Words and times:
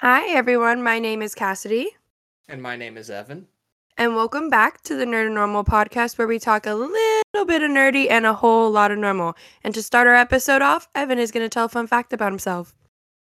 Hi, 0.00 0.28
everyone. 0.30 0.82
My 0.82 0.98
name 0.98 1.22
is 1.22 1.34
Cassidy, 1.34 1.90
And 2.48 2.62
my 2.62 2.76
name 2.76 2.96
is 2.96 3.10
Evan. 3.10 3.48
and 3.98 4.16
welcome 4.16 4.48
back 4.48 4.80
to 4.84 4.94
the 4.96 5.04
Nerd 5.04 5.26
and 5.26 5.34
Normal 5.34 5.62
podcast, 5.64 6.16
where 6.16 6.26
we 6.26 6.38
talk 6.38 6.66
a 6.66 6.74
little 6.74 7.46
bit 7.46 7.62
of 7.62 7.70
nerdy 7.70 8.10
and 8.10 8.24
a 8.24 8.32
whole 8.32 8.70
lot 8.70 8.90
of 8.90 8.98
normal. 8.98 9.36
And 9.62 9.74
to 9.74 9.82
start 9.82 10.06
our 10.08 10.14
episode 10.14 10.62
off, 10.62 10.88
Evan 10.94 11.18
is 11.18 11.30
going 11.30 11.44
to 11.44 11.50
tell 11.50 11.66
a 11.66 11.68
fun 11.68 11.86
fact 11.86 12.12
about 12.14 12.32
himself. 12.32 12.74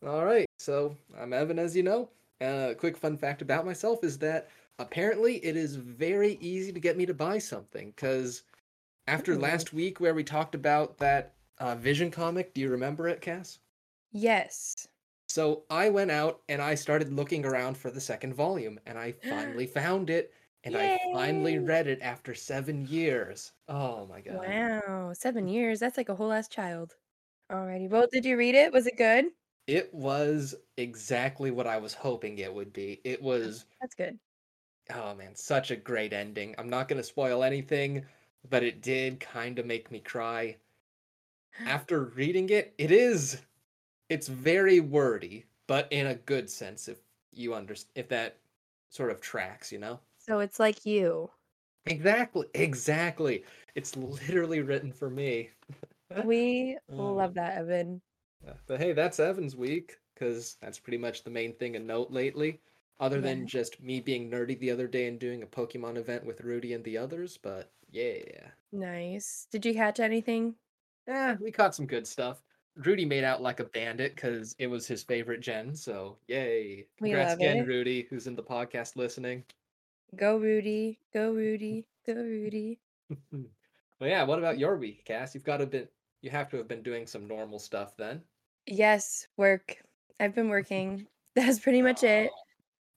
All 0.06 0.26
right, 0.26 0.48
so 0.58 0.98
I'm 1.20 1.32
Evan, 1.34 1.60
as 1.60 1.76
you 1.76 1.84
know. 1.84 2.10
Uh, 2.42 2.70
a 2.71 2.76
quick 2.76 2.98
fun 2.98 3.18
fact 3.18 3.42
about 3.44 3.66
myself 3.66 4.04
is 4.04 4.18
that 4.20 4.50
apparently 4.80 5.36
it 5.46 5.55
is 5.55 5.76
very 5.76 6.38
easy 6.42 6.74
to 6.74 6.80
get 6.80 6.98
me 6.98 7.05
to 7.05 7.14
buy 7.14 7.38
something. 7.38 7.94
Because 7.96 8.44
after 9.08 9.38
last 9.38 9.74
week, 9.74 10.00
where 10.00 10.16
we 10.16 10.24
talked 10.24 10.55
about 10.55 10.98
that 10.98 11.34
uh, 11.60 11.76
Vision 11.76 12.10
comic, 12.10 12.54
do 12.55 12.62
you 12.62 12.70
remember 12.70 13.08
it, 13.08 13.21
Cass? 13.21 13.60
Yes. 14.12 14.88
So 15.34 15.65
I 15.70 15.89
went 15.89 16.11
out 16.11 16.43
and 16.47 16.61
I 16.61 16.75
started 16.75 17.11
looking 17.11 17.45
around 17.45 17.77
for 17.77 17.89
the 17.91 18.00
second 18.00 18.36
volume, 18.36 18.79
and 18.86 18.97
I 19.00 19.11
finally 19.14 19.65
found 19.68 20.10
it, 20.10 20.33
and 20.64 20.78
I 20.78 20.91
finally 21.11 21.57
read 21.57 21.87
it 21.87 22.00
after 22.01 22.36
seven 22.36 22.86
years. 22.86 23.51
Oh 23.68 24.05
my 24.05 24.21
god. 24.21 24.55
Wow, 24.60 25.14
seven 25.14 25.47
years. 25.47 25.79
That's 25.79 25.97
like 25.97 26.10
a 26.10 26.15
whole 26.15 26.32
ass 26.33 26.47
child. 26.50 26.96
Alrighty. 27.51 27.89
Well, 27.89 28.07
did 28.11 28.25
you 28.25 28.38
read 28.38 28.55
it? 28.55 28.74
Was 28.74 28.88
it 28.88 28.97
good? 28.97 29.27
It 29.68 29.93
was 29.93 30.55
exactly 30.77 31.52
what 31.52 31.68
I 31.68 31.75
was 31.77 31.93
hoping 31.96 32.38
it 32.38 32.53
would 32.53 32.72
be. 32.72 33.02
It 33.03 33.22
was 33.22 33.66
That's 33.81 33.95
good. 33.95 34.19
Oh 34.89 35.13
man, 35.13 35.36
such 35.36 35.72
a 35.72 35.75
great 35.75 36.13
ending. 36.13 36.55
I'm 36.58 36.69
not 36.69 36.88
going 36.88 36.95
to 36.97 37.03
spoil 37.03 37.44
anything, 37.44 38.05
but 38.50 38.63
it 38.63 38.81
did 38.81 39.19
kind 39.19 39.59
of 39.59 39.66
make 39.66 39.91
me 39.91 40.00
cry. 40.00 40.61
After 41.66 42.03
reading 42.05 42.50
it, 42.50 42.73
it 42.77 42.89
is 42.91 43.41
it's 44.14 44.28
very 44.28 44.80
wordy, 44.80 45.45
but 45.67 45.92
in 45.92 46.08
a 46.08 46.16
good 46.16 46.50
sense 46.50 46.88
if 46.88 47.02
you 47.31 47.53
understand 47.56 47.92
if 47.95 48.09
that 48.09 48.39
sort 48.89 49.12
of 49.12 49.22
tracks, 49.22 49.72
you 49.72 49.80
know? 49.80 50.00
So 50.17 50.39
it's 50.39 50.59
like 50.59 50.86
you. 50.88 51.31
Exactly, 51.86 52.47
exactly. 52.53 53.45
It's 53.75 53.95
literally 53.95 54.61
written 54.61 54.92
for 54.92 55.09
me. 55.09 55.52
We 56.23 56.78
Oh. 56.89 57.14
love 57.14 57.33
that, 57.36 57.58
Evan. 57.58 58.02
But 58.67 58.80
hey, 58.80 58.94
that's 58.94 59.20
Evan's 59.20 59.55
week 59.55 60.00
cuz 60.16 60.55
that's 60.61 60.80
pretty 60.80 60.98
much 61.00 61.23
the 61.23 61.30
main 61.31 61.55
thing 61.55 61.73
to 61.73 61.80
note 61.80 62.11
lately. 62.11 62.61
Other 63.00 63.22
than 63.22 63.48
just 63.48 63.81
me 63.81 64.00
being 64.02 64.30
nerdy 64.30 64.58
the 64.58 64.72
other 64.72 64.88
day 64.88 65.08
and 65.08 65.20
doing 65.20 65.42
a 65.44 65.48
Pokemon 65.48 65.98
event 65.98 66.25
with 66.25 66.42
Rudy 66.42 66.73
and 66.73 66.83
the 66.83 66.98
others, 66.98 67.38
but 67.38 67.73
yeah. 67.89 68.52
Nice. 68.73 69.48
Did 69.52 69.66
you 69.66 69.73
catch 69.73 70.02
anything? 70.02 70.58
Yeah, 71.08 71.36
we 71.39 71.52
caught 71.52 71.75
some 71.75 71.88
good 71.88 72.08
stuff. 72.08 72.44
Rudy 72.75 73.05
made 73.05 73.23
out 73.23 73.41
like 73.41 73.59
a 73.59 73.66
bandit 73.66 74.16
because 74.16 74.55
it 74.57 74.67
was 74.67 74.88
his 74.88 75.03
favorite 75.03 75.41
gen, 75.41 75.75
so 75.75 76.17
yay. 76.27 76.88
Congrats 76.97 77.33
again, 77.33 77.57
it. 77.57 77.67
Rudy, 77.67 78.07
who's 78.09 78.27
in 78.27 78.35
the 78.35 78.43
podcast 78.43 78.95
listening. 78.95 79.43
Go, 80.15 80.38
Rudy. 80.38 80.99
Go, 81.13 81.31
Rudy. 81.33 81.85
Go, 82.05 82.15
Rudy. 82.15 82.80
But 83.99 84.09
yeah, 84.09 84.23
what 84.23 84.39
about 84.39 84.59
your 84.59 84.75
week, 84.77 85.05
Cass? 85.05 85.33
You've 85.33 85.43
got 85.43 85.57
to 85.57 85.65
been 85.65 85.88
you 86.21 86.30
have 86.30 86.49
to 86.49 86.57
have 86.57 86.67
been 86.67 86.81
doing 86.81 87.05
some 87.05 87.27
normal 87.27 87.59
stuff 87.59 87.95
then. 87.97 88.21
Yes, 88.65 89.27
work. 89.37 89.77
I've 90.19 90.33
been 90.33 90.49
working. 90.49 91.05
That's 91.35 91.59
pretty 91.59 91.81
much 91.81 92.03
it. 92.03 92.31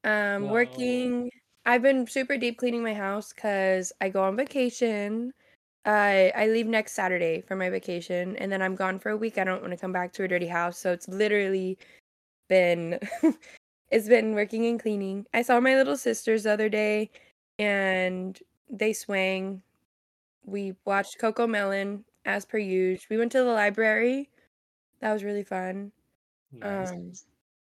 Um, 0.05 0.45
no. 0.45 0.53
working. 0.53 1.31
I've 1.65 1.83
been 1.83 2.07
super 2.07 2.37
deep 2.37 2.59
cleaning 2.59 2.83
my 2.83 2.95
house 2.95 3.33
because 3.33 3.93
I 4.01 4.09
go 4.09 4.23
on 4.23 4.37
vacation. 4.37 5.33
I 5.87 6.33
I 6.35 6.49
leave 6.49 6.67
next 6.67 6.93
Saturday 6.93 7.43
for 7.47 7.57
my 7.57 7.71
vacation, 7.71 8.37
and 8.37 8.51
then 8.51 8.61
I'm 8.61 8.75
gone 8.75 8.99
for 8.99 9.11
a 9.11 9.17
week. 9.17 9.39
I 9.39 9.45
don't 9.45 9.63
want 9.63 9.73
to 9.73 9.79
come 9.79 9.93
back 9.93 10.13
to 10.15 10.25
a 10.25 10.29
dirty 10.29 10.47
house, 10.47 10.79
so 10.79 10.93
it's 10.93 11.09
literally 11.09 11.79
been 12.49 12.99
it's 13.91 14.09
been 14.09 14.35
working 14.35 14.67
and 14.67 14.81
cleaning. 14.81 15.27
I 15.33 15.43
saw 15.43 15.61
my 15.61 15.77
little 15.77 15.97
sisters 15.97 16.43
the 16.43 16.53
other 16.53 16.69
day, 16.69 17.11
and 17.59 18.39
they 18.69 18.93
swang. 18.93 19.63
We 20.45 20.75
watched 20.85 21.19
CoComelon 21.21 22.03
as 22.25 22.45
per 22.45 22.59
usual. 22.59 23.07
We 23.11 23.19
went 23.19 23.33
to 23.33 23.39
the 23.39 23.45
library. 23.45 24.29
That 25.01 25.13
was 25.13 25.25
really 25.25 25.45
fun. 25.45 25.93
Nice. 26.53 26.91
Um, 26.91 27.13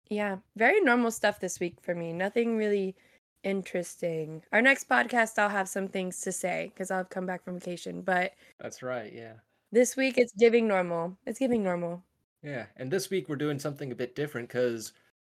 yeah, 0.09 0.37
very 0.55 0.79
normal 0.81 1.11
stuff 1.11 1.39
this 1.39 1.59
week 1.59 1.75
for 1.81 1.95
me. 1.95 2.13
Nothing 2.13 2.57
really 2.57 2.95
interesting. 3.45 4.43
Our 4.51 4.61
next 4.61 4.89
podcast, 4.89 5.39
I'll 5.39 5.49
have 5.49 5.69
some 5.69 5.87
things 5.87 6.19
to 6.21 6.31
say 6.31 6.71
because 6.73 6.91
I'll 6.91 6.97
have 6.99 7.09
come 7.09 7.25
back 7.25 7.43
from 7.43 7.59
vacation. 7.59 8.01
But 8.01 8.33
That's 8.59 8.83
right, 8.83 9.13
yeah. 9.13 9.33
this 9.71 9.95
week, 9.95 10.17
it's 10.17 10.33
giving 10.33 10.67
normal. 10.67 11.17
It's 11.25 11.39
giving 11.39 11.63
normal. 11.63 12.03
Yeah, 12.43 12.65
and 12.77 12.91
this 12.91 13.09
week 13.09 13.29
we're 13.29 13.37
doing 13.37 13.57
something 13.59 13.91
a 13.91 13.95
bit 13.95 14.15
different 14.15 14.49
because 14.49 14.91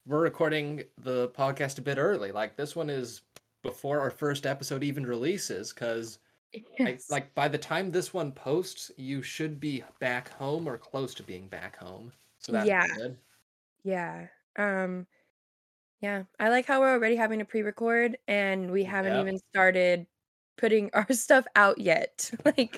we're 0.05 0.21
recording 0.21 0.83
the 0.97 1.29
podcast 1.29 1.77
a 1.77 1.81
bit 1.81 1.97
early. 1.97 2.31
Like 2.31 2.55
this 2.55 2.75
one 2.75 2.89
is 2.89 3.21
before 3.63 3.99
our 3.99 4.09
first 4.11 4.45
episode 4.45 4.83
even 4.83 5.05
releases 5.05 5.71
because 5.73 6.19
Yes. 6.79 7.07
like 7.11 7.33
by 7.35 7.47
the 7.49 7.57
time 7.57 7.91
this 7.91 8.13
one 8.13 8.31
posts, 8.31 8.89
you 8.97 9.21
should 9.21 9.59
be 9.59 9.83
back 9.99 10.29
home 10.29 10.67
or 10.67 10.77
close 10.77 11.13
to 11.15 11.23
being 11.23 11.47
back 11.47 11.75
home. 11.77 12.11
So 12.39 12.51
that's 12.53 12.67
Yeah. 12.67 12.87
good. 12.95 13.17
yeah. 13.83 14.27
Um, 14.55 15.05
yeah. 16.01 16.23
I 16.39 16.49
like 16.49 16.65
how 16.65 16.79
we're 16.81 16.91
already 16.93 17.15
having 17.15 17.41
a 17.41 17.45
pre-record 17.45 18.17
and 18.27 18.71
we 18.71 18.83
haven't 18.83 19.13
Yep. 19.13 19.21
even 19.21 19.39
started 19.39 20.07
putting 20.57 20.89
our 20.93 21.07
stuff 21.11 21.45
out 21.55 21.77
yet. 21.79 22.29
like 22.45 22.77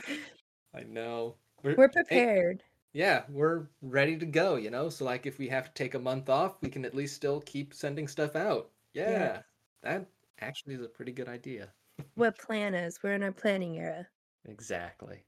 I 0.73 0.83
know. 0.83 1.35
We're, 1.63 1.75
we're 1.75 1.87
hey, 1.87 1.93
prepared. 1.93 2.63
yeah, 2.93 3.23
we're 3.29 3.67
ready 3.81 4.17
to 4.17 4.25
go, 4.25 4.55
you 4.55 4.69
know? 4.69 4.89
So 4.89 5.05
like 5.05 5.25
if 5.25 5.37
we 5.39 5.47
have 5.49 5.65
to 5.67 5.73
take 5.73 5.93
a 5.95 5.99
month 5.99 6.29
off, 6.29 6.61
we 6.61 6.69
can 6.69 6.85
at 6.85 6.95
least 6.95 7.15
still 7.15 7.41
keep 7.41 7.73
sending 7.73 8.07
stuff 8.07 8.35
out. 8.35 8.71
Yeah. 8.93 9.09
Yeah. 9.11 9.41
That 9.83 10.05
actually 10.41 10.75
is 10.75 10.81
a 10.81 10.87
pretty 10.89 11.11
good 11.11 11.27
idea. 11.29 11.69
We're 12.15 12.31
planners. 12.31 12.99
We're 13.03 13.13
in 13.13 13.23
our 13.23 13.31
planning 13.33 13.77
era. 13.77 14.07
Exactly. 14.45 15.25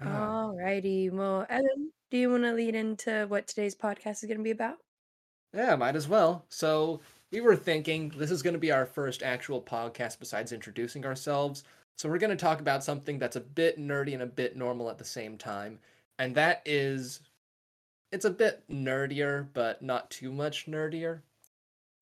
Ah. 0.00 0.46
Alrighty. 0.46 1.10
Well, 1.10 1.44
Evan, 1.48 1.92
do 2.10 2.18
you 2.18 2.30
want 2.30 2.44
to 2.44 2.52
lead 2.52 2.74
into 2.76 3.26
what 3.28 3.48
today's 3.48 3.74
podcast 3.74 4.22
is 4.22 4.26
going 4.26 4.38
to 4.38 4.44
be 4.44 4.52
about? 4.52 4.76
Yeah, 5.54 5.76
might 5.76 5.96
as 5.96 6.08
well. 6.08 6.44
So 6.48 7.00
we 7.32 7.40
were 7.40 7.56
thinking 7.56 8.10
this 8.10 8.30
is 8.30 8.42
going 8.42 8.54
to 8.54 8.60
be 8.60 8.72
our 8.72 8.86
first 8.86 9.22
actual 9.22 9.62
podcast 9.62 10.18
besides 10.18 10.52
introducing 10.52 11.04
ourselves. 11.06 11.64
So 11.96 12.08
we're 12.08 12.18
going 12.18 12.30
to 12.30 12.36
talk 12.36 12.60
about 12.60 12.84
something 12.84 13.18
that's 13.18 13.36
a 13.36 13.40
bit 13.40 13.78
nerdy 13.78 14.14
and 14.14 14.22
a 14.22 14.26
bit 14.26 14.56
normal 14.56 14.88
at 14.90 14.98
the 14.98 15.04
same 15.04 15.36
time. 15.36 15.78
And 16.18 16.34
that 16.34 16.62
is, 16.64 17.20
it's 18.12 18.24
a 18.24 18.30
bit 18.30 18.62
nerdier, 18.70 19.48
but 19.52 19.82
not 19.82 20.10
too 20.10 20.32
much 20.32 20.66
nerdier. 20.66 21.22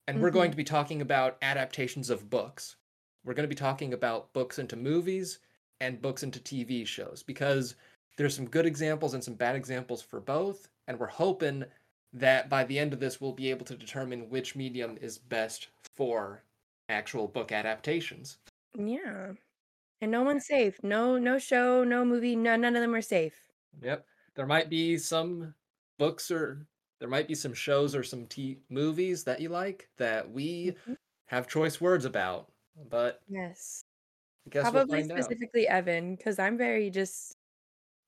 And 0.07 0.21
we're 0.21 0.31
going 0.31 0.49
Mhm. 0.49 0.53
to 0.53 0.57
be 0.57 0.63
talking 0.63 1.01
about 1.01 1.37
adaptations 1.41 2.09
of 2.09 2.29
books. 2.29 2.75
We're 3.25 3.33
going 3.33 3.43
to 3.49 3.53
be 3.53 3.59
talking 3.59 3.93
about 3.93 4.31
books 4.33 4.59
into 4.59 4.75
movies 4.75 5.39
and 5.81 6.01
books 6.01 6.23
into 6.23 6.39
TV 6.39 6.85
shows 6.85 7.23
because 7.23 7.75
there's 8.15 8.35
some 8.35 8.49
good 8.49 8.65
examples 8.65 9.13
and 9.13 9.23
some 9.23 9.33
bad 9.35 9.55
examples 9.55 10.01
for 10.01 10.19
both. 10.21 10.69
And 10.87 10.97
we're 10.99 11.07
hoping 11.07 11.65
that 12.13 12.49
by 12.49 12.63
the 12.63 12.79
end 12.79 12.93
of 12.93 12.99
this, 12.99 13.19
we'll 13.21 13.33
be 13.33 13.49
able 13.49 13.65
to 13.65 13.77
determine 13.77 14.29
which 14.29 14.55
medium 14.55 14.97
is 14.97 15.17
best 15.17 15.69
for 15.95 16.43
actual 16.89 17.27
book 17.27 17.51
adaptations. 17.51 18.39
Yeah. 18.75 19.33
And 20.01 20.11
no 20.11 20.23
one's 20.23 20.47
safe. 20.47 20.83
No, 20.83 21.17
no 21.19 21.39
show, 21.39 21.83
no 21.83 22.05
movie. 22.05 22.35
No, 22.35 22.55
none 22.57 22.75
of 22.75 22.81
them 22.81 22.95
are 22.95 23.01
safe. 23.01 23.51
Yep. 23.81 24.05
There 24.35 24.45
might 24.45 24.69
be 24.69 24.97
some 24.97 25.55
books 25.97 26.31
or 26.31 26.67
there 26.99 27.09
might 27.09 27.27
be 27.27 27.35
some 27.35 27.53
shows 27.53 27.95
or 27.95 28.03
some 28.03 28.25
t- 28.27 28.59
movies 28.69 29.23
that 29.25 29.39
you 29.39 29.49
like 29.49 29.89
that 29.97 30.29
we 30.29 30.75
Mhm. 30.87 30.97
have 31.27 31.47
choice 31.47 31.79
words 31.81 32.05
about. 32.05 32.51
But 32.75 33.23
Yes. 33.27 33.83
I 34.47 34.49
guess 34.49 34.73
we'll 34.73 34.83
Probably 34.83 34.87
find 34.87 35.11
out. 35.11 35.35
specifically 35.35 35.67
Evan, 35.67 36.15
because 36.15 36.39
I'm 36.39 36.57
very 36.57 36.89
just, 36.89 37.36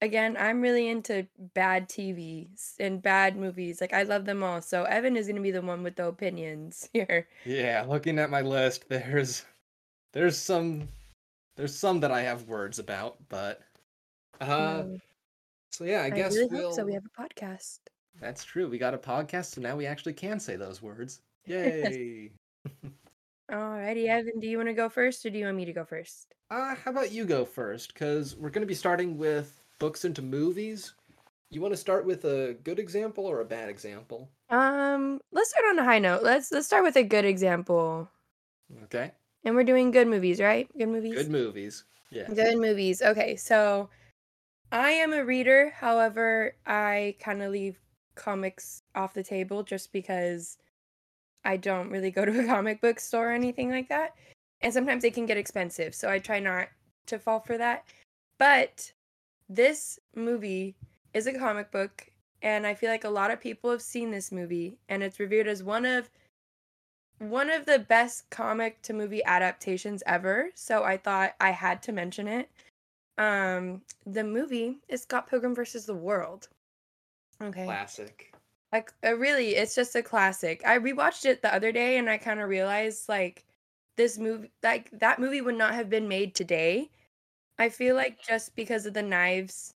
again, 0.01 0.37
I'm 0.39 0.61
really 0.61 0.87
into 0.87 1.27
bad 1.53 1.89
TV 1.89 2.49
and 2.79 3.01
bad 3.01 3.37
movies. 3.37 3.81
Like, 3.81 3.93
I 3.93 4.03
love 4.03 4.25
them 4.25 4.43
all. 4.43 4.61
So, 4.61 4.83
Evan 4.83 5.15
is 5.17 5.27
going 5.27 5.35
to 5.35 5.41
be 5.41 5.51
the 5.51 5.61
one 5.61 5.83
with 5.83 5.95
the 5.95 6.07
opinions 6.07 6.89
here. 6.93 7.27
Yeah, 7.45 7.85
looking 7.87 8.19
at 8.19 8.29
my 8.29 8.41
list, 8.41 8.87
there's 8.89 9.45
there's 10.13 10.37
some 10.37 10.87
there's 11.55 11.75
some 11.77 11.99
that 12.01 12.11
I 12.11 12.21
have 12.21 12.47
words 12.47 12.79
about, 12.79 13.17
but 13.29 13.61
uh 14.41 14.81
Um, 14.83 15.01
so 15.71 15.83
yeah, 15.83 16.01
I 16.01 16.05
I 16.05 16.09
guess 16.09 16.35
really 16.35 16.47
we'll 16.51 16.67
hope 16.67 16.73
so. 16.75 16.85
We 16.85 16.93
have 16.93 17.03
a 17.05 17.21
podcast. 17.21 17.79
That's 18.19 18.43
true. 18.43 18.67
We 18.69 18.77
got 18.77 18.93
a 18.93 18.97
podcast, 18.97 19.53
so 19.53 19.61
now 19.61 19.75
we 19.75 19.85
actually 19.85 20.13
can 20.13 20.39
say 20.39 20.55
those 20.55 20.81
words. 20.81 21.21
Yay. 21.45 22.31
Alrighty, 23.51 24.07
Evan, 24.07 24.39
do 24.39 24.47
you 24.47 24.57
want 24.57 24.69
to 24.69 24.73
go 24.73 24.89
first 24.89 25.25
or 25.25 25.29
do 25.31 25.39
you 25.39 25.45
want 25.45 25.57
me 25.57 25.65
to 25.65 25.73
go 25.73 25.83
first? 25.83 26.35
Uh, 26.51 26.75
how 26.75 26.91
about 26.91 27.11
you 27.11 27.25
go 27.25 27.45
first? 27.45 27.93
Because 27.93 28.35
we're 28.35 28.49
going 28.49 28.61
to 28.61 28.67
be 28.67 28.75
starting 28.75 29.17
with 29.17 29.58
books 29.79 30.05
into 30.05 30.21
movies. 30.21 30.93
You 31.51 31.61
want 31.61 31.73
to 31.73 31.77
start 31.77 32.05
with 32.05 32.25
a 32.25 32.55
good 32.63 32.77
example 32.77 33.25
or 33.25 33.41
a 33.41 33.45
bad 33.45 33.69
example? 33.69 34.29
Um, 34.49 35.19
let's 35.31 35.49
start 35.49 35.65
on 35.71 35.79
a 35.79 35.83
high 35.83 35.99
note. 35.99 36.21
Let's 36.21 36.51
let's 36.51 36.67
start 36.67 36.83
with 36.83 36.95
a 36.95 37.03
good 37.03 37.25
example. 37.25 38.09
Okay. 38.83 39.11
And 39.43 39.55
we're 39.55 39.63
doing 39.63 39.89
good 39.89 40.07
movies, 40.07 40.39
right? 40.39 40.67
Good 40.77 40.89
movies. 40.89 41.15
Good 41.15 41.31
movies. 41.31 41.85
Yeah. 42.11 42.27
Good 42.27 42.57
movies. 42.57 43.01
Okay, 43.01 43.35
so 43.35 43.89
I 44.71 44.91
am 44.91 45.13
a 45.13 45.25
reader. 45.25 45.71
However, 45.75 46.55
I 46.67 47.15
kind 47.19 47.41
of 47.41 47.51
leave 47.51 47.79
comics 48.15 48.83
off 48.95 49.13
the 49.13 49.23
table 49.23 49.63
just 49.63 49.91
because 49.91 50.57
I 51.45 51.57
don't 51.57 51.89
really 51.89 52.11
go 52.11 52.25
to 52.25 52.39
a 52.39 52.45
comic 52.45 52.81
book 52.81 52.99
store 52.99 53.29
or 53.29 53.33
anything 53.33 53.71
like 53.71 53.89
that. 53.89 54.13
And 54.61 54.73
sometimes 54.73 55.03
they 55.03 55.11
can 55.11 55.25
get 55.25 55.37
expensive, 55.37 55.95
so 55.95 56.09
I 56.09 56.19
try 56.19 56.39
not 56.39 56.67
to 57.07 57.17
fall 57.17 57.39
for 57.39 57.57
that. 57.57 57.85
But 58.37 58.91
this 59.49 59.99
movie 60.15 60.75
is 61.13 61.27
a 61.27 61.37
comic 61.37 61.71
book 61.71 62.07
and 62.41 62.65
I 62.65 62.73
feel 62.73 62.89
like 62.89 63.03
a 63.03 63.09
lot 63.09 63.31
of 63.31 63.41
people 63.41 63.71
have 63.71 63.81
seen 63.81 64.11
this 64.11 64.31
movie 64.31 64.77
and 64.87 65.03
it's 65.03 65.19
reviewed 65.19 65.47
as 65.47 65.63
one 65.63 65.85
of 65.85 66.09
one 67.17 67.49
of 67.49 67.65
the 67.65 67.79
best 67.79 68.29
comic 68.29 68.81
to 68.83 68.93
movie 68.93 69.23
adaptations 69.25 70.01
ever. 70.05 70.49
So 70.55 70.83
I 70.83 70.95
thought 70.95 71.35
I 71.41 71.51
had 71.51 71.81
to 71.83 71.91
mention 71.91 72.27
it. 72.27 72.49
Um 73.17 73.81
the 74.05 74.23
movie 74.23 74.77
is 74.87 75.01
Scott 75.01 75.29
Pilgrim 75.29 75.55
versus 75.55 75.85
the 75.85 75.95
World. 75.95 76.47
Okay. 77.41 77.65
Classic. 77.65 78.33
Like 78.71 78.93
uh, 79.03 79.15
really, 79.15 79.55
it's 79.55 79.73
just 79.75 79.95
a 79.95 80.03
classic. 80.03 80.61
I 80.65 80.77
rewatched 80.77 81.25
it 81.25 81.41
the 81.41 81.53
other 81.53 81.71
day 81.71 81.97
and 81.97 82.09
I 82.09 82.17
kind 82.17 82.39
of 82.39 82.49
realized 82.49 83.09
like 83.09 83.45
this 83.97 84.17
movie 84.17 84.51
like 84.63 84.91
that 84.99 85.19
movie 85.19 85.41
would 85.41 85.57
not 85.57 85.73
have 85.73 85.89
been 85.89 86.07
made 86.07 86.35
today. 86.35 86.89
I 87.59 87.69
feel 87.69 87.95
like 87.95 88.21
just 88.25 88.55
because 88.55 88.85
of 88.85 88.93
the 88.93 89.01
knives 89.01 89.73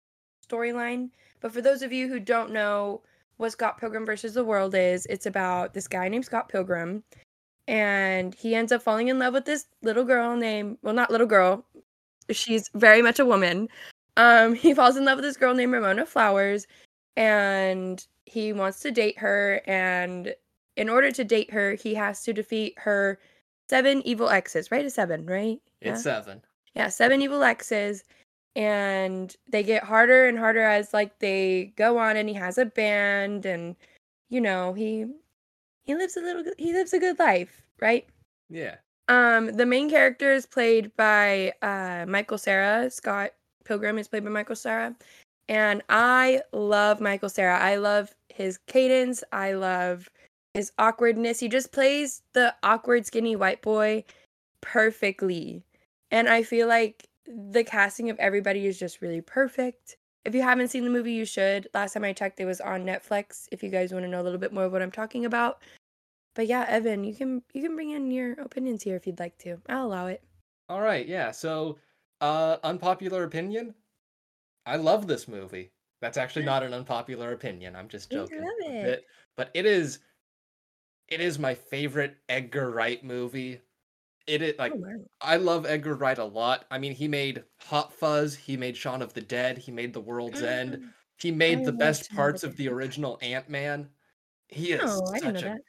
storyline. 0.47 1.09
But 1.41 1.51
for 1.51 1.61
those 1.61 1.81
of 1.81 1.91
you 1.91 2.07
who 2.07 2.19
don't 2.19 2.51
know 2.51 3.01
what 3.37 3.51
Scott 3.51 3.79
Pilgrim 3.79 4.05
versus 4.05 4.33
the 4.33 4.43
World 4.43 4.73
is, 4.73 5.05
it's 5.07 5.25
about 5.25 5.73
this 5.73 5.87
guy 5.87 6.07
named 6.07 6.25
Scott 6.25 6.49
Pilgrim 6.49 7.03
and 7.67 8.35
he 8.35 8.55
ends 8.55 8.71
up 8.71 8.81
falling 8.81 9.07
in 9.07 9.19
love 9.19 9.33
with 9.33 9.45
this 9.45 9.67
little 9.81 10.03
girl 10.03 10.35
named 10.35 10.77
well 10.81 10.93
not 10.93 11.11
little 11.11 11.27
girl 11.27 11.65
she's 12.29 12.69
very 12.73 13.01
much 13.01 13.19
a 13.19 13.25
woman 13.25 13.67
um 14.17 14.53
he 14.65 14.73
falls 14.73 14.97
in 14.97 15.05
love 15.05 15.17
with 15.17 15.25
this 15.25 15.37
girl 15.37 15.53
named 15.53 15.71
ramona 15.71 16.05
flowers 16.05 16.67
and 17.15 18.07
he 18.25 18.51
wants 18.51 18.79
to 18.81 18.91
date 18.91 19.17
her 19.17 19.61
and 19.65 20.33
in 20.75 20.89
order 20.89 21.11
to 21.11 21.23
date 21.23 21.51
her 21.51 21.75
he 21.75 21.93
has 21.93 22.23
to 22.23 22.33
defeat 22.33 22.73
her 22.77 23.19
seven 23.69 24.05
evil 24.05 24.29
exes 24.29 24.71
right 24.71 24.85
a 24.85 24.89
seven 24.89 25.25
right 25.25 25.61
It's 25.81 26.03
seven. 26.03 26.41
Yeah 26.75 26.89
seven 26.89 27.21
evil 27.21 27.43
exes 27.43 28.03
and 28.55 29.35
they 29.49 29.63
get 29.63 29.83
harder 29.83 30.27
and 30.27 30.37
harder 30.37 30.61
as 30.61 30.93
like 30.93 31.17
they 31.19 31.73
go 31.75 31.97
on 31.97 32.17
and 32.17 32.29
he 32.29 32.35
has 32.35 32.57
a 32.57 32.65
band 32.65 33.45
and 33.45 33.75
you 34.29 34.39
know 34.39 34.73
he 34.73 35.05
he 35.85 35.95
lives 35.95 36.17
a 36.17 36.21
little 36.21 36.43
he 36.57 36.73
lives 36.73 36.93
a 36.93 36.99
good 36.99 37.17
life 37.19 37.61
right? 37.81 38.07
Yeah. 38.49 38.75
um 39.07 39.47
the 39.53 39.65
main 39.65 39.89
character 39.89 40.31
is 40.31 40.45
played 40.45 40.95
by 40.95 41.53
uh 41.61 42.05
Michael 42.07 42.37
Cera 42.37 42.89
scott 42.89 43.31
pilgrim 43.65 43.97
is 43.97 44.07
played 44.07 44.23
by 44.23 44.29
Michael 44.29 44.55
Cera 44.55 44.95
and 45.49 45.81
i 45.89 46.41
love 46.51 47.01
Michael 47.01 47.29
Cera 47.29 47.57
i 47.59 47.75
love 47.75 48.13
his 48.29 48.59
cadence 48.67 49.23
i 49.31 49.53
love 49.53 50.09
his 50.53 50.71
awkwardness. 50.77 51.39
He 51.39 51.47
just 51.47 51.71
plays 51.71 52.21
the 52.33 52.53
awkward 52.63 53.05
skinny 53.05 53.35
white 53.35 53.61
boy 53.61 54.03
perfectly 54.61 55.63
and 56.13 56.29
i 56.29 56.41
feel 56.41 56.67
like 56.67 57.09
the 57.25 57.63
casting 57.63 58.09
of 58.09 58.17
everybody 58.19 58.65
is 58.65 58.79
just 58.79 59.01
really 59.01 59.21
perfect 59.21 59.97
if 60.23 60.33
you 60.33 60.41
haven't 60.41 60.69
seen 60.69 60.85
the 60.85 60.89
movie 60.89 61.11
you 61.11 61.25
should 61.25 61.67
last 61.73 61.93
time 61.93 62.03
i 62.05 62.13
checked 62.13 62.39
it 62.39 62.45
was 62.45 62.61
on 62.61 62.85
netflix 62.85 63.47
if 63.51 63.61
you 63.61 63.69
guys 63.69 63.91
want 63.91 64.05
to 64.05 64.09
know 64.09 64.21
a 64.21 64.23
little 64.23 64.39
bit 64.39 64.53
more 64.53 64.65
of 64.65 64.71
what 64.71 64.81
i'm 64.81 64.91
talking 64.91 65.25
about 65.25 65.61
but 66.35 66.47
yeah 66.47 66.65
evan 66.69 67.03
you 67.03 67.13
can 67.13 67.41
you 67.53 67.61
can 67.61 67.75
bring 67.75 67.91
in 67.91 68.09
your 68.11 68.33
opinions 68.33 68.81
here 68.83 68.95
if 68.95 69.05
you'd 69.05 69.19
like 69.19 69.37
to 69.37 69.57
i'll 69.69 69.87
allow 69.87 70.07
it 70.07 70.23
All 70.69 70.81
right. 70.81 71.05
Yeah. 71.05 71.31
So, 71.31 71.77
uh, 72.21 72.57
unpopular 72.63 73.25
opinion. 73.25 73.75
I 74.65 74.77
love 74.77 75.07
this 75.07 75.27
movie. 75.27 75.71
That's 76.01 76.17
actually 76.17 76.45
not 76.45 76.63
an 76.63 76.73
unpopular 76.73 77.33
opinion. 77.33 77.75
I'm 77.75 77.89
just 77.89 78.09
joking. 78.09 78.39
love 78.41 78.49
a 78.65 78.79
it. 78.79 78.83
bit. 78.83 79.05
But 79.35 79.51
it 79.53 79.65
is. 79.65 79.99
It 81.09 81.19
is 81.19 81.37
my 81.37 81.53
favorite 81.53 82.15
Edgar 82.29 82.71
Wright 82.71 83.03
movie. 83.03 83.59
It 84.25 84.41
is 84.41 84.55
like 84.57 84.71
oh, 84.73 84.79
wow. 84.79 84.95
I 85.21 85.35
love 85.35 85.65
Edgar 85.65 85.95
Wright 85.95 86.17
a 86.17 86.23
lot. 86.23 86.65
I 86.71 86.77
mean, 86.77 86.93
he 86.93 87.07
made 87.07 87.43
Hot 87.57 87.93
Fuzz, 87.93 88.35
he 88.35 88.55
made 88.55 88.77
Shaun 88.77 89.01
of 89.01 89.13
the 89.13 89.21
Dead, 89.21 89.57
he 89.57 89.71
made 89.71 89.93
The 89.93 90.01
World's 90.01 90.41
End. 90.41 90.77
Mm. 90.77 90.89
He 91.17 91.31
made 91.31 91.59
I 91.59 91.65
the 91.65 91.71
best 91.71 92.11
parts 92.13 92.43
of 92.43 92.55
the 92.57 92.69
original 92.69 93.17
Ant-Man. 93.21 93.89
He 94.47 94.73
is 94.73 94.81
oh 94.83 95.11
i 95.13 95.19
didn't 95.19 95.33
know 95.33 95.39
such 95.39 95.45
a 95.45 95.49
that 95.49 95.61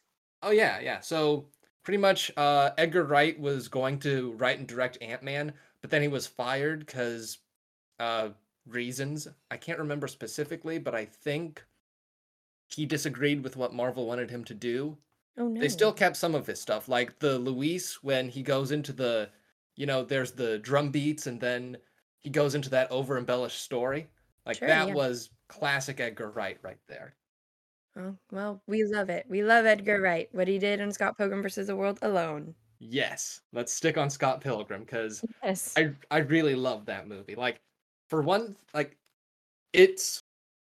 Oh 0.43 0.51
yeah, 0.51 0.79
yeah. 0.81 1.01
So 1.01 1.47
pretty 1.83 1.99
much 1.99 2.31
uh 2.37 2.71
Edgar 2.79 3.05
Wright 3.05 3.39
was 3.39 3.69
going 3.69 3.99
to 4.01 4.33
write 4.33 4.59
and 4.59 4.69
direct 4.69 4.99
Ant-Man, 5.01 5.53
but 5.81 5.91
then 5.91 6.03
he 6.03 6.09
was 6.09 6.27
fired 6.27 6.87
cuz 6.87 7.39
uh 7.99 8.31
reasons. 8.67 9.29
I 9.51 9.57
can't 9.57 9.79
remember 9.79 10.07
specifically, 10.07 10.79
but 10.79 10.95
I 10.95 11.05
think 11.05 11.65
he 12.69 12.87
disagreed 12.87 13.43
with 13.43 13.57
what 13.57 13.75
Marvel 13.75 14.07
wanted 14.07 14.31
him 14.31 14.45
to 14.45 14.55
do. 14.55 14.99
Oh 15.39 15.49
no 15.49 15.61
They 15.61 15.69
still 15.69 15.93
kept 15.93 16.17
some 16.17 16.35
of 16.35 16.47
his 16.47 16.61
stuff, 16.61 16.89
like 16.89 17.19
the 17.19 17.39
Luis 17.39 18.03
when 18.03 18.29
he 18.29 18.43
goes 18.43 18.71
into 18.73 18.93
the, 18.93 19.31
you 19.77 19.87
know, 19.87 20.05
there's 20.05 20.33
the 20.33 20.59
drum 20.59 20.91
beats 20.91 21.27
and 21.27 21.41
then 21.41 21.77
he 22.21 22.31
goes 22.31 22.55
into 22.55 22.71
that 22.71 22.91
over 22.91 23.19
embellished 23.19 23.61
story. 23.63 24.09
Like 24.47 24.59
Sure, 24.59 24.69
that 24.69 24.89
yeah. 24.89 24.95
was 24.95 25.31
classic 25.49 26.01
Edgar 26.01 26.31
Wright 26.31 26.59
right 26.63 26.79
there. 26.89 27.15
oh 27.97 28.17
well 28.33 28.61
we 28.67 28.85
love 28.85 29.09
it 29.09 29.25
we 29.29 29.43
love 29.45 29.67
edgar 29.67 30.01
wright 30.01 30.29
what 30.33 30.49
he 30.49 30.59
did 30.59 30.81
on 30.81 30.91
scott 30.93 31.17
pilgrim 31.17 31.43
versus 31.43 31.69
the 31.69 31.77
world 31.77 31.99
alone 32.03 32.55
Yes, 32.81 33.41
let's 33.53 33.73
stick 33.73 33.97
on 33.97 34.11
Scott 34.11 34.41
Pilgrim 34.43 34.81
because 34.83 35.25
yes 35.43 35.73
I 35.77 35.93
I 36.11 36.19
really 36.19 36.55
love 36.55 36.85
that 36.87 37.09
movie. 37.09 37.35
Like 37.35 37.61
for 38.11 38.21
one, 38.21 38.57
like 38.75 38.99
it's 39.73 40.21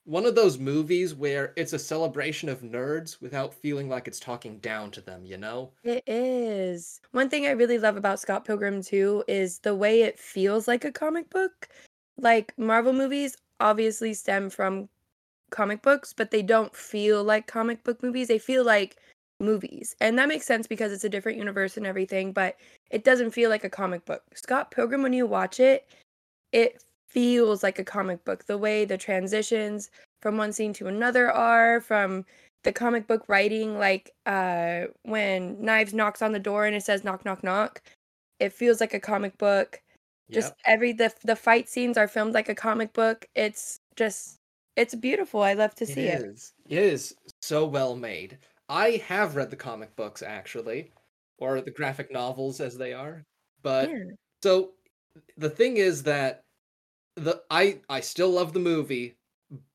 one 0.05 0.27
of 0.27 0.35
those 0.35 0.59
movies 0.59 1.15
where 1.15 1.53
it's 1.57 1.73
a 1.73 1.79
celebration 1.79 2.49
of 2.49 2.61
nerds 2.61 3.21
without 3.21 3.55
feeling 3.55 3.89
like 3.89 4.07
it's 4.07 4.21
talking 4.21 4.59
down 4.59 4.91
to 4.93 5.01
them. 5.01 5.25
You 5.25 5.39
know? 5.39 5.71
It 5.83 6.03
is. 6.07 7.01
One 7.13 7.29
thing 7.29 7.47
I 7.47 7.51
really 7.51 7.79
love 7.79 7.97
about 7.97 8.21
Scott 8.21 8.45
Pilgrim 8.45 8.83
too 8.83 9.25
is 9.27 9.59
the 9.61 9.75
way 9.75 10.03
it 10.03 10.19
feels 10.19 10.69
like 10.69 10.85
a 10.85 10.93
comic 10.93 11.31
book. 11.31 11.69
Like 12.19 12.53
Marvel 12.59 12.93
movies 12.93 13.37
obviously 13.61 14.15
stem 14.15 14.51
from 14.51 14.89
comic 15.51 15.83
books, 15.83 16.13
but 16.13 16.31
they 16.31 16.43
don't 16.43 16.75
feel 16.75 17.25
like 17.25 17.47
comic 17.47 17.83
book 17.85 18.03
movies. 18.03 18.29
They 18.29 18.39
feel 18.39 18.65
like 18.65 18.97
movies. 19.41 19.97
And 20.01 20.19
that 20.19 20.29
makes 20.29 20.47
sense 20.47 20.67
because 20.67 20.93
it's 20.93 21.05
a 21.05 21.09
different 21.09 21.39
universe 21.39 21.77
and 21.77 21.87
everything, 21.87 22.33
but 22.33 22.57
it 22.91 23.05
doesn't 23.05 23.31
feel 23.31 23.51
like 23.51 23.65
a 23.65 23.71
comic 23.71 24.05
book. 24.05 24.23
Scott 24.35 24.71
Pilgrim 24.71 25.03
when 25.03 25.13
you 25.13 25.27
watch 25.27 25.61
it, 25.61 25.89
it 26.53 26.85
feels 27.15 27.63
like 27.63 27.79
a 27.79 27.85
comic 27.85 28.25
book. 28.25 28.45
The 28.45 28.59
way 28.59 28.85
the 28.85 28.99
transitions 28.99 29.91
from 30.21 30.37
one 30.37 30.53
scene 30.53 30.73
to 30.75 30.89
another 30.89 31.31
are 31.31 31.81
from 31.81 32.27
the 32.65 32.73
comic 32.73 33.07
book 33.07 33.25
writing 33.29 33.79
like 33.79 34.13
uh 34.27 34.85
when 35.03 35.63
knives 35.63 35.95
knocks 35.95 36.23
on 36.23 36.33
the 36.33 36.39
door 36.39 36.65
and 36.67 36.75
it 36.75 36.83
says 36.83 37.05
knock 37.05 37.25
knock 37.25 37.45
knock 37.45 37.83
it 38.41 38.53
feels 38.53 38.81
like 38.81 38.95
a 38.95 39.01
comic 39.01 39.37
book 39.39 39.83
just 40.33 40.49
Yep. 40.49 40.59
every 40.65 40.93
the 40.95 41.15
the 41.25 41.37
fight 41.37 41.69
scenes 41.69 41.99
are 41.99 42.09
filmed 42.09 42.33
like 42.33 42.49
a 42.49 42.55
comic 42.55 42.95
book 42.95 43.27
it's 43.35 43.81
just 43.97 44.39
it's 44.77 44.95
beautiful 44.95 45.43
i 45.43 45.53
love 45.53 45.75
to 45.75 45.87
see 45.87 46.01
it. 46.01 46.23
it, 46.23 46.25
is. 46.25 46.53
It 46.67 46.79
is 46.79 47.15
so 47.43 47.67
well 47.67 47.95
made. 47.95 48.39
I 48.71 49.03
have 49.07 49.37
read 49.37 49.51
the 49.51 49.57
comic 49.57 49.95
books 49.95 50.23
actually, 50.23 50.91
or 51.39 51.61
the 51.61 51.71
graphic 51.71 52.11
novels 52.11 52.61
as 52.61 52.79
they 52.79 52.95
are. 52.95 53.23
But 53.63 53.91
yeah 53.91 54.15
so 54.43 54.71
the 55.37 55.51
thing 55.51 55.77
is 55.77 56.03
that 56.05 56.44
the 57.17 57.45
I 57.51 57.81
I 57.89 58.01
still 58.01 58.31
love 58.31 58.53
the 58.53 58.61
movie, 58.61 59.19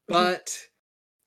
but 0.07 0.69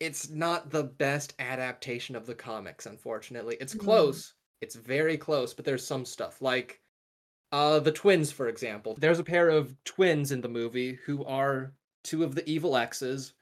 it's 0.01 0.31
not 0.31 0.71
the 0.71 0.85
best 0.85 1.35
adaptation 1.39 2.17
of 2.17 2.27
the 2.27 2.35
comics 2.37 2.87
unfortunately. 2.87 3.57
It's 3.61 3.75
Mm. 3.75 3.79
close. 3.81 4.35
It's 4.61 4.77
very 4.77 5.19
close, 5.19 5.55
but 5.55 5.65
there's 5.65 5.87
some 5.87 6.05
stuff 6.07 6.43
like 6.43 6.83
uh 7.53 7.81
the 7.81 7.93
twins 7.93 8.33
for 8.33 8.49
example. 8.49 8.97
There's 8.97 9.21
a 9.21 9.25
pair 9.25 9.51
of 9.51 9.77
twins 9.85 10.33
in 10.33 10.43
the 10.43 10.49
movie 10.49 10.95
who 11.07 11.25
are 11.25 11.75
two 12.05 12.25
of 12.25 12.35
the 12.35 12.49
evil 12.51 12.77
exes. 12.77 13.35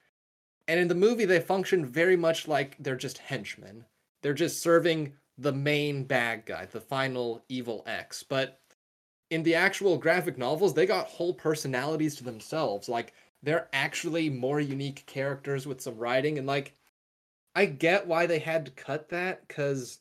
And 0.69 0.81
in 0.81 0.89
the 0.89 0.95
movie 0.95 1.27
they 1.27 1.41
function 1.41 1.85
very 1.87 2.17
much 2.17 2.49
like 2.49 2.77
they're 2.79 2.97
just 2.97 3.19
henchmen. 3.19 3.87
They're 4.23 4.35
just 4.35 4.63
serving 4.63 5.19
the 5.39 5.53
main 5.53 6.05
bad 6.05 6.47
guy, 6.47 6.67
the 6.67 6.81
final 6.81 7.45
evil 7.49 7.83
ex. 7.87 8.23
But 8.23 8.61
in 9.31 9.43
the 9.45 9.55
actual 9.55 9.99
graphic 9.99 10.37
novels, 10.39 10.75
they 10.75 10.87
got 10.87 11.07
whole 11.09 11.35
personalities 11.35 12.17
to 12.17 12.25
themselves. 12.25 12.89
Like 12.89 13.15
they're 13.43 13.69
actually 13.73 14.31
more 14.31 14.61
unique 14.61 15.07
characters 15.07 15.67
with 15.67 15.81
some 15.81 15.97
writing 15.99 16.39
and 16.39 16.47
like 16.47 16.77
I 17.55 17.67
get 17.67 18.07
why 18.09 18.27
they 18.27 18.41
had 18.41 18.67
to 18.67 18.73
cut 18.73 19.09
that 19.11 19.49
cuz 19.49 20.01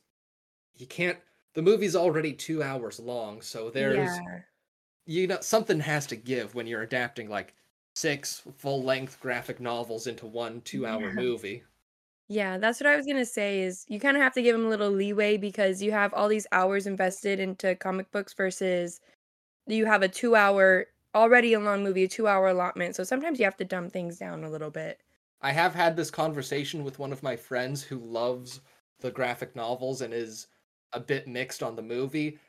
you 0.76 0.88
can't 0.88 1.20
the 1.56 1.62
movie's 1.64 1.96
already 1.96 2.34
2 2.34 2.64
hours 2.64 3.00
long, 3.00 3.42
so 3.42 3.70
there's 3.72 4.22
yeah 4.22 4.44
you 5.06 5.28
know 5.28 5.42
something 5.42 5.80
has 5.82 6.08
to 6.08 6.16
give 6.18 6.56
when 6.56 6.68
you're 6.68 6.82
adapting 6.84 7.30
like 7.30 7.56
six 7.96 8.42
full-length 8.58 9.20
graphic 9.20 9.60
novels 9.60 10.08
into 10.08 10.26
one 10.28 10.62
2-hour 10.62 11.12
Yeah. 11.12 11.14
movie. 11.14 11.66
yeah 12.28 12.58
that's 12.58 12.80
what 12.80 12.88
i 12.88 12.96
was 12.96 13.06
gonna 13.06 13.26
say 13.26 13.62
is 13.62 13.86
you 13.88 14.00
kind 14.00 14.16
of 14.18 14.24
have 14.24 14.34
to 14.34 14.42
give 14.42 14.56
them 14.56 14.66
a 14.66 14.70
little 14.70 14.90
leeway 14.92 15.38
because 15.38 15.82
you 15.82 15.92
have 15.92 16.14
all 16.14 16.28
these 16.28 16.48
hours 16.52 16.86
invested 16.88 17.40
into 17.40 17.76
comic 17.76 18.12
books 18.12 18.34
versus 18.34 19.00
you 19.76 19.86
have 19.86 20.02
a 20.04 20.10
two 20.10 20.36
hour 20.36 20.88
already 21.16 21.54
a 21.54 21.60
long 21.60 21.84
movie 21.84 22.04
a 22.04 22.08
two 22.08 22.28
hour 22.28 22.48
allotment 22.50 22.96
so 22.96 23.04
sometimes 23.04 23.40
you 23.40 23.46
have 23.46 23.58
to 23.58 23.66
dumb 23.66 23.90
things 23.90 24.18
down 24.18 24.44
a 24.44 24.50
little 24.50 24.72
bit 24.72 25.02
I 25.42 25.52
have 25.52 25.76
had 25.76 25.96
this 25.98 26.12
conversation 26.12 26.84
with 26.86 26.98
one 27.00 27.12
of 27.12 27.24
my 27.24 27.36
friends 27.36 27.84
who 27.84 28.00
loves 28.00 28.62
the 29.00 29.12
graphic 29.12 29.54
novels 29.56 30.02
and 30.02 30.14
is 30.14 30.48
a 30.94 31.00
bit 31.00 31.28
mixed 31.28 31.62
on 31.64 31.76
the 31.76 31.82
movie. 31.82 32.40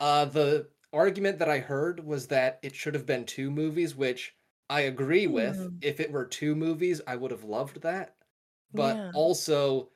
Uh, 0.00 0.26
the 0.26 0.70
argument 0.92 1.38
that 1.40 1.48
I 1.50 1.60
heard 1.60 2.00
was 2.04 2.28
that 2.28 2.60
it 2.62 2.74
should 2.76 2.94
have 2.94 3.06
been 3.06 3.26
two 3.26 3.50
movies, 3.50 3.96
which 3.96 4.36
I 4.70 4.82
agree 4.82 5.26
with. 5.28 5.68
Mm. 5.68 5.82
If 5.82 6.00
it 6.00 6.12
were 6.12 6.26
two 6.26 6.54
movies, 6.56 7.00
I 7.06 7.16
would 7.16 7.30
have 7.32 7.44
loved 7.44 7.82
that. 7.82 8.18
But 8.74 9.02
Yeah. 9.02 9.12
also, 9.12 9.92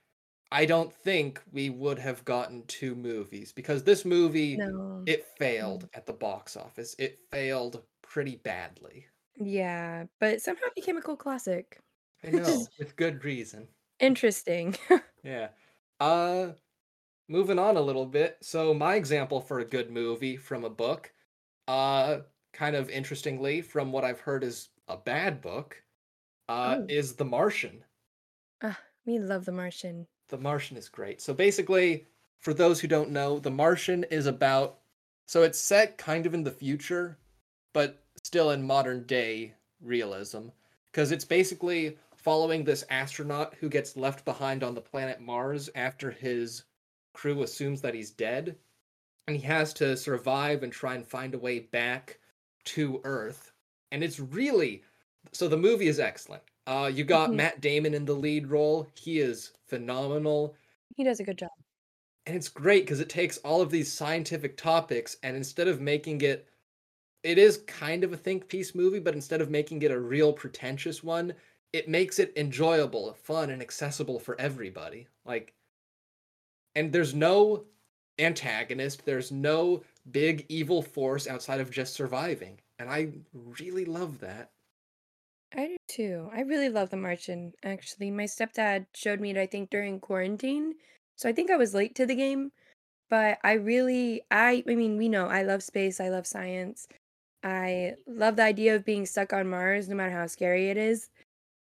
I 0.53 0.67
don't 0.67 0.93
think 0.93 1.43
we 1.51 1.71
would 1.71 1.99
have 1.99 2.25
gotten 2.25 2.67
two 2.67 2.95
movies 2.95 3.53
because 3.53 3.85
this 3.85 4.05
movie 4.05 4.67
No. 4.67 5.07
it 5.07 5.25
failed 5.39 5.89
at 5.95 6.07
the 6.07 6.13
box 6.13 6.57
office. 6.57 6.95
It 6.99 7.19
failed 7.31 7.87
pretty 8.03 8.37
badly. 8.37 9.09
Yeah, 9.37 10.07
but 10.21 10.41
somehow 10.43 10.67
it 10.67 10.75
became 10.75 10.97
a 10.97 11.03
cult 11.03 11.19
classic. 11.19 11.81
I 12.25 12.31
know, 12.33 12.67
with 12.79 12.97
good 12.97 13.25
reason. 13.25 13.69
Interesting. 14.01 14.77
Yeah. 15.23 15.51
Uh 16.01 16.53
moving 17.29 17.59
on 17.59 17.77
a 17.77 17.83
little 17.83 18.07
bit. 18.07 18.39
So 18.43 18.75
my 18.75 18.97
example 18.97 19.41
for 19.41 19.61
a 19.61 19.65
good 19.67 19.91
movie 19.91 20.37
from 20.39 20.65
a 20.65 20.71
book, 20.71 21.13
uh 21.69 22.23
kind 22.55 22.77
of 22.77 22.91
interestingly 22.91 23.63
from 23.63 23.93
what 23.93 24.05
I've 24.05 24.21
heard 24.21 24.45
is 24.45 24.71
a 24.89 24.97
bad 24.99 25.43
book, 25.43 25.85
uh 26.49 26.77
Oh. 26.77 26.89
is 26.89 27.17
The 27.17 27.27
Martian. 27.27 27.85
Ah, 28.61 28.83
we 29.05 29.19
love 29.21 29.45
The 29.45 29.53
Martian. 29.53 30.09
The 30.29 30.39
Martian 30.39 30.77
is 30.77 30.89
great. 30.89 31.21
So 31.21 31.35
basically, 31.35 32.07
for 32.41 32.55
those 32.55 32.81
who 32.81 32.89
don't 32.89 33.11
know, 33.11 33.39
The 33.39 33.51
Martian 33.51 34.05
is 34.05 34.27
about 34.27 34.79
so 35.27 35.43
it's 35.43 35.59
set 35.59 35.97
kind 35.97 36.27
of 36.27 36.35
in 36.35 36.45
the 36.45 36.51
future, 36.51 37.19
but 37.73 38.03
still 38.23 38.51
in 38.51 38.63
modern 38.63 39.05
day 39.05 39.55
realism 39.81 40.49
because 40.93 41.13
it's 41.13 41.25
basically 41.25 41.99
following 42.17 42.65
this 42.65 42.85
astronaut 42.89 43.55
who 43.61 43.69
gets 43.69 43.97
left 43.97 44.25
behind 44.25 44.63
on 44.63 44.75
the 44.75 44.81
planet 44.81 45.21
Mars 45.21 45.69
after 45.75 46.11
his 46.11 46.65
crew 47.13 47.43
assumes 47.43 47.81
that 47.81 47.95
he's 47.95 48.11
dead 48.11 48.57
and 49.27 49.37
he 49.37 49.43
has 49.43 49.73
to 49.75 49.97
survive 49.97 50.63
and 50.63 50.73
try 50.73 50.95
and 50.95 51.07
find 51.07 51.35
a 51.35 51.39
way 51.39 51.59
back 51.59 52.19
to 52.65 53.01
Earth. 53.05 53.53
And 53.93 54.03
it's 54.03 54.21
really 54.21 54.83
so 55.33 55.49
the 55.49 55.57
movie 55.57 55.89
is 55.89 55.99
excellent. 55.99 56.43
Uh, 56.67 56.91
you 56.93 57.05
got 57.05 57.33
Mhm. 57.33 57.37
Matt 57.37 57.61
Damon 57.61 57.95
in 57.95 58.05
the 58.05 58.15
lead 58.15 58.49
role. 58.49 58.89
He 58.95 59.19
is 59.21 59.53
phenomenal. 59.67 60.57
He 60.97 61.05
does 61.05 61.21
a 61.21 61.25
good 61.25 61.39
job. 61.39 61.51
And 62.27 62.37
it's 62.37 62.49
great 62.51 62.85
because 62.85 63.01
it 63.01 63.09
takes 63.09 63.39
all 63.39 63.61
of 63.63 63.71
these 63.71 63.91
scientific 63.93 64.57
topics 64.59 65.17
and 65.23 65.37
instead 65.37 65.69
of 65.69 65.81
making 65.81 66.21
it, 66.21 66.49
it 67.25 67.39
is 67.39 67.59
kind 67.67 68.05
of 68.05 68.13
a 68.13 68.19
think 68.19 68.49
piece 68.49 68.75
movie, 68.75 69.01
but 69.01 69.15
instead 69.15 69.41
of 69.43 69.51
making 69.51 69.83
it 69.83 69.93
a 69.93 70.01
real 70.01 70.33
pretentious 70.33 71.05
one, 71.05 71.35
it 71.73 71.89
makes 71.89 72.19
it 72.21 72.33
enjoyable, 72.37 73.15
fun, 73.15 73.51
and 73.51 73.63
accessible 73.63 74.21
for 74.21 74.41
everybody. 74.41 75.09
Like, 75.25 75.55
and 76.75 76.93
there's 76.93 77.15
no 77.15 77.67
antagonist, 78.19 79.05
there's 79.05 79.33
no 79.33 79.83
big 80.11 80.47
evil 80.49 80.83
force 80.83 81.27
outside 81.27 81.61
of 81.61 81.71
just 81.71 81.95
surviving. 81.95 82.61
And 82.79 82.89
I 82.91 83.13
really 83.33 83.85
love 83.85 84.21
that. 84.21 84.53
I 85.57 85.67
do 85.69 85.77
too. 85.89 86.31
I 86.33 86.41
really 86.41 86.69
love 86.69 86.91
The 86.91 86.97
Martian, 86.97 87.53
actually. 87.63 88.11
My 88.11 88.25
stepdad 88.25 88.87
showed 88.95 89.21
me 89.21 89.31
it, 89.31 89.37
I 89.37 89.47
think, 89.47 89.71
during 89.71 90.01
quarantine. 90.01 90.75
So 91.17 91.29
I 91.29 91.33
think 91.33 91.51
I 91.51 91.57
was 91.57 91.75
late 91.75 91.95
to 91.97 92.07
the 92.07 92.15
game, 92.15 92.51
but 93.09 93.39
I 93.45 93.53
really, 93.53 94.23
I, 94.31 94.65
I 94.69 94.75
mean, 94.75 94.97
we 94.97 95.09
know 95.09 95.29
I 95.29 95.43
love 95.43 95.63
space, 95.63 96.01
I 96.01 96.09
love 96.09 96.27
science. 96.27 96.89
I 97.45 97.95
love 98.09 98.37
the 98.37 98.43
idea 98.43 98.75
of 98.75 98.85
being 98.85 99.07
stuck 99.07 99.33
on 99.33 99.49
Mars, 99.49 99.89
no 99.89 99.95
matter 99.95 100.11
how 100.11 100.27
scary 100.27 100.71
it 100.71 100.77
is. 100.77 101.11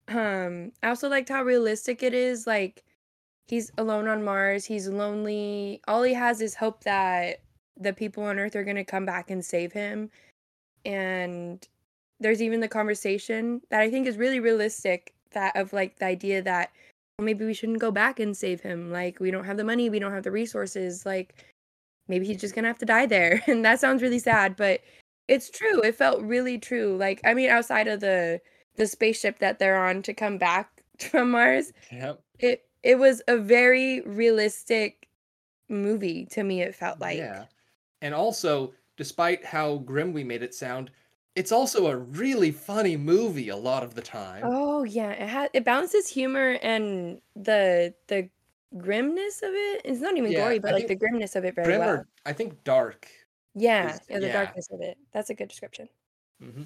Um, 0.08 0.72
I 0.82 0.88
also 0.88 1.08
liked 1.08 1.28
how 1.28 1.42
realistic 1.42 2.02
it 2.02 2.12
is. 2.12 2.46
Like, 2.46 2.84
he's 3.46 3.70
alone 3.78 4.08
on 4.08 4.24
Mars, 4.24 4.66
he's 4.66 4.88
lonely. 4.88 5.80
All 5.88 6.02
he 6.02 6.14
has 6.14 6.40
is 6.40 6.56
hope 6.56 6.84
that 6.84 7.42
the 7.76 7.92
people 7.92 8.24
on 8.24 8.38
Earth 8.38 8.56
are 8.56 8.64
going 8.64 8.76
to 8.76 8.84
come 8.84 9.06
back 9.06 9.30
and 9.30 9.44
save 9.44 9.72
him. 9.72 10.10
And 10.84 11.66
there's 12.20 12.42
even 12.42 12.60
the 12.60 12.68
conversation 12.68 13.60
that 13.70 13.80
I 13.80 13.90
think 13.90 14.06
is 14.06 14.16
really 14.16 14.40
realistic 14.40 15.14
that 15.32 15.56
of 15.56 15.72
like 15.72 15.98
the 15.98 16.06
idea 16.06 16.42
that 16.42 16.70
well, 17.18 17.26
maybe 17.26 17.44
we 17.44 17.54
shouldn't 17.54 17.80
go 17.80 17.90
back 17.90 18.20
and 18.20 18.36
save 18.36 18.60
him. 18.60 18.92
Like, 18.92 19.18
we 19.18 19.30
don't 19.32 19.44
have 19.44 19.56
the 19.56 19.64
money, 19.64 19.90
we 19.90 19.98
don't 19.98 20.12
have 20.12 20.22
the 20.22 20.30
resources. 20.30 21.04
Like, 21.04 21.34
maybe 22.06 22.26
he's 22.26 22.40
just 22.40 22.54
gonna 22.54 22.68
have 22.68 22.78
to 22.78 22.86
die 22.86 23.06
there. 23.06 23.42
And 23.48 23.64
that 23.64 23.80
sounds 23.80 24.02
really 24.02 24.18
sad, 24.20 24.56
but 24.56 24.80
it's 25.26 25.50
true. 25.50 25.80
It 25.82 25.94
felt 25.96 26.22
really 26.22 26.58
true. 26.58 26.96
Like, 26.96 27.20
I 27.24 27.34
mean, 27.34 27.50
outside 27.50 27.88
of 27.88 28.00
the 28.00 28.40
the 28.76 28.86
spaceship 28.86 29.40
that 29.40 29.58
they're 29.58 29.76
on 29.84 30.02
to 30.02 30.14
come 30.14 30.38
back 30.38 30.82
from 31.10 31.32
Mars, 31.32 31.72
Yep. 31.92 32.20
it 32.38 32.64
it 32.82 32.98
was 32.98 33.20
a 33.28 33.36
very 33.36 34.00
realistic 34.02 35.08
movie 35.68 36.24
to 36.26 36.42
me. 36.44 36.62
It 36.62 36.74
felt 36.74 37.00
like, 37.00 37.18
Yeah. 37.18 37.46
And 38.00 38.14
also, 38.14 38.72
despite 38.96 39.44
how 39.44 39.78
grim 39.78 40.12
we 40.12 40.22
made 40.24 40.42
it 40.44 40.54
sound, 40.54 40.90
it's 41.38 41.52
also 41.52 41.86
a 41.88 41.96
really 41.96 42.50
funny 42.52 42.96
movie 42.96 43.48
a 43.48 43.56
lot 43.56 43.82
of 43.84 43.94
the 43.94 44.02
time. 44.02 44.50
oh 44.50 44.84
yeah, 44.84 45.10
it 45.10 45.28
has 45.28 45.50
it 45.54 45.64
balances 45.64 46.08
humor 46.08 46.58
and 46.62 47.20
the 47.34 47.94
the 48.08 48.30
grimness 48.76 49.42
of 49.42 49.50
it. 49.54 49.82
It's 49.84 50.00
not 50.00 50.16
even 50.16 50.32
Yeah, 50.32 50.34
gory, 50.34 50.58
I 50.66 50.70
but 50.70 50.72
like 50.72 50.86
the 50.86 50.96
grimness 50.96 51.36
of 51.36 51.44
it 51.44 51.54
very 51.54 51.72
Grim 51.72 51.74
well. 51.74 52.00
or 52.00 52.08
I 52.26 52.32
think 52.32 52.64
dark 52.64 53.10
Yeah, 53.54 53.98
is 54.08 54.08
yeah, 54.08 54.18
the 54.20 54.28
yeah. 54.28 54.30
darkness 54.30 54.68
of 54.70 54.80
it. 54.80 54.96
That's 55.12 55.28
a 55.30 55.34
good 55.34 55.48
description. 55.48 55.88
Mm-hmm. 56.42 56.64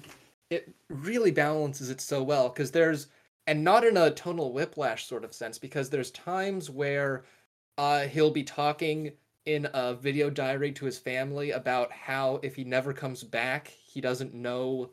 It 0.49 0.75
really 0.89 1.31
balances 1.31 1.89
it 1.89 1.99
so 2.01 2.23
well 2.23 2.49
because 2.49 2.71
there's 2.71 3.07
and 3.47 3.63
not 3.63 3.83
in 3.83 3.97
a 3.97 4.11
tonal 4.11 4.53
whiplash 4.53 5.05
sort 5.05 5.25
of 5.25 5.33
sense 5.33 5.57
because 5.57 5.89
there's 5.89 6.11
times 6.11 6.69
where 6.69 7.25
uh 7.77 8.07
he'll 8.07 8.31
be 8.31 8.43
talking 8.43 9.17
in 9.45 9.67
a 9.73 9.93
video 9.93 10.29
diary 10.29 10.71
to 10.73 10.85
his 10.85 10.97
family 10.97 11.51
about 11.51 11.91
how 11.91 12.39
if 12.43 12.55
he 12.55 12.63
never 12.63 12.93
comes 12.93 13.23
back, 13.23 13.67
he 13.67 13.99
doesn't 14.01 14.33
know 14.33 14.91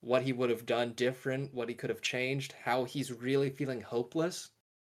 what 0.00 0.22
he 0.22 0.32
would 0.32 0.50
have 0.50 0.66
done 0.66 0.92
different, 0.92 1.52
what 1.54 1.68
he 1.68 1.74
could 1.74 1.90
have 1.90 2.02
changed, 2.02 2.54
how 2.64 2.84
he's 2.84 3.12
really 3.12 3.50
feeling 3.50 3.80
hopeless. 3.80 4.50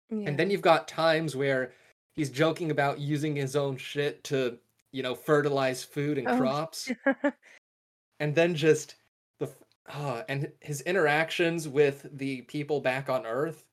And 0.10 0.38
then 0.38 0.50
you've 0.52 0.62
got 0.62 0.90
times 0.90 1.38
where 1.38 1.72
he's 2.12 2.30
joking 2.30 2.70
about 2.70 3.00
using 3.00 3.34
his 3.34 3.56
own 3.56 3.78
shit 3.78 4.22
to, 4.26 4.58
you 4.92 5.04
know, 5.04 5.16
fertilize 5.16 5.86
food 5.86 6.18
and 6.18 6.28
Oh. 6.28 6.38
crops. 6.38 6.92
And 8.20 8.36
then 8.36 8.54
just 8.54 8.96
the 9.40 9.50
ah, 9.88 10.24
and 10.28 10.52
his 10.60 10.82
interactions 10.82 11.70
with 11.70 12.06
the 12.12 12.42
people 12.42 12.82
back 12.82 13.10
on 13.10 13.26
Earth. 13.26 13.64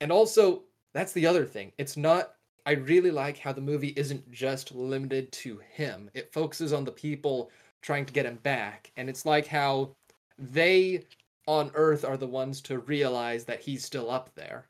And 0.00 0.12
also, 0.12 0.62
that's 0.94 1.12
the 1.12 1.26
other 1.26 1.44
thing. 1.44 1.72
It's 1.78 1.96
not 1.96 2.35
I 2.66 2.72
really 2.72 3.10
like 3.10 3.38
how 3.38 3.52
the 3.54 3.62
movie 3.62 3.94
isn't 3.96 4.30
just 4.30 4.70
limited 4.72 5.32
to 5.32 5.58
him. 5.58 6.10
It 6.12 6.32
focuses 6.34 6.72
on 6.72 6.84
the 6.84 6.92
people 6.92 7.50
trying 7.80 8.04
to 8.06 8.12
get 8.12 8.26
him 8.26 8.36
back. 8.36 8.92
And 8.96 9.08
it's 9.08 9.24
like 9.24 9.46
how 9.46 9.96
they 10.38 11.04
on 11.46 11.70
Earth 11.74 12.04
are 12.04 12.16
the 12.18 12.26
ones 12.26 12.60
to 12.62 12.78
realize 12.80 13.44
that 13.46 13.60
he's 13.60 13.84
still 13.86 14.10
up 14.10 14.34
there. 14.34 14.68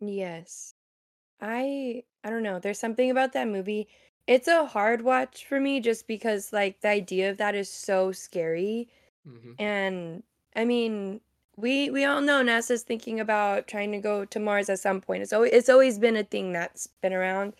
Yes. 0.00 0.74
I 1.40 2.04
I 2.24 2.30
don't 2.30 2.44
know. 2.44 2.60
There's 2.60 2.80
something 2.80 3.10
about 3.10 3.32
that 3.34 3.48
movie. 3.48 3.88
It's 4.26 4.48
a 4.48 4.66
hard 4.66 5.02
watch 5.02 5.46
for 5.46 5.60
me 5.60 5.80
just 5.80 6.08
because 6.08 6.52
like 6.52 6.80
the 6.82 6.88
idea 6.88 7.30
of 7.30 7.38
that 7.38 7.54
is 7.56 7.70
so 7.72 8.12
scary. 8.12 8.90
hmm 9.24 9.58
And 9.58 10.24
I 10.56 10.64
mean, 10.66 11.22
we 11.56 11.90
we 11.90 12.04
all 12.04 12.20
know 12.20 12.42
NASA's 12.42 12.82
thinking 12.82 13.20
about 13.20 13.66
trying 13.66 13.92
to 13.92 13.98
go 13.98 14.24
to 14.26 14.38
Mars 14.40 14.68
at 14.68 14.78
some 14.80 15.00
point. 15.00 15.22
It's 15.22 15.32
always 15.32 15.52
it's 15.52 15.68
always 15.68 15.98
been 15.98 16.16
a 16.16 16.24
thing 16.24 16.52
that's 16.52 16.88
been 17.02 17.12
around. 17.12 17.54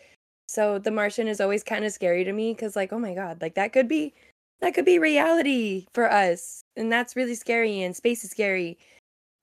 So 0.49 0.79
The 0.79 0.91
Martian 0.91 1.29
is 1.29 1.41
always 1.41 1.63
kind 1.65 1.85
of 1.85 1.93
scary 1.93 2.25
to 2.25 2.33
me 2.33 2.53
because 2.53 2.77
like, 2.77 2.93
oh 2.93 2.99
my 2.99 3.15
God, 3.15 3.41
like 3.41 3.55
that 3.55 3.73
could 3.73 3.89
be 3.89 4.15
that 4.61 4.75
could 4.75 4.85
be 4.85 4.99
reality 4.99 5.87
for 5.93 6.11
us. 6.11 6.63
And 6.77 6.91
that's 6.93 7.17
really 7.17 7.35
scary 7.35 7.83
and 7.83 7.97
space 7.97 8.25
is 8.25 8.31
scary. 8.31 8.79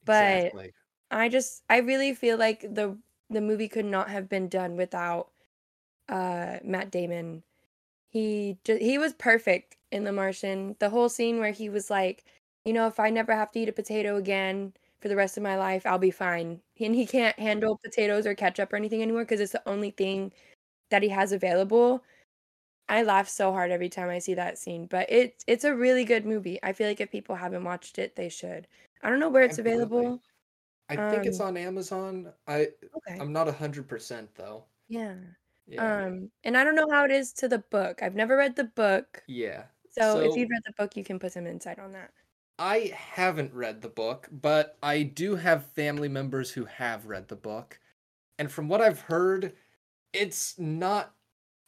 But 0.06 0.48
Exactly. 0.48 0.72
I 1.12 1.30
just 1.30 1.64
I 1.70 1.78
really 1.80 2.14
feel 2.14 2.38
like 2.38 2.62
the 2.62 2.98
the 3.30 3.42
movie 3.42 3.68
could 3.68 3.86
not 3.86 4.10
have 4.10 4.30
been 4.30 4.50
done 4.50 4.76
without 4.78 5.30
uh 6.10 6.60
Matt 6.64 6.92
Damon. 6.92 7.44
He 8.10 8.58
just 8.64 8.82
he 8.82 8.98
was 8.98 9.14
perfect 9.14 9.78
in 9.92 10.04
The 10.04 10.12
Martian. 10.12 10.76
The 10.80 10.90
whole 10.90 11.10
scene 11.10 11.40
where 11.40 11.52
he 11.52 11.70
was 11.70 11.90
like, 11.90 12.26
you 12.66 12.74
know, 12.74 12.88
if 12.88 13.00
I 13.00 13.10
never 13.10 13.36
have 13.36 13.52
to 13.52 13.60
eat 13.60 13.70
a 13.70 13.74
potato 13.74 14.18
again 14.18 14.74
for 15.02 15.08
the 15.10 15.16
rest 15.16 15.38
of 15.38 15.44
my 15.44 15.58
life, 15.58 15.86
I'll 15.86 15.98
be 16.00 16.12
fine. 16.12 16.62
And 16.80 16.96
he 16.96 17.06
can't 17.06 17.38
handle 17.40 17.78
potatoes 17.84 18.26
or 18.26 18.36
ketchup 18.36 18.72
or 18.74 18.78
anything 18.78 19.02
anymore 19.02 19.24
because 19.24 19.42
it's 19.42 19.52
the 19.52 19.68
only 19.68 19.92
thing 19.92 20.32
that 20.90 21.04
he 21.04 21.10
has 21.10 21.32
available. 21.32 22.04
I 22.90 23.04
laugh 23.04 23.30
so 23.30 23.52
hard 23.52 23.72
every 23.72 23.90
time 23.90 24.10
I 24.10 24.20
see 24.20 24.34
that 24.36 24.58
scene, 24.58 24.88
but 24.88 25.08
it's 25.10 25.44
it's 25.48 25.64
a 25.64 25.76
really 25.76 26.06
good 26.06 26.26
movie. 26.26 26.60
I 26.64 26.74
feel 26.74 26.88
like 26.88 27.02
if 27.02 27.12
people 27.12 27.36
haven't 27.36 27.64
watched 27.64 27.98
it, 28.00 28.16
they 28.16 28.30
should. 28.30 28.68
I 29.02 29.10
don't 29.10 29.20
know 29.20 29.30
where 29.30 29.44
it's 29.44 29.60
Absolutely. 29.60 29.74
available. 29.74 30.22
I 30.90 30.98
think 30.98 31.26
it's 31.26 31.40
Um, 31.40 31.48
on 31.48 31.58
Amazon. 31.58 32.34
I 32.48 32.70
okay. 32.96 33.20
I'm 33.20 33.34
not 33.34 33.48
a 33.48 33.54
hundred 33.54 33.88
percent 33.88 34.36
though. 34.36 34.66
Yeah. 34.88 35.16
Yeah. 35.66 36.06
Um, 36.06 36.30
and 36.44 36.58
I 36.58 36.64
don't 36.64 36.76
know 36.76 36.90
how 36.92 37.06
it 37.06 37.12
is 37.12 37.32
to 37.34 37.48
the 37.48 37.60
book. 37.60 38.04
I've 38.04 38.16
never 38.16 38.36
read 38.38 38.56
the 38.56 38.66
book. 38.66 39.24
Yeah. 39.28 39.66
So 39.90 40.20
if 40.20 40.36
you've 40.36 40.50
read 40.50 40.64
the 40.66 40.74
book, 40.74 40.98
you 40.98 41.04
can 41.04 41.20
put 41.20 41.32
some 41.34 41.48
insight 41.48 41.80
on 41.80 41.94
that. 41.94 42.12
I 42.60 42.94
haven't 42.96 43.54
read 43.54 43.82
the 43.82 43.90
book, 43.90 44.28
but 44.32 44.78
I 44.82 45.04
do 45.04 45.36
have 45.36 45.72
family 45.74 46.08
members 46.08 46.52
who 46.52 46.66
have 46.66 47.08
read 47.08 47.28
the 47.28 47.36
book. 47.36 47.80
And 48.38 48.52
from 48.52 48.68
what 48.68 48.82
I've 48.82 49.02
heard, 49.02 49.54
it's 50.14 50.58
not 50.60 51.16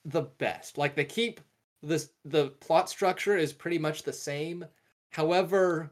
the 0.03 0.23
best. 0.23 0.77
Like 0.77 0.95
they 0.95 1.05
keep 1.05 1.41
this 1.81 2.11
the 2.23 2.49
plot 2.49 2.89
structure 2.89 3.37
is 3.37 3.53
pretty 3.53 3.79
much 3.79 4.03
the 4.03 4.13
same. 4.13 4.65
However, 5.11 5.91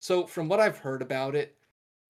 so 0.00 0.26
from 0.26 0.48
what 0.48 0.60
I've 0.60 0.78
heard 0.78 1.02
about 1.02 1.34
it, 1.34 1.56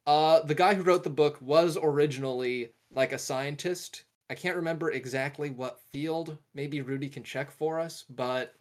uh 0.07 0.41
the 0.41 0.55
guy 0.55 0.75
who 0.75 0.83
wrote 0.83 1.05
the 1.05 1.11
book 1.11 1.39
was 1.41 1.77
originally 1.81 2.73
like 2.93 3.13
a 3.13 3.19
scientist. 3.19 4.05
I 4.31 4.35
can't 4.35 4.57
remember 4.57 4.91
exactly 4.91 5.51
what 5.51 5.81
field. 5.93 6.39
Maybe 6.55 6.81
Rudy 6.81 7.09
can 7.09 7.25
check 7.25 7.51
for 7.51 7.79
us, 7.81 8.05
but 8.09 8.55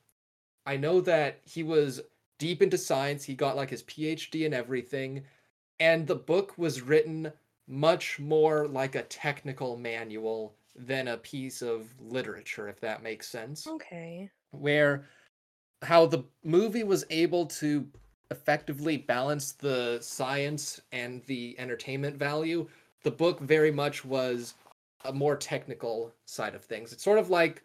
I 0.66 0.78
know 0.78 1.02
that 1.02 1.42
he 1.46 1.64
was 1.64 2.02
deep 2.44 2.62
into 2.62 2.78
science. 2.78 3.24
He 3.24 3.36
got 3.36 3.56
like 3.56 3.70
his 3.70 3.84
PhD 3.84 4.46
and 4.46 4.54
everything. 4.54 5.24
And 5.80 6.06
the 6.06 6.16
book 6.16 6.58
was 6.58 6.82
written 6.82 7.32
much 7.70 8.20
more 8.20 8.68
like 8.68 8.96
a 8.96 9.04
technical 9.04 9.78
manual 9.78 10.54
than 10.76 11.08
a 11.08 11.16
piece 11.16 11.62
of 11.62 11.88
literature, 12.02 12.68
if 12.68 12.82
that 12.82 13.02
makes 13.02 13.30
sense. 13.30 13.66
Okay. 13.66 14.30
Where 14.52 15.06
how 15.84 16.06
the 16.06 16.26
movie 16.44 16.84
was 16.84 17.06
able 17.10 17.46
to 17.46 17.88
effectively 18.30 18.98
balance 18.98 19.54
the 19.54 20.00
science 20.02 20.82
and 20.92 21.24
the 21.28 21.56
entertainment 21.58 22.18
value, 22.18 22.68
the 23.04 23.12
book 23.12 23.40
very 23.40 23.72
much 23.72 24.04
was 24.04 24.56
a 25.06 25.14
more 25.14 25.38
technical 25.38 26.12
side 26.26 26.56
of 26.56 26.66
things. 26.66 26.92
It's 26.92 27.06
sort 27.06 27.20
of 27.20 27.30
like 27.30 27.64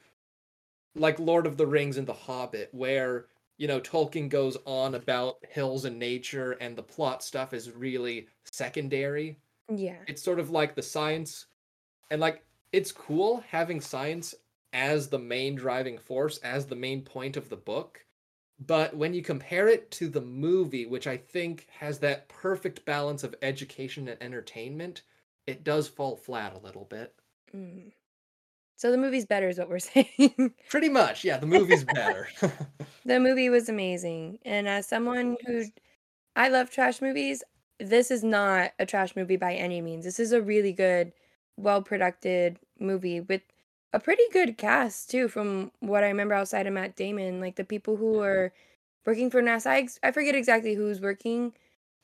like 0.95 1.19
Lord 1.19 1.49
of 1.49 1.57
the 1.57 1.67
Rings 1.67 1.97
and 1.97 2.07
The 2.07 2.13
Hobbit, 2.13 2.69
where 2.71 3.27
you 3.59 3.69
know 3.69 3.81
Tolkien 3.81 4.29
goes 4.29 4.57
on 4.65 4.95
about 4.95 5.37
hills 5.49 5.85
and 5.85 5.99
nature, 5.99 6.53
and 6.53 6.77
the 6.77 6.83
plot 6.83 7.23
stuff 7.23 7.53
is 7.53 7.71
really 7.71 8.29
secondary. 8.51 9.39
Yeah. 9.75 9.99
It's 10.07 10.23
sort 10.23 10.39
of 10.39 10.51
like 10.51 10.75
the 10.75 10.83
science, 10.83 11.47
and 12.11 12.21
like 12.21 12.45
it's 12.73 12.93
cool 12.93 13.45
having 13.49 13.81
science 13.81 14.35
as 14.73 15.09
the 15.09 15.19
main 15.19 15.55
driving 15.55 15.99
force, 15.99 16.39
as 16.39 16.67
the 16.67 16.77
main 16.77 17.03
point 17.03 17.37
of 17.37 17.49
the 17.49 17.57
book. 17.57 18.05
But 18.67 18.97
when 18.97 19.15
you 19.15 19.23
compare 19.23 19.69
it 19.69 19.91
to 19.93 20.09
the 20.09 20.21
movie, 20.21 20.87
which 20.87 21.07
I 21.07 21.17
think 21.17 21.67
has 21.79 21.99
that 22.01 22.29
perfect 22.29 22.85
balance 22.85 23.23
of 23.23 23.35
education 23.41 24.09
and 24.09 24.21
entertainment, 24.23 25.03
it 25.47 25.65
does 25.65 25.89
fall 25.89 26.17
flat 26.17 26.55
a 26.55 26.59
little 26.59 26.85
bit. 26.85 27.15
Mm. 27.55 27.93
So 28.79 28.93
the 28.93 28.97
movie's 28.97 29.27
better 29.27 29.49
is 29.49 29.59
what 29.59 29.69
we're 29.69 29.79
saying. 29.81 30.55
Pretty 30.71 30.89
much, 30.89 31.25
yeah, 31.25 31.37
the 31.37 31.47
movie's 31.47 31.85
better. 31.85 32.29
the 33.05 33.19
movie 33.19 33.51
was 33.51 33.69
amazing. 33.69 34.39
And 34.45 34.69
as 34.69 34.87
someone 34.87 35.37
who 35.45 35.65
I 36.37 36.49
love 36.49 36.71
trash 36.71 37.03
movies, 37.03 37.43
this 37.81 38.11
is 38.13 38.23
not 38.23 38.71
a 38.79 38.87
trash 38.87 39.17
movie 39.17 39.37
by 39.37 39.55
any 39.55 39.81
means. 39.81 40.05
This 40.05 40.21
is 40.21 40.31
a 40.31 40.41
really 40.41 40.73
good, 40.73 41.13
well 41.57 41.83
produced 41.83 42.59
movie 42.79 43.21
with 43.21 43.43
a 43.93 43.99
pretty 43.99 44.23
good 44.33 44.57
cast 44.57 45.11
too, 45.11 45.27
from 45.27 45.73
what 45.81 46.05
I 46.05 46.09
remember 46.09 46.35
outside 46.35 46.69
of 46.69 46.73
Matt 46.73 46.95
Damon. 46.95 47.41
Like 47.41 47.57
the 47.57 47.65
people 47.65 47.97
who 47.97 48.21
are 48.21 48.53
working 49.05 49.29
for 49.29 49.43
NASA. 49.43 49.67
I, 49.67 49.79
ex- 49.79 49.99
I 50.05 50.13
forget 50.13 50.37
exactly 50.37 50.75
who's 50.75 51.01
working. 51.01 51.53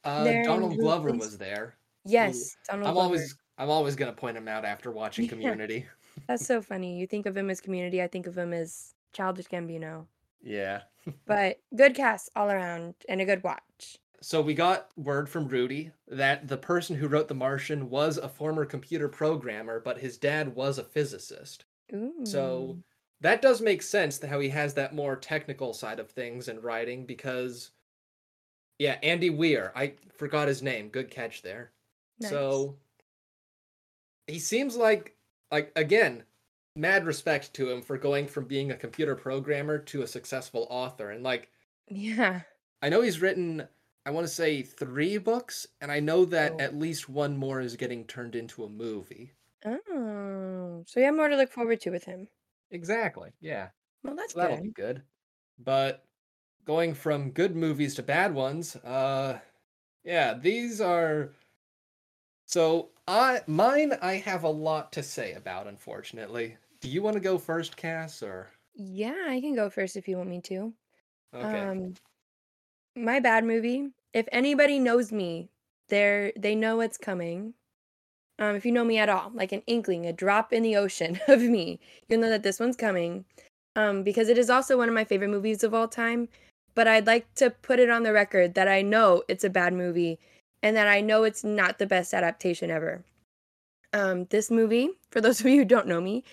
Uh, 0.03 0.25
Donald 0.43 0.77
Glover 0.77 1.13
was 1.13 1.39
there. 1.39 1.77
Yes, 2.05 2.57
Donald 2.69 2.89
I'm 2.89 2.95
Glover. 2.95 3.05
always 3.07 3.37
I'm 3.59 3.71
always 3.71 3.95
gonna 3.95 4.13
point 4.13 4.37
him 4.37 4.49
out 4.49 4.65
after 4.65 4.91
watching. 4.91 5.29
Community. 5.35 5.87
That's 6.27 6.47
so 6.47 6.63
funny. 6.63 6.99
You 6.99 7.07
think 7.07 7.27
of 7.27 7.37
him 7.37 7.51
as 7.51 7.61
community, 7.61 8.03
I 8.03 8.07
think 8.07 8.27
of 8.27 8.37
him 8.37 8.53
as 8.53 8.95
childish 9.13 9.47
Gambino. 9.47 10.07
Yeah. 10.43 10.83
But 11.27 11.59
good 11.77 11.95
cast 11.95 12.31
all 12.35 12.51
around 12.51 12.95
and 13.11 13.21
a 13.21 13.27
good 13.27 13.43
watch. 13.43 13.99
So 14.23 14.41
we 14.41 14.55
got 14.55 14.89
word 14.97 15.29
from 15.29 15.49
Rudy 15.49 15.91
that 16.09 16.49
the 16.49 16.57
person 16.57 16.97
who 16.97 17.09
wrote 17.09 17.29
The 17.29 17.35
Martian 17.35 17.91
was 17.91 18.17
a 18.17 18.27
former 18.27 18.65
computer 18.65 19.07
programmer, 19.07 19.81
but 19.81 19.99
his 19.99 20.17
dad 20.17 20.55
was 20.55 20.79
a 20.79 20.85
physicist. 20.85 21.67
Ooh. 21.93 22.25
So 22.25 22.79
that 23.21 23.43
does 23.43 23.61
make 23.61 23.83
sense 23.83 24.19
how 24.23 24.41
he 24.41 24.49
has 24.49 24.73
that 24.75 24.95
more 24.95 25.15
technical 25.15 25.75
side 25.75 26.01
of 26.01 26.11
things 26.11 26.49
in 26.49 26.59
writing 26.63 27.05
because 27.05 27.73
yeah, 28.79 28.97
Andy 29.03 29.31
Weir. 29.31 29.73
I 29.77 29.95
forgot 30.17 30.49
his 30.49 30.63
name. 30.63 30.89
Good 30.89 31.11
catch 31.11 31.43
there. 31.43 31.73
Nice. 32.21 32.31
So 32.31 32.77
he 34.27 34.39
seems 34.39 34.77
like 34.77 35.14
like 35.55 35.73
again, 35.77 36.25
mad 36.77 37.07
respect 37.07 37.55
to 37.55 37.71
him 37.71 37.83
for 37.83 37.99
going 37.99 38.27
from 38.29 38.47
being 38.47 38.71
a 38.71 38.77
computer 38.77 39.17
programmer 39.17 39.79
to 39.79 40.03
a 40.03 40.07
successful 40.07 40.67
author. 40.71 41.11
And 41.11 41.23
like 41.23 41.51
yeah. 41.89 42.43
I 42.81 42.89
know 42.89 43.01
he's 43.03 43.21
written 43.21 43.69
I 44.07 44.13
want 44.13 44.29
to 44.29 44.33
say 44.33 44.63
3 44.63 45.19
books 45.19 45.67
and 45.81 45.91
I 45.91 45.99
know 45.99 46.25
that 46.27 46.55
Oh. 46.55 46.61
at 46.61 46.77
least 46.77 47.09
one 47.09 47.37
more 47.37 47.61
is 47.61 47.75
getting 47.75 48.07
turned 48.07 48.37
into 48.37 48.63
a 48.63 48.69
movie. 48.69 49.33
Oh, 49.65 50.85
so 50.87 51.01
you 51.01 51.07
have 51.07 51.15
more 51.17 51.29
to 51.29 51.37
look 51.37 51.53
forward 51.53 51.81
to 51.83 51.91
with 51.91 52.05
him. 52.05 52.29
Exactly. 52.71 53.33
Yeah. 53.41 53.71
Well, 54.03 54.15
that's 54.17 54.35
So 54.35 54.41
that'll 54.41 54.59
be 54.59 54.71
good. 54.71 55.05
But 55.59 56.07
going 56.65 56.95
from 56.95 57.33
good 57.33 57.57
movies 57.57 57.95
to 57.97 58.03
bad 58.05 58.35
ones, 58.35 58.77
uh 58.77 59.41
yeah, 60.05 60.35
these 60.35 60.81
are 60.81 61.35
so 62.47 62.91
I 63.07 63.41
mine 63.47 63.93
I 64.01 64.15
have 64.15 64.45
a 64.45 64.49
lot 64.49 64.93
to 64.93 65.03
say 65.03 65.33
about 65.33 65.67
unfortunately. 65.67 66.57
Do 66.81 66.89
you 66.91 67.03
want 67.03 67.15
to 67.15 67.21
go 67.21 67.39
first, 67.39 67.77
Cass, 67.77 68.23
or 68.23 68.51
Yeah, 68.75 69.27
I 69.29 69.41
can 69.41 69.55
go 69.55 69.71
first 69.71 69.97
if 69.97 70.07
you 70.07 70.17
want 70.17 70.29
me 70.29 70.41
to. 70.43 70.73
okay. 71.35 71.59
Um, 71.59 71.95
my 72.97 73.21
bad 73.21 73.45
movie. 73.45 73.89
If 74.13 74.29
anybody 74.31 74.79
knows 74.79 75.11
me, 75.11 75.49
they're 75.89 76.33
they 76.37 76.55
know 76.55 76.77
what's 76.77 76.99
coming. 76.99 77.55
Um, 78.39 78.57
if 78.57 78.67
you 78.67 78.73
know 78.73 78.85
me 78.85 78.99
at 78.99 79.09
all, 79.09 79.31
like 79.33 79.53
an 79.53 79.63
inkling, 79.67 80.07
a 80.07 80.13
drop 80.13 80.53
in 80.53 80.63
the 80.63 80.77
ocean 80.77 81.21
of 81.29 81.41
me, 81.41 81.79
you'll 82.09 82.21
know 82.21 82.31
that 82.31 82.43
this 82.43 82.61
one's 82.61 82.77
coming. 82.77 83.25
Um, 83.77 84.03
because 84.03 84.29
it 84.29 84.39
is 84.39 84.51
also 84.51 84.77
one 84.79 84.89
of 84.89 84.95
my 84.95 85.05
favorite 85.05 85.31
movies 85.31 85.65
of 85.65 85.75
all 85.75 85.89
time. 85.89 86.29
But 86.75 86.89
I'd 86.89 87.07
like 87.07 87.33
to 87.37 87.51
put 87.51 87.79
it 87.79 87.91
on 87.91 88.03
the 88.03 88.13
record 88.13 88.55
that 88.55 88.69
I 88.69 88.83
know 88.83 89.23
it's 89.29 89.45
a 89.45 89.51
bad 89.51 89.73
movie 89.73 90.19
and 90.65 90.75
that 90.79 90.89
I 90.89 91.03
know 91.03 91.25
it's 91.25 91.45
not 91.45 91.79
the 91.79 91.87
best 91.87 92.15
adaptation 92.15 92.71
ever. 92.71 93.05
Um, 93.93 94.25
this 94.31 94.51
movie, 94.51 94.89
for 95.11 95.21
those 95.21 95.39
of 95.39 95.47
you 95.47 95.59
who 95.59 95.65
don't 95.67 95.87
know 95.87 96.01
me, 96.01 96.25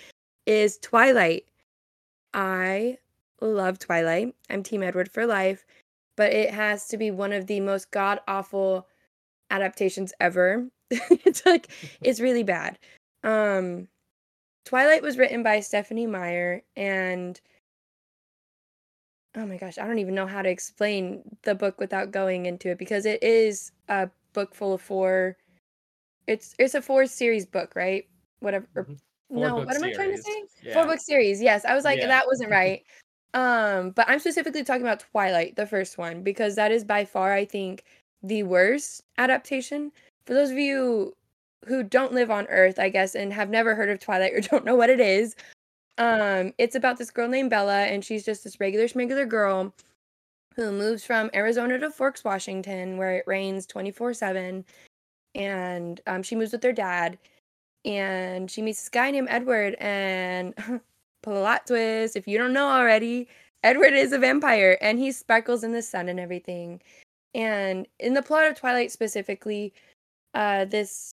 is 0.45 0.77
Twilight. 0.77 1.45
I 2.33 2.97
love 3.41 3.77
Twilight. 3.77 4.33
I'm 4.49 4.63
Team 4.63 4.83
Edward 4.83 5.11
for 5.11 5.27
life, 5.27 5.65
but 6.15 6.31
it 6.31 6.51
has 6.51 6.87
to 6.87 6.97
be 6.97 7.11
one 7.11 7.33
of 7.33 7.45
the 7.45 7.59
most 7.59 7.91
god 7.91 8.21
awful 8.25 8.87
adaptations 9.51 10.13
ever. 10.21 10.65
it's 10.89 11.45
like 11.45 11.69
it's 12.01 12.21
really 12.21 12.43
bad. 12.43 12.79
Um 13.25 13.89
Twilight 14.63 15.01
was 15.01 15.17
written 15.17 15.43
by 15.43 15.59
Stephenie 15.59 16.07
Meyer 16.07 16.61
and 16.77 17.39
oh 19.35 19.45
my 19.45 19.57
gosh, 19.57 19.77
I 19.77 19.85
don't 19.85 19.99
even 19.99 20.15
know 20.15 20.27
how 20.27 20.41
to 20.41 20.49
explain 20.49 21.21
the 21.43 21.53
book 21.53 21.81
without 21.81 22.11
going 22.11 22.45
into 22.45 22.69
it 22.69 22.77
because 22.77 23.05
it 23.05 23.21
is 23.21 23.73
a 23.89 24.09
book 24.33 24.55
full 24.55 24.73
of 24.73 24.81
four 24.81 25.37
it's 26.27 26.55
it's 26.59 26.75
a 26.75 26.81
four 26.81 27.05
series 27.05 27.45
book, 27.45 27.73
right? 27.75 28.07
Whatever. 28.39 28.67
Mhm. 28.75 28.97
No, 29.29 29.55
what 29.55 29.75
am 29.75 29.83
I 29.83 29.93
trying 29.93 30.11
to 30.11 30.21
say? 30.21 30.43
Yeah. 30.61 30.73
Four 30.73 30.85
book 30.85 30.99
series. 30.99 31.41
Yes, 31.41 31.65
I 31.65 31.73
was 31.73 31.83
like 31.83 31.99
Yeah. 31.99 32.07
that 32.07 32.27
wasn't 32.27 32.51
right. 32.51 32.83
um, 33.33 33.91
but 33.91 34.09
I'm 34.09 34.19
specifically 34.19 34.63
talking 34.63 34.81
about 34.81 35.05
Twilight, 35.11 35.55
the 35.55 35.65
first 35.65 35.97
one, 35.97 36.21
because 36.21 36.55
that 36.55 36.71
is 36.71 36.83
by 36.83 37.05
far 37.05 37.33
I 37.33 37.45
think 37.45 37.85
the 38.23 38.43
worst 38.43 39.03
adaptation. 39.17 39.91
For 40.25 40.33
those 40.33 40.51
of 40.51 40.57
you 40.57 41.15
who 41.65 41.81
don't 41.83 42.13
live 42.13 42.29
on 42.29 42.45
Earth, 42.47 42.77
I 42.77 42.89
guess, 42.89 43.15
and 43.15 43.31
have 43.31 43.49
never 43.49 43.73
heard 43.73 43.89
of 43.89 43.99
Twilight 43.99 44.33
or 44.33 44.41
don't 44.51 44.65
know 44.65 44.75
what 44.75 44.89
it 44.89 44.99
is, 44.99 45.35
um, 45.97 46.53
it's 46.57 46.75
about 46.75 46.97
this 46.97 47.11
girl 47.11 47.27
named 47.29 47.49
Bella, 47.49 47.83
and 47.83 48.03
she's 48.03 48.25
just 48.25 48.43
this 48.43 48.59
regular 48.59 48.87
schmegular 48.87 49.27
girl 49.27 49.73
who 50.55 50.71
moves 50.71 51.03
from 51.03 51.29
Arizona 51.33 51.79
to 51.79 51.89
Forks, 51.89 52.23
Washington, 52.23 52.97
where 52.97 53.17
it 53.17 53.23
rains 53.27 53.65
24 53.65 54.13
7. 54.13 54.65
And 55.35 56.01
um, 56.07 56.23
she 56.23 56.35
moves 56.35 56.51
with 56.51 56.63
her 56.63 56.73
dad 56.73 57.17
and 57.85 58.49
she 58.49 58.61
meets 58.61 58.81
this 58.81 58.89
guy 58.89 59.11
named 59.11 59.27
Edward 59.29 59.75
and 59.79 60.53
plot 61.23 61.67
twist 61.67 62.15
if 62.15 62.27
you 62.27 62.37
don't 62.37 62.53
know 62.53 62.67
already 62.67 63.27
Edward 63.63 63.93
is 63.93 64.11
a 64.11 64.19
vampire 64.19 64.77
and 64.81 64.99
he 64.99 65.11
sparkles 65.11 65.63
in 65.63 65.71
the 65.71 65.81
sun 65.81 66.09
and 66.09 66.19
everything 66.19 66.81
and 67.33 67.87
in 67.99 68.13
the 68.13 68.21
plot 68.21 68.45
of 68.45 68.55
Twilight 68.55 68.91
specifically 68.91 69.73
uh 70.33 70.65
this 70.65 71.11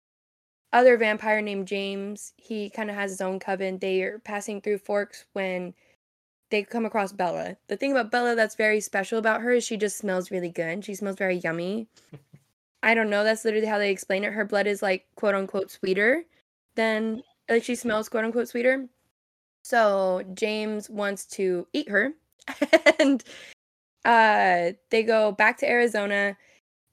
other 0.74 0.98
vampire 0.98 1.42
named 1.42 1.68
James 1.68 2.34
he 2.38 2.70
kind 2.70 2.90
of 2.90 2.96
has 2.96 3.12
his 3.12 3.22
own 3.22 3.40
coven 3.40 3.80
they 3.80 4.02
are 4.04 4.20
passing 4.20 4.62
through 4.62 4.78
Forks 4.80 5.26
when 5.34 5.74
they 6.52 6.64
come 6.64 6.86
across 6.86 7.12
Bella. 7.12 7.58
The 7.68 7.78
thing 7.78 7.92
about 7.92 8.12
Bella 8.12 8.36
that's 8.36 8.56
very 8.56 8.82
special 8.82 9.18
about 9.18 9.42
her 9.42 9.52
is 9.52 9.64
she 9.64 9.78
just 9.78 9.98
smells 9.98 10.30
really 10.30 10.50
good. 10.50 10.86
She 10.86 10.94
smells 10.94 11.18
very 11.18 11.38
yummy. 11.38 11.88
I 12.84 12.94
don't 12.94 13.10
know. 13.10 13.24
That's 13.24 13.46
literally 13.46 13.68
how 13.68 13.78
they 13.78 13.92
explain 13.92 14.24
it. 14.24 14.34
Her 14.34 14.46
blood 14.46 14.68
is 14.68 14.82
like 14.82 15.06
quote 15.16 15.36
unquote 15.36 15.72
sweeter 15.72 16.24
than 16.76 17.24
like 17.50 17.64
she 17.64 17.76
smells 17.76 18.10
quote 18.10 18.26
unquote 18.26 18.50
sweeter. 18.50 18.88
So 19.64 20.24
James 20.34 20.90
wants 20.90 21.26
to 21.28 21.68
eat 21.74 21.90
her. 21.90 22.14
And 23.00 23.24
uh 24.04 24.74
they 24.90 25.04
go 25.04 25.32
back 25.32 25.58
to 25.60 25.70
Arizona 25.70 26.36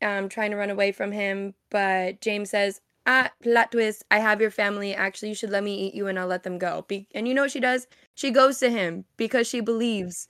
um 0.03 0.29
trying 0.29 0.51
to 0.51 0.57
run 0.57 0.71
away 0.71 0.93
from 0.93 1.11
him, 1.11 1.55
but 1.71 2.21
James 2.21 2.51
says, 2.51 2.81
ah, 3.07 3.31
plot 3.43 3.73
twist, 3.73 4.05
I 4.11 4.19
have 4.19 4.41
your 4.41 4.51
family. 4.51 4.95
Actually, 4.95 5.31
you 5.31 5.35
should 5.35 5.51
let 5.51 5.65
me 5.65 5.75
eat 5.75 5.95
you 5.95 6.07
and 6.07 6.19
I'll 6.19 6.27
let 6.27 6.43
them 6.43 6.59
go. 6.59 6.85
Be- 6.89 7.09
and 7.15 7.27
you 7.27 7.35
know 7.35 7.43
what 7.43 7.51
she 7.51 7.61
does? 7.61 7.87
She 8.15 8.31
goes 8.31 8.59
to 8.61 8.71
him 8.71 9.05
because 9.17 9.47
she 9.47 9.61
believes. 9.61 10.29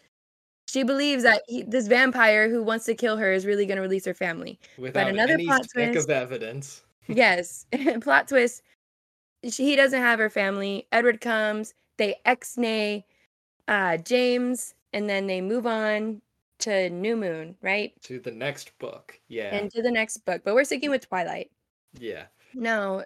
She 0.69 0.83
believes 0.83 1.23
that 1.23 1.43
he, 1.49 1.63
this 1.63 1.89
vampire 1.89 2.51
who 2.51 2.63
wants 2.63 2.85
to 2.87 2.95
kill 2.95 3.17
her 3.17 3.33
is 3.33 3.47
really 3.47 3.65
going 3.65 3.77
to 3.77 3.83
release 3.83 4.05
her 4.05 4.13
family. 4.15 4.59
Without 4.77 5.09
another 5.09 5.35
any 5.35 5.47
plot 5.47 5.63
twist- 5.73 6.05
of 6.05 6.11
evidence. 6.11 6.83
Yes. 7.09 7.65
Plot 8.03 8.29
twist. 8.29 8.61
She, 9.43 9.65
he 9.65 9.77
doesn't 9.77 9.99
have 9.99 10.19
her 10.19 10.29
family. 10.29 10.87
Edward 10.93 11.23
comes. 11.23 11.73
They 11.97 12.17
ex-nay 12.27 13.07
uh, 13.67 13.97
James, 13.97 14.75
and 14.93 15.09
then 15.09 15.27
they 15.27 15.41
move 15.41 15.67
on 15.67 16.21
to 16.59 16.91
New 16.91 17.17
Moon, 17.17 17.57
right? 17.63 17.93
To 18.03 18.19
the 18.21 18.31
next 18.31 18.77
book. 18.79 19.19
Yeah. 19.29 19.55
And 19.55 19.71
to 19.71 19.81
the 19.81 19.91
next 19.91 20.19
book. 20.27 20.43
But 20.45 20.55
we're 20.55 20.65
sticking 20.65 20.91
with 20.91 21.09
Twilight. 21.09 21.51
yeah. 21.99 22.25
Now, 22.55 23.05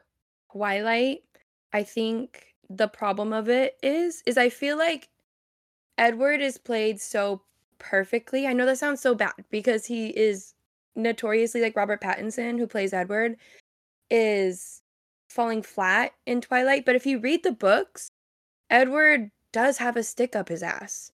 Twilight, 0.52 1.22
I 1.72 1.83
think 1.83 2.55
the 2.68 2.88
problem 2.88 3.33
of 3.33 3.48
it 3.48 3.76
is, 3.83 4.22
is 4.26 4.38
I 4.38 4.48
feel 4.48 4.78
like 4.78 5.09
Edward 5.98 6.40
is 6.40 6.59
played 6.59 7.00
so 7.00 7.42
perfectly. 7.78 8.46
I 8.46 8.52
know 8.52 8.66
that 8.66 8.78
sounds 8.78 9.00
so 9.00 9.14
bad 9.14 9.33
because 9.50 9.87
he 9.87 10.09
is 10.09 10.55
notoriously 10.94 11.61
like 11.61 11.76
Robert 11.76 12.00
Pattinson, 12.00 12.59
who 12.59 12.66
plays 12.66 12.92
Edward, 12.92 13.37
is 14.11 14.83
falling 15.28 15.62
flat 15.62 16.12
in 16.26 16.40
Twilight. 16.40 16.85
But 16.85 16.96
if 16.96 17.07
you 17.07 17.18
read 17.18 17.42
the 17.42 17.52
books, 17.52 18.11
Edward 18.70 19.31
does 19.52 19.78
have 19.78 19.96
a 19.96 20.02
stick 20.02 20.37
up 20.37 20.48
his 20.48 20.62
ass. 20.62 21.12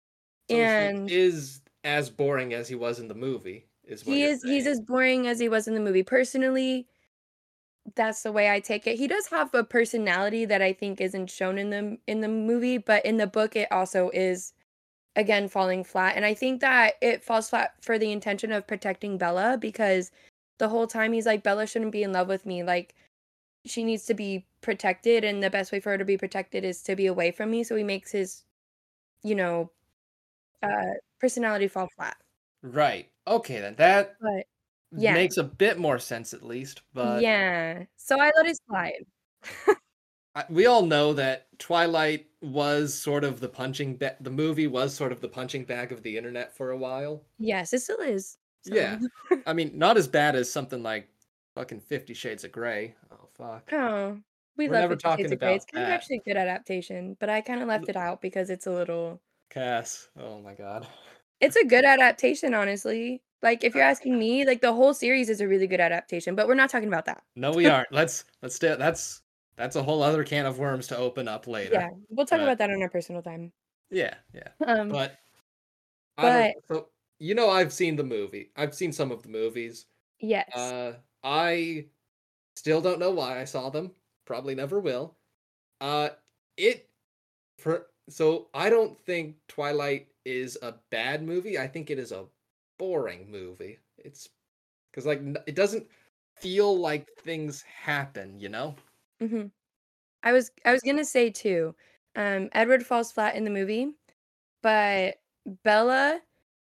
So 0.50 0.56
he 0.56 0.62
and 0.62 1.10
is 1.10 1.62
as 1.84 2.10
boring 2.10 2.54
as 2.54 2.68
he 2.68 2.76
was 2.76 3.00
in 3.00 3.08
the 3.08 3.16
movie. 3.16 3.66
Is 3.86 4.06
what 4.06 4.16
he 4.16 4.24
is 4.24 4.44
he's 4.44 4.68
as 4.68 4.82
boring 4.82 5.28
as 5.28 5.40
he 5.40 5.50
was 5.50 5.68
in 5.68 5.74
the 5.74 5.80
movie. 5.80 6.04
Personally, 6.04 6.88
that's 7.96 8.24
the 8.24 8.32
way 8.32 8.50
I 8.52 8.60
take 8.60 8.88
it. 8.88 8.98
He 8.98 9.08
does 9.08 9.28
have 9.28 9.54
a 9.54 9.64
personality 9.64 10.46
that 10.46 10.62
I 10.62 10.74
think 10.74 11.00
isn't 11.02 11.30
shown 11.32 11.58
in 11.58 11.70
the 11.70 11.98
in 12.08 12.22
the 12.22 12.28
movie, 12.28 12.78
but 12.78 13.06
in 13.06 13.18
the 13.18 13.28
book 13.28 13.56
it 13.56 13.72
also 13.72 14.10
is 14.14 14.54
again 15.16 15.48
falling 15.48 15.84
flat. 15.84 16.16
And 16.16 16.26
I 16.26 16.34
think 16.34 16.62
that 16.62 16.96
it 17.02 17.24
falls 17.24 17.50
flat 17.50 17.74
for 17.82 17.98
the 18.00 18.12
intention 18.12 18.52
of 18.52 18.68
protecting 18.68 19.18
Bella 19.18 19.58
because 19.60 20.12
the 20.60 20.70
whole 20.70 20.88
time 20.88 21.14
he's 21.14 21.26
like 21.26 21.44
Bella 21.44 21.68
shouldn't 21.68 21.92
be 21.92 22.04
in 22.04 22.14
love 22.14 22.28
with 22.28 22.46
me. 22.46 22.64
Like 22.64 22.96
she 23.66 23.84
needs 23.84 24.06
to 24.06 24.14
be 24.14 24.46
protected 24.62 25.24
and 25.24 25.44
the 25.44 25.50
best 25.50 25.72
way 25.72 25.80
for 25.80 25.92
her 25.92 25.98
to 25.98 26.06
be 26.06 26.18
protected 26.18 26.66
is 26.66 26.82
to 26.84 26.96
be 26.96 27.08
away 27.08 27.32
from 27.32 27.52
me. 27.52 27.64
So 27.64 27.76
he 27.76 27.84
makes 27.84 28.12
his 28.12 28.44
you 29.24 29.36
know 29.36 29.72
uh 30.64 30.94
personality 31.20 31.68
fall 31.68 31.90
flat. 31.96 32.18
Right. 32.64 33.10
Okay, 33.28 33.60
then 33.60 33.76
that 33.76 34.16
But 34.22 34.46
yeah. 34.98 35.14
makes 35.14 35.38
a 35.38 35.44
bit 35.44 35.78
more 35.78 36.00
sense 36.00 36.34
at 36.34 36.44
least. 36.44 36.82
But 36.94 37.22
yeah. 37.22 37.84
So 37.98 38.20
I 38.20 38.32
let 38.36 38.46
it 38.48 38.58
slide. 38.68 39.06
We 40.50 40.68
all 40.68 40.86
know 40.86 41.14
that 41.14 41.48
Twilight 41.58 42.28
was 42.42 42.94
sort 42.94 43.24
of 43.24 43.40
the 43.40 43.50
punching 43.50 43.96
bag. 43.96 44.18
The 44.22 44.30
movie 44.30 44.68
was 44.68 44.94
sort 44.94 45.12
of 45.12 45.20
the 45.20 45.28
punching 45.28 45.64
bag 45.64 45.92
of 45.92 46.04
the 46.04 46.16
internet 46.16 46.56
for 46.56 46.70
a 46.72 46.78
while. 46.78 47.24
Yes, 47.40 47.74
it 47.74 47.80
still 47.80 48.00
is. 48.02 48.38
So- 48.62 48.76
Yeah. 48.76 49.00
I 49.48 49.54
mean, 49.54 49.72
not 49.78 49.98
as 49.98 50.08
bad 50.08 50.36
as 50.36 50.52
something 50.52 50.84
like 50.84 51.08
fucking 51.56 51.80
Fifty 51.80 52.14
Shades 52.14 52.44
of 52.44 52.52
Grey. 52.52 52.94
Oh 53.12 53.28
fuck. 53.36 53.74
Oh, 53.74 54.20
we 54.58 54.68
We're 54.68 54.74
love 54.74 54.82
never 54.82 54.94
Fifty 54.94 55.08
Shades 55.08 55.16
talking 55.18 55.34
of 55.34 55.40
Grey. 55.40 55.56
It's 55.56 55.66
about 55.66 55.74
kind 55.74 55.84
of 55.86 55.90
that. 55.90 55.96
actually 55.96 56.18
a 56.18 56.30
good 56.30 56.38
adaptation, 56.38 57.18
but 57.20 57.30
I 57.30 57.42
kind 57.42 57.62
of 57.64 57.68
left 57.68 57.90
it 57.90 57.96
out 57.96 58.22
because 58.22 58.52
it's 58.52 58.68
a 58.68 58.72
little. 58.72 59.20
Cass. 59.50 60.08
Oh 60.20 60.40
my 60.42 60.54
god. 60.54 60.86
It's 61.40 61.56
a 61.56 61.66
good 61.66 61.86
adaptation, 61.86 62.54
honestly. 62.54 63.22
Like 63.44 63.64
if 63.64 63.76
you're 63.76 63.84
asking 63.84 64.18
me, 64.18 64.46
like 64.46 64.62
the 64.62 64.74
whole 64.74 64.94
series 64.94 65.30
is 65.30 65.42
a 65.42 65.48
really 65.48 65.68
good 65.68 65.80
adaptation, 65.80 66.36
but 66.36 66.48
we're 66.48 66.56
not 66.56 66.70
talking 66.70 66.88
about 66.88 67.06
that. 67.06 67.22
No, 67.36 67.52
we 67.52 67.68
aren't. 67.68 67.92
Let's 67.92 68.26
let's 68.42 68.56
stay. 68.56 68.76
That's 68.78 69.22
that's 69.58 69.76
a 69.76 69.84
whole 69.84 70.02
other 70.04 70.24
can 70.24 70.46
of 70.46 70.60
worms 70.60 70.88
to 70.88 70.98
open 70.98 71.28
up 71.28 71.48
later. 71.48 71.74
Yeah, 71.74 71.90
we'll 72.10 72.26
talk 72.26 72.40
But- 72.40 72.44
about 72.44 72.58
that 72.60 72.70
on 72.72 72.82
our 72.82 72.90
personal 72.90 73.22
time. 73.22 73.52
Yeah. 73.90 74.16
Yeah. 74.34 74.50
Um, 74.66 74.90
But. 74.90 75.18
Don't, 76.20 76.54
so 76.68 76.90
you 77.20 77.36
know, 77.36 77.50
I've 77.50 77.72
seen 77.72 77.96
the 77.96 78.04
movie. 78.04 78.52
I've 78.56 78.74
seen 78.74 78.92
some 78.92 79.12
of 79.12 79.22
the 79.24 79.30
movies. 79.30 79.86
yes, 80.20 80.50
Uh, 80.56 80.94
I 81.24 81.86
still 82.56 82.82
don't 82.82 83.00
know 83.00 83.12
why 83.12 83.40
I 83.40 83.44
saw 83.46 83.70
them. 83.70 83.92
Probably 84.26 84.56
never 84.56 84.80
will. 84.80 85.16
Uh, 85.80 86.10
it 86.58 86.90
for 87.60 87.88
so 88.10 88.50
I 88.54 88.70
don't 88.72 89.00
think 89.00 89.36
Twilight 89.48 90.08
is 90.26 90.58
a 90.64 90.74
bad 90.90 91.22
movie. 91.24 91.60
I 91.60 91.68
think 91.68 91.92
it 91.92 92.00
is 92.00 92.12
a 92.12 92.26
boring 92.78 93.30
movie. 93.32 93.80
It's 93.98 94.30
because 94.92 95.06
like 95.06 95.22
it 95.48 95.56
doesn't 95.56 95.88
feel 96.36 96.78
like 96.80 97.08
things 97.24 97.62
happen. 97.64 98.40
You 98.40 98.50
know? 98.50 98.76
hmm 99.20 99.48
I 100.24 100.32
was 100.34 100.52
I 100.66 100.72
was 100.74 100.82
gonna 100.82 101.06
say 101.06 101.30
too. 101.30 101.76
Um, 102.16 102.50
Edward 102.54 102.86
falls 102.86 103.12
flat 103.12 103.36
in 103.36 103.44
the 103.44 103.52
movie, 103.52 103.90
but 104.64 105.20
Bella 105.64 106.22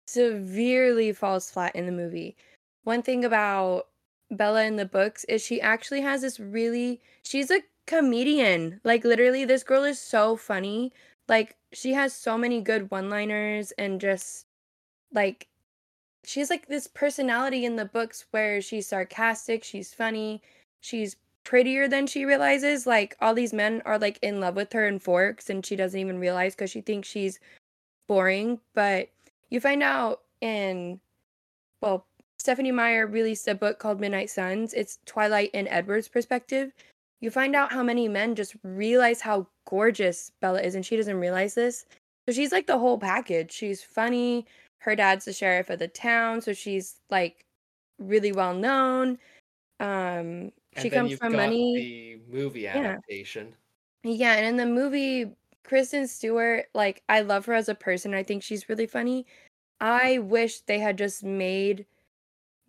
severely 0.07 1.12
falls 1.12 1.51
flat 1.51 1.75
in 1.77 1.87
the 1.87 1.92
movie. 1.92 2.37
One 2.85 3.03
thing 3.03 3.25
about 3.25 3.88
Bella 4.31 4.64
in 4.64 4.77
the 4.77 4.87
books 4.87 5.25
is 5.25 5.42
she 5.45 5.61
actually 5.61 6.01
has 6.03 6.23
this 6.23 6.40
really 6.40 7.01
she's 7.23 7.51
a 7.51 7.62
comedian. 7.87 8.81
Like 8.85 9.05
literally 9.05 9.45
this 9.45 9.62
girl 9.64 9.85
is 9.85 10.01
so 10.01 10.37
funny. 10.37 10.92
Like 11.29 11.57
she 11.73 11.92
has 11.95 12.12
so 12.14 12.38
many 12.38 12.61
good 12.61 12.90
one-liners 12.90 13.73
and 13.79 14.01
just 14.01 14.47
like 15.12 15.49
she's 16.27 16.51
like 16.51 16.67
this 16.67 16.89
personality 16.89 17.65
in 17.65 17.77
the 17.77 17.85
books 17.85 18.27
where 18.33 18.61
she's 18.61 18.89
sarcastic, 18.89 19.62
she's 19.65 19.95
funny, 19.95 20.43
she's 20.81 21.17
prettier 21.45 21.87
than 21.89 22.07
she 22.07 22.25
realizes. 22.25 22.87
Like 22.87 23.17
all 23.21 23.33
these 23.33 23.53
men 23.53 23.81
are 23.87 23.99
like 23.99 24.19
in 24.23 24.41
love 24.41 24.57
with 24.57 24.73
her 24.73 24.87
in 24.87 24.99
forks 24.99 25.49
and 25.49 25.65
she 25.65 25.77
doesn't 25.77 25.99
even 25.99 26.19
realize 26.19 26.55
because 26.55 26.71
she 26.71 26.81
thinks 26.81 27.09
she's 27.09 27.39
boring. 28.09 28.59
But 28.75 29.09
you 29.51 29.61
find 29.61 29.83
out 29.83 30.23
in 30.41 31.01
well, 31.81 32.07
Stephenie 32.39 32.73
Meyer 32.73 33.07
released 33.07 33.47
a 33.49 33.55
book 33.55 33.79
called 33.79 34.01
Midnight 34.01 34.31
Suns. 34.31 34.75
It's 34.75 34.99
Twilight 35.07 35.51
in 35.55 35.69
Edward's 35.69 36.09
perspective. 36.09 36.73
You 37.21 37.31
find 37.31 37.55
out 37.55 37.73
how 37.73 37.83
many 37.83 38.09
men 38.09 38.35
just 38.35 38.57
realize 38.62 39.21
how 39.21 39.47
gorgeous 39.69 40.33
Bella 40.41 40.61
is, 40.61 40.75
and 40.75 40.85
she 40.85 40.97
doesn't 40.97 41.19
realize 41.19 41.55
this. 41.55 41.87
So 42.29 42.35
she's 42.35 42.53
like 42.53 42.67
the 42.67 42.79
whole 42.79 42.99
package. 42.99 43.53
She's 43.53 43.83
funny. 43.83 44.47
Her 44.87 44.94
dad's 44.94 45.25
the 45.25 45.33
sheriff 45.33 45.68
of 45.68 45.81
the 45.81 45.88
town, 45.88 46.40
so 46.40 46.53
she's 46.53 46.94
like 47.11 47.44
really 47.99 48.31
well 48.31 48.55
known. 48.55 49.18
Um, 49.81 50.53
she 50.81 50.90
comes 50.90 51.18
from 51.18 51.33
got 51.33 51.38
money. 51.38 52.20
The 52.29 52.33
movie 52.33 52.68
adaptation. 52.68 53.53
Yeah, 54.05 54.35
and 54.35 54.46
in 54.46 54.57
the 54.57 54.64
movie, 54.64 55.33
Kristen 55.64 56.07
Stewart, 56.07 56.66
like 56.72 57.03
I 57.09 57.22
love 57.22 57.46
her 57.46 57.55
as 57.55 57.68
a 57.68 57.75
person. 57.75 58.14
I 58.14 58.22
think 58.22 58.44
she's 58.44 58.68
really 58.68 58.87
funny. 58.87 59.27
I 59.81 60.18
wish 60.18 60.61
they 60.61 60.79
had 60.79 60.96
just 60.96 61.25
made 61.25 61.85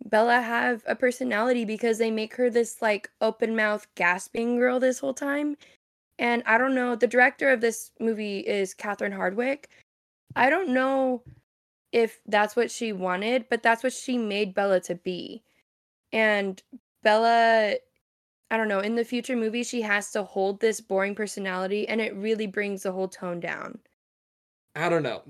Bella 0.04 0.40
have 0.40 0.82
a 0.88 0.96
personality 0.96 1.64
because 1.64 1.98
they 1.98 2.10
make 2.10 2.34
her 2.34 2.50
this 2.50 2.82
like 2.82 3.08
open 3.20 3.54
mouth 3.54 3.86
gasping 3.94 4.56
girl 4.56 4.80
this 4.80 4.98
whole 4.98 5.14
time. 5.14 5.56
And 6.18 6.42
I 6.46 6.58
don't 6.58 6.74
know, 6.74 6.96
the 6.96 7.06
director 7.06 7.52
of 7.52 7.60
this 7.60 7.92
movie 8.00 8.40
is 8.40 8.74
Catherine 8.74 9.12
Hardwicke. 9.12 9.66
I 10.34 10.50
don't 10.50 10.70
know 10.70 11.22
if 11.92 12.20
that's 12.26 12.56
what 12.56 12.70
she 12.70 12.92
wanted, 12.92 13.46
but 13.48 13.62
that's 13.62 13.82
what 13.82 13.92
she 13.92 14.18
made 14.18 14.54
Bella 14.54 14.80
to 14.80 14.94
be. 14.94 15.42
And 16.12 16.62
Bella 17.02 17.76
I 18.50 18.56
don't 18.56 18.68
know, 18.68 18.80
in 18.80 18.94
the 18.94 19.04
future 19.04 19.36
movie, 19.36 19.62
she 19.62 19.82
has 19.82 20.10
to 20.12 20.22
hold 20.22 20.60
this 20.60 20.80
boring 20.80 21.14
personality, 21.14 21.86
and 21.86 22.00
it 22.00 22.14
really 22.16 22.46
brings 22.46 22.82
the 22.82 22.92
whole 22.92 23.08
tone 23.08 23.40
down. 23.40 23.78
I 24.74 24.88
don't 24.88 25.02
know. 25.02 25.22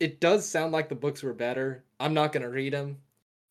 It 0.00 0.20
does 0.20 0.48
sound 0.48 0.72
like 0.72 0.88
the 0.88 0.94
books 0.94 1.22
were 1.22 1.34
better. 1.34 1.84
I'm 2.00 2.14
not 2.14 2.32
gonna 2.32 2.48
read 2.48 2.72
them. 2.72 2.98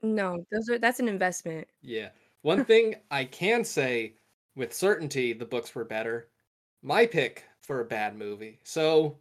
No, 0.02 0.46
those 0.52 0.70
are 0.70 0.78
that's 0.78 1.00
an 1.00 1.08
investment. 1.08 1.68
Yeah. 1.82 2.10
One 2.42 2.66
thing 2.66 2.96
I 3.12 3.26
can 3.26 3.64
say 3.64 4.16
with 4.56 4.74
certainty 4.74 5.34
the 5.34 5.46
books 5.46 5.74
were 5.74 5.86
better. 5.86 6.30
My 6.82 7.06
pick 7.06 7.44
for 7.62 7.80
a 7.80 7.86
bad 7.86 8.18
movie. 8.18 8.60
So 8.64 9.18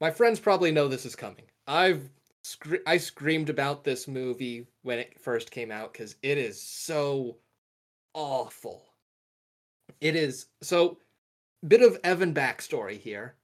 my 0.00 0.10
friends 0.10 0.40
probably 0.40 0.70
know 0.70 0.88
this 0.88 1.06
is 1.06 1.16
coming. 1.16 1.44
I've 1.66 2.10
scre- 2.42 2.84
I 2.86 2.96
screamed 2.96 3.50
about 3.50 3.84
this 3.84 4.06
movie 4.06 4.66
when 4.82 4.98
it 4.98 5.20
first 5.20 5.50
came 5.50 5.70
out 5.70 5.92
cuz 5.94 6.16
it 6.22 6.38
is 6.38 6.60
so 6.60 7.38
awful. 8.14 8.94
It 10.00 10.16
is 10.16 10.46
so 10.62 11.00
bit 11.66 11.82
of 11.82 11.98
Evan 12.04 12.34
backstory 12.34 12.98
here. 12.98 13.36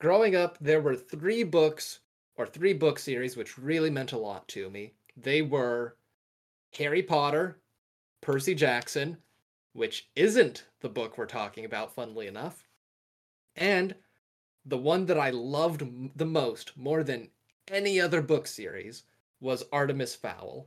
Growing 0.00 0.34
up, 0.34 0.58
there 0.60 0.80
were 0.80 0.96
three 0.96 1.42
books 1.42 2.00
or 2.36 2.46
three 2.46 2.72
book 2.72 2.98
series 2.98 3.36
which 3.36 3.58
really 3.58 3.90
meant 3.90 4.12
a 4.12 4.18
lot 4.18 4.48
to 4.48 4.70
me. 4.70 4.94
They 5.16 5.42
were 5.42 5.96
Harry 6.76 7.02
Potter, 7.02 7.60
Percy 8.20 8.54
Jackson, 8.54 9.18
which 9.72 10.08
isn't 10.14 10.66
the 10.80 10.88
book 10.88 11.16
we're 11.16 11.26
talking 11.26 11.64
about, 11.64 11.94
funnily 11.94 12.26
enough, 12.26 12.66
and 13.56 13.94
the 14.64 14.78
one 14.78 15.06
that 15.06 15.18
I 15.18 15.30
loved 15.30 16.16
the 16.16 16.26
most, 16.26 16.76
more 16.76 17.02
than 17.02 17.30
any 17.70 18.00
other 18.00 18.22
book 18.22 18.46
series, 18.46 19.04
was 19.40 19.64
Artemis 19.72 20.14
Fowl. 20.14 20.66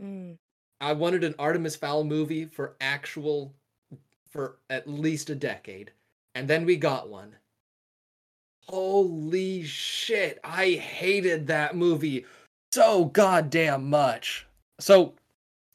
Mm. 0.00 0.36
I 0.80 0.92
wanted 0.92 1.24
an 1.24 1.34
Artemis 1.38 1.76
Fowl 1.76 2.04
movie 2.04 2.44
for 2.44 2.76
actual 2.80 3.54
for 4.30 4.58
at 4.68 4.88
least 4.88 5.30
a 5.30 5.34
decade. 5.34 5.92
And 6.34 6.48
then 6.48 6.66
we 6.66 6.76
got 6.76 7.08
one. 7.08 7.36
Holy 8.68 9.62
shit, 9.62 10.38
I 10.44 10.72
hated 10.72 11.46
that 11.46 11.76
movie 11.76 12.26
so 12.72 13.06
goddamn 13.06 13.88
much. 13.88 14.46
So, 14.78 15.14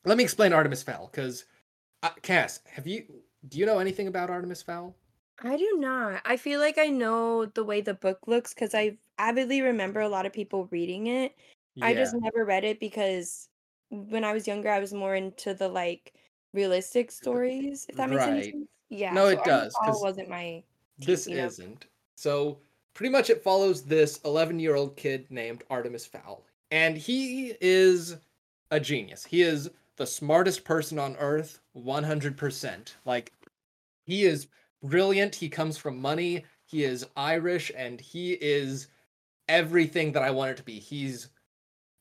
let 0.05 0.17
me 0.17 0.23
explain 0.23 0.53
Artemis 0.53 0.83
Fowl 0.83 1.07
cuz 1.07 1.45
uh, 2.03 2.09
Cass, 2.21 2.59
have 2.65 2.85
you 2.85 3.05
do 3.47 3.57
you 3.57 3.65
know 3.65 3.79
anything 3.79 4.07
about 4.07 4.29
Artemis 4.29 4.61
Fowl? 4.61 4.95
I 5.43 5.57
do 5.57 5.75
not. 5.77 6.21
I 6.25 6.37
feel 6.37 6.59
like 6.59 6.77
I 6.77 6.87
know 6.87 7.45
the 7.45 7.63
way 7.63 7.81
the 7.81 7.93
book 7.95 8.27
looks 8.27 8.53
because 8.53 8.75
I 8.75 8.97
avidly 9.17 9.61
remember 9.61 9.99
a 10.01 10.09
lot 10.09 10.25
of 10.25 10.33
people 10.33 10.67
reading 10.67 11.07
it. 11.07 11.35
I 11.81 11.93
just 11.95 12.13
never 12.13 12.45
read 12.45 12.63
it 12.63 12.79
because 12.79 13.49
when 13.89 14.23
I 14.23 14.33
was 14.33 14.47
younger, 14.47 14.69
I 14.69 14.79
was 14.79 14.93
more 14.93 15.15
into 15.15 15.53
the 15.55 15.67
like 15.67 16.13
realistic 16.53 17.11
stories, 17.11 17.87
if 17.89 17.95
that 17.95 18.09
makes 18.09 18.27
any 18.27 18.41
right. 18.41 18.51
sense. 18.51 18.67
Yeah, 18.89 19.15
No, 19.15 19.23
so 19.23 19.29
it 19.29 19.43
does 19.43 19.73
cuz 19.79 19.99
wasn't 20.01 20.29
my 20.29 20.63
tea, 20.99 21.07
this 21.07 21.25
you 21.25 21.35
know. 21.37 21.47
isn't. 21.47 21.87
So, 22.15 22.61
pretty 22.93 23.11
much 23.11 23.29
it 23.29 23.43
follows 23.43 23.83
this 23.85 24.19
11-year-old 24.19 24.95
kid 24.97 25.29
named 25.31 25.63
Artemis 25.69 26.05
Fowl. 26.05 26.45
And 26.71 26.97
he 26.97 27.55
is 27.61 28.17
a 28.71 28.79
genius. 28.79 29.25
He 29.25 29.41
is 29.41 29.69
the 29.97 30.07
smartest 30.07 30.63
person 30.63 30.99
on 30.99 31.15
earth 31.17 31.61
100%. 31.73 32.95
Like 33.05 33.33
he 34.05 34.23
is 34.25 34.47
brilliant. 34.83 35.35
He 35.35 35.49
comes 35.49 35.77
from 35.77 36.01
money. 36.01 36.45
He 36.65 36.83
is 36.83 37.05
Irish 37.15 37.71
and 37.75 37.99
he 37.99 38.33
is 38.33 38.87
everything 39.49 40.11
that 40.13 40.23
I 40.23 40.31
wanted 40.31 40.57
to 40.57 40.63
be. 40.63 40.79
He's 40.79 41.29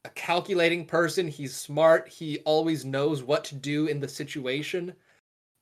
a 0.04 0.10
calculating 0.10 0.86
person. 0.86 1.28
He's 1.28 1.54
smart. 1.54 2.08
He 2.08 2.38
always 2.40 2.84
knows 2.84 3.22
what 3.22 3.44
to 3.44 3.54
do 3.54 3.86
in 3.86 4.00
the 4.00 4.08
situation. 4.08 4.94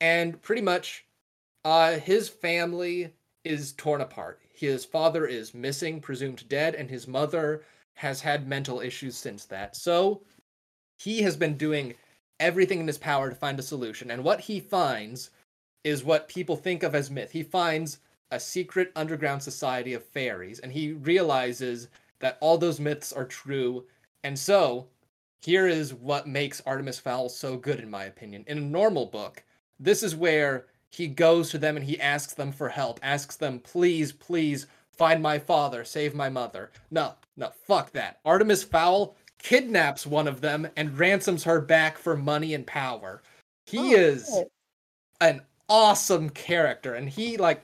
And 0.00 0.40
pretty 0.42 0.62
much, 0.62 1.07
uh, 1.64 1.98
his 1.98 2.28
family 2.28 3.12
is 3.44 3.72
torn 3.72 4.00
apart. 4.00 4.40
His 4.52 4.85
father 4.85 5.26
is 5.26 5.54
missing, 5.54 6.00
presumed 6.00 6.48
dead, 6.48 6.74
and 6.74 6.90
his 6.90 7.09
mother 7.09 7.62
has 7.94 8.20
had 8.20 8.46
mental 8.46 8.81
issues 8.81 9.16
since 9.16 9.44
that. 9.46 9.74
So 9.74 10.22
he 10.98 11.22
has 11.22 11.37
been 11.37 11.57
doing 11.57 11.94
everything 12.38 12.81
in 12.81 12.87
his 12.87 12.98
power 12.98 13.28
to 13.28 13.35
find 13.35 13.59
a 13.59 13.62
solution. 13.62 14.11
And 14.11 14.22
what 14.22 14.40
he 14.40 14.61
finds 14.61 15.31
is 15.88 16.05
what 16.05 16.29
people 16.29 16.57
think 16.57 16.83
of 16.83 16.94
as 16.94 17.11
myth. 17.11 17.33
He 17.33 17.42
finds 17.42 17.98
a 18.31 18.38
secret 18.38 18.92
underground 18.94 19.42
society 19.42 19.94
of 19.94 20.05
fairies, 20.05 20.61
and 20.61 20.72
he 20.72 20.92
realizes 20.92 21.88
that 22.20 22.38
all 22.40 22.59
those 22.59 22.81
myths 22.81 23.12
are 23.12 23.24
true. 23.24 23.85
And 24.22 24.38
so, 24.38 24.87
here 25.40 25.66
is 25.66 25.94
what 25.94 26.27
makes 26.27 26.61
Artemis 26.66 26.98
Fowl 26.98 27.29
so 27.29 27.57
good, 27.57 27.81
in 27.81 27.90
my 27.90 28.05
opinion. 28.05 28.44
In 28.46 28.59
a 28.59 28.62
normal 28.62 29.07
book, 29.07 29.42
this 29.81 30.03
is 30.03 30.16
where 30.16 30.66
he 30.90 31.07
goes 31.07 31.51
to 31.51 31.59
them 31.59 31.77
and 31.77 31.85
he 31.85 32.01
asks 32.01 32.35
them 32.35 32.51
for 32.53 32.68
help, 32.68 32.98
asks 33.03 33.37
them, 33.37 33.61
please, 33.61 34.12
please 34.12 34.66
find 34.92 35.22
my 35.22 35.38
father, 35.38 35.85
save 35.85 36.14
my 36.14 36.29
mother. 36.29 36.70
No, 36.90 37.14
no, 37.37 37.51
fuck 37.66 37.92
that. 37.92 38.18
Artemis 38.24 38.64
Fowl 38.64 39.14
kidnaps 39.38 40.07
one 40.07 40.27
of 40.27 40.40
them 40.40 40.68
and 40.77 40.98
ransoms 40.98 41.44
her 41.44 41.61
back 41.61 41.96
for 41.98 42.16
money 42.16 42.55
and 42.55 42.66
power. 42.66 43.22
He 43.66 43.94
Oh, 43.94 43.98
is 43.98 44.40
an 45.20 45.42
awesome 45.68 46.31
character 46.31 46.94
and 46.94 47.09
he 47.09 47.37
like 47.37 47.62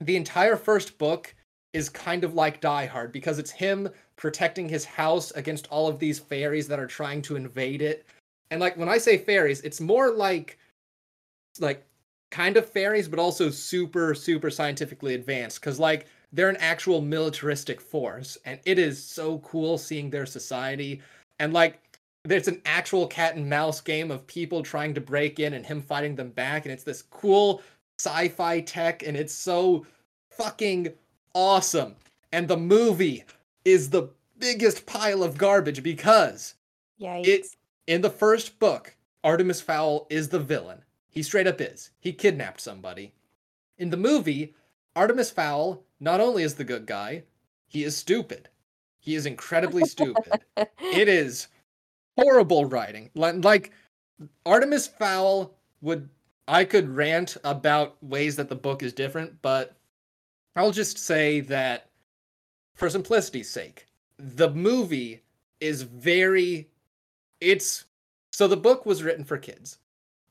the 0.00 0.16
entire 0.16 0.56
first 0.56 0.98
book 0.98 1.34
is 1.72 1.88
kind 1.88 2.24
of 2.24 2.34
like 2.34 2.60
Die 2.60 2.86
Hard 2.86 3.12
because 3.12 3.38
it's 3.38 3.50
him 3.50 3.88
protecting 4.16 4.68
his 4.68 4.84
house 4.84 5.30
against 5.32 5.68
all 5.68 5.88
of 5.88 5.98
these 5.98 6.18
fairies 6.18 6.66
that 6.68 6.80
are 6.80 6.86
trying 6.86 7.22
to 7.22 7.36
invade 7.36 7.80
it. 7.80 8.04
And 8.50 8.60
like 8.60 8.76
when 8.76 8.88
I 8.88 8.98
say 8.98 9.16
fairies, 9.16 9.60
it's 9.60 9.80
more 9.80 10.10
like 10.10 10.58
like 11.58 11.84
kind 12.30 12.56
of 12.56 12.68
fairies 12.68 13.08
but 13.08 13.18
also 13.18 13.50
super 13.50 14.14
super 14.14 14.50
scientifically 14.50 15.14
advanced 15.14 15.60
cuz 15.62 15.80
like 15.80 16.06
they're 16.32 16.48
an 16.48 16.56
actual 16.58 17.00
militaristic 17.00 17.80
force 17.80 18.38
and 18.44 18.60
it 18.64 18.78
is 18.78 19.02
so 19.02 19.38
cool 19.40 19.76
seeing 19.76 20.10
their 20.10 20.26
society 20.26 21.02
and 21.40 21.52
like 21.52 21.80
there's 22.24 22.48
an 22.48 22.60
actual 22.64 23.06
cat 23.06 23.36
and 23.36 23.48
mouse 23.48 23.80
game 23.80 24.10
of 24.10 24.26
people 24.26 24.62
trying 24.62 24.94
to 24.94 25.00
break 25.00 25.40
in 25.40 25.54
and 25.54 25.64
him 25.64 25.80
fighting 25.80 26.16
them 26.16 26.30
back 26.30 26.64
and 26.64 26.72
it's 26.72 26.84
this 26.84 27.02
cool 27.02 27.62
sci-fi 27.98 28.60
tech 28.60 29.02
and 29.02 29.16
it's 29.16 29.34
so 29.34 29.86
fucking 30.30 30.92
awesome. 31.34 31.96
And 32.32 32.46
the 32.46 32.56
movie 32.56 33.24
is 33.64 33.90
the 33.90 34.10
biggest 34.38 34.86
pile 34.86 35.22
of 35.22 35.38
garbage 35.38 35.82
because 35.82 36.54
Yikes. 37.00 37.56
in 37.86 38.00
the 38.00 38.10
first 38.10 38.58
book 38.58 38.96
artemis 39.24 39.60
fowl 39.60 40.06
is 40.10 40.28
the 40.28 40.38
villain. 40.38 40.82
He 41.08 41.22
straight 41.22 41.46
up 41.46 41.60
is. 41.60 41.90
He 41.98 42.12
kidnapped 42.12 42.60
somebody. 42.60 43.12
In 43.78 43.90
the 43.90 43.96
movie 43.96 44.54
artemis 44.94 45.30
fowl 45.30 45.84
not 45.98 46.20
only 46.20 46.42
is 46.42 46.54
the 46.54 46.64
good 46.64 46.86
guy 46.86 47.24
he 47.70 47.84
is 47.84 47.96
stupid. 47.96 48.48
He 48.98 49.14
is 49.14 49.26
incredibly 49.26 49.84
stupid. 49.84 50.40
It 50.80 51.08
is 51.08 51.46
horrible 52.20 52.64
writing. 52.64 53.10
Like 53.14 53.72
Artemis 54.44 54.86
Fowl 54.86 55.54
would 55.80 56.08
I 56.46 56.64
could 56.64 56.88
rant 56.88 57.36
about 57.44 58.02
ways 58.02 58.36
that 58.36 58.48
the 58.48 58.56
book 58.56 58.82
is 58.82 58.92
different, 58.92 59.40
but 59.40 59.76
I'll 60.56 60.72
just 60.72 60.98
say 60.98 61.40
that 61.42 61.88
for 62.74 62.90
simplicity's 62.90 63.48
sake, 63.48 63.86
the 64.18 64.50
movie 64.50 65.22
is 65.60 65.82
very 65.82 66.68
it's 67.40 67.84
so 68.32 68.46
the 68.48 68.56
book 68.56 68.84
was 68.84 69.02
written 69.02 69.24
for 69.24 69.38
kids. 69.38 69.78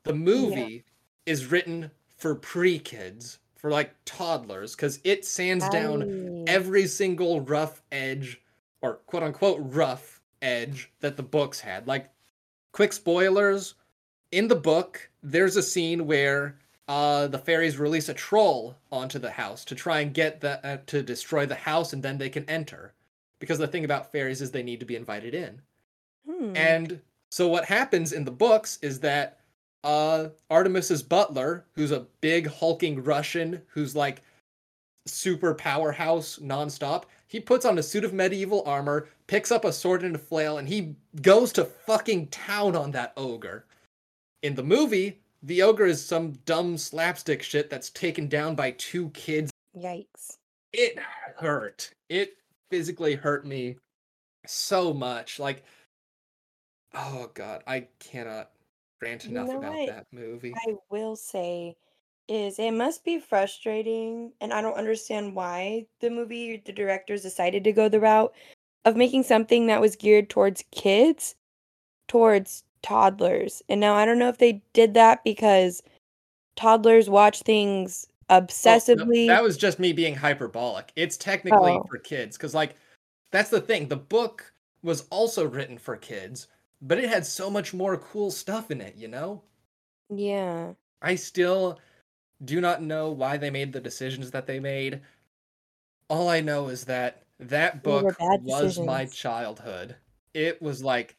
The 0.04 0.14
movie 0.14 0.84
is 1.26 1.46
written 1.46 1.90
for 2.16 2.34
pre-kids, 2.34 3.38
for 3.56 3.70
like 3.70 3.94
toddlers 4.04 4.74
cuz 4.76 5.00
it 5.04 5.24
sands 5.24 5.68
down 5.68 6.44
every 6.46 6.86
single 6.86 7.40
rough 7.40 7.82
edge 7.92 8.40
or 8.82 8.96
quote 9.06 9.22
unquote 9.22 9.58
rough 9.60 10.19
edge 10.42 10.90
that 11.00 11.16
the 11.16 11.22
books 11.22 11.60
had. 11.60 11.86
Like 11.86 12.10
quick 12.72 12.92
spoilers, 12.92 13.74
in 14.32 14.48
the 14.48 14.56
book 14.56 15.10
there's 15.22 15.56
a 15.56 15.62
scene 15.62 16.06
where 16.06 16.56
uh 16.88 17.26
the 17.28 17.38
fairies 17.38 17.78
release 17.78 18.08
a 18.08 18.14
troll 18.14 18.76
onto 18.90 19.18
the 19.18 19.30
house 19.30 19.64
to 19.66 19.74
try 19.74 20.00
and 20.00 20.14
get 20.14 20.40
the 20.40 20.64
uh, 20.66 20.78
to 20.86 21.02
destroy 21.02 21.46
the 21.46 21.54
house 21.54 21.92
and 21.92 22.02
then 22.02 22.18
they 22.18 22.28
can 22.28 22.48
enter. 22.48 22.92
Because 23.38 23.58
the 23.58 23.68
thing 23.68 23.84
about 23.84 24.12
fairies 24.12 24.42
is 24.42 24.50
they 24.50 24.62
need 24.62 24.80
to 24.80 24.86
be 24.86 24.96
invited 24.96 25.34
in. 25.34 25.62
Hmm. 26.28 26.56
And 26.56 27.00
so 27.30 27.48
what 27.48 27.64
happens 27.64 28.12
in 28.12 28.24
the 28.24 28.30
books 28.30 28.78
is 28.82 29.00
that 29.00 29.40
uh 29.84 30.28
Artemis's 30.50 31.02
butler, 31.02 31.64
who's 31.74 31.92
a 31.92 32.06
big 32.20 32.46
hulking 32.48 33.02
Russian 33.02 33.62
who's 33.68 33.96
like 33.96 34.22
super 35.06 35.54
powerhouse 35.54 36.38
nonstop, 36.38 37.04
he 37.30 37.38
puts 37.38 37.64
on 37.64 37.78
a 37.78 37.82
suit 37.82 38.04
of 38.04 38.12
medieval 38.12 38.64
armor, 38.66 39.06
picks 39.28 39.52
up 39.52 39.64
a 39.64 39.72
sword 39.72 40.02
and 40.02 40.16
a 40.16 40.18
flail, 40.18 40.58
and 40.58 40.68
he 40.68 40.96
goes 41.22 41.52
to 41.52 41.64
fucking 41.64 42.26
town 42.26 42.74
on 42.74 42.90
that 42.90 43.12
ogre. 43.16 43.66
In 44.42 44.56
the 44.56 44.64
movie, 44.64 45.20
the 45.44 45.62
ogre 45.62 45.86
is 45.86 46.04
some 46.04 46.32
dumb 46.44 46.76
slapstick 46.76 47.40
shit 47.44 47.70
that's 47.70 47.90
taken 47.90 48.26
down 48.26 48.56
by 48.56 48.72
two 48.72 49.10
kids. 49.10 49.52
Yikes. 49.78 50.38
It 50.72 50.98
hurt. 51.36 51.92
It 52.08 52.36
physically 52.68 53.14
hurt 53.14 53.46
me 53.46 53.76
so 54.44 54.92
much. 54.92 55.38
Like, 55.38 55.62
oh 56.94 57.30
god, 57.34 57.62
I 57.64 57.86
cannot 58.00 58.50
rant 59.00 59.24
You 59.24 59.30
enough 59.30 59.46
know 59.46 59.58
about 59.58 59.74
what? 59.74 59.88
that 59.88 60.06
movie. 60.12 60.52
I 60.66 60.74
will 60.90 61.14
say 61.14 61.76
is 62.30 62.60
it 62.60 62.70
must 62.72 63.04
be 63.04 63.18
frustrating, 63.18 64.32
and 64.40 64.52
I 64.52 64.62
don't 64.62 64.78
understand 64.78 65.34
why 65.34 65.86
the 66.00 66.08
movie, 66.10 66.62
the 66.64 66.72
directors 66.72 67.22
decided 67.22 67.64
to 67.64 67.72
go 67.72 67.88
the 67.88 67.98
route 68.00 68.32
of 68.84 68.96
making 68.96 69.24
something 69.24 69.66
that 69.66 69.80
was 69.80 69.96
geared 69.96 70.30
towards 70.30 70.64
kids 70.70 71.34
towards 72.08 72.64
toddlers. 72.82 73.62
And 73.68 73.80
now 73.80 73.94
I 73.94 74.04
don't 74.06 74.18
know 74.18 74.28
if 74.28 74.38
they 74.38 74.62
did 74.72 74.94
that 74.94 75.22
because 75.24 75.82
toddlers 76.56 77.10
watch 77.10 77.42
things 77.42 78.06
Oh, 78.30 78.38
no, 78.38 78.42
obsessively. 78.46 79.26
that 79.26 79.42
was 79.42 79.56
just 79.56 79.80
me 79.80 79.92
being 79.92 80.14
hyperbolic. 80.14 80.92
It's 80.94 81.16
technically 81.16 81.72
Oh. 81.72 81.84
for 81.88 81.98
kids 81.98 82.36
because, 82.36 82.54
like, 82.54 82.76
that's 83.32 83.50
the 83.50 83.60
thing. 83.60 83.88
The 83.88 83.96
book 83.96 84.52
was 84.82 85.06
also 85.10 85.46
written 85.48 85.78
for 85.78 85.96
kids, 85.96 86.46
but 86.80 86.98
it 86.98 87.08
had 87.08 87.26
so 87.26 87.50
much 87.50 87.74
more 87.74 87.96
cool 87.98 88.30
stuff 88.30 88.70
in 88.70 88.80
it, 88.80 88.94
you 88.94 89.08
know? 89.08 89.42
Yeah. 90.08 90.74
I 91.02 91.16
still 91.16 91.80
do 92.44 92.60
not 92.60 92.82
know 92.82 93.10
why 93.10 93.36
they 93.36 93.50
made 93.50 93.72
the 93.72 93.80
decisions 93.80 94.30
that 94.30 94.46
they 94.46 94.60
made. 94.60 95.00
All 96.08 96.28
I 96.28 96.40
know 96.40 96.68
is 96.68 96.84
that 96.86 97.22
that 97.38 97.82
book 97.82 98.16
was 98.42 98.78
my 98.78 99.06
childhood. 99.06 99.96
It 100.34 100.60
was 100.60 100.82
like 100.82 101.16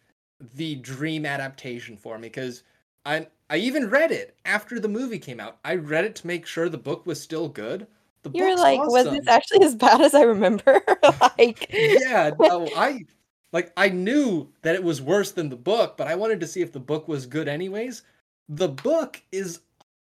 the 0.56 0.76
dream 0.76 1.26
adaptation 1.26 1.98
for 1.98 2.18
me 2.18 2.28
because 2.28 2.64
I 3.06 3.28
I 3.50 3.58
even 3.58 3.90
read 3.90 4.12
it 4.12 4.38
after 4.46 4.80
the 4.80 4.88
movie 4.88 5.20
came 5.20 5.40
out. 5.40 5.58
I 5.64 5.76
read 5.76 6.06
it 6.06 6.16
to 6.16 6.28
make 6.28 6.46
sure 6.46 6.70
the 6.70 6.78
book 6.78 7.06
was 7.06 7.22
still 7.22 7.50
good. 7.50 7.88
The 8.24 8.32
You 8.34 8.46
were 8.46 8.56
like, 8.58 8.80
was 8.88 9.06
this 9.06 9.28
actually 9.28 9.66
as 9.66 9.76
bad 9.76 10.02
as 10.02 10.14
I 10.14 10.22
remember? 10.22 10.82
like 11.38 11.70
Yeah, 11.74 12.32
no, 12.40 12.70
I 12.76 13.06
like 13.52 13.72
I 13.76 13.90
knew 13.90 14.50
that 14.62 14.76
it 14.76 14.84
was 14.84 15.02
worse 15.02 15.32
than 15.32 15.50
the 15.50 15.56
book, 15.56 15.98
but 15.98 16.08
I 16.08 16.16
wanted 16.16 16.40
to 16.42 16.48
see 16.48 16.62
if 16.62 16.72
the 16.72 16.80
book 16.80 17.08
was 17.08 17.26
good 17.26 17.48
anyways. 17.48 18.04
The 18.50 18.70
book 18.70 19.22
is 19.32 19.62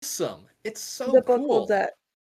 awesome. 0.03 0.47
It's 0.65 0.81
so 0.81 1.05
the 1.11 1.21
book 1.21 1.37
cool. 1.37 1.47
holds 1.47 1.71
up. 1.71 1.89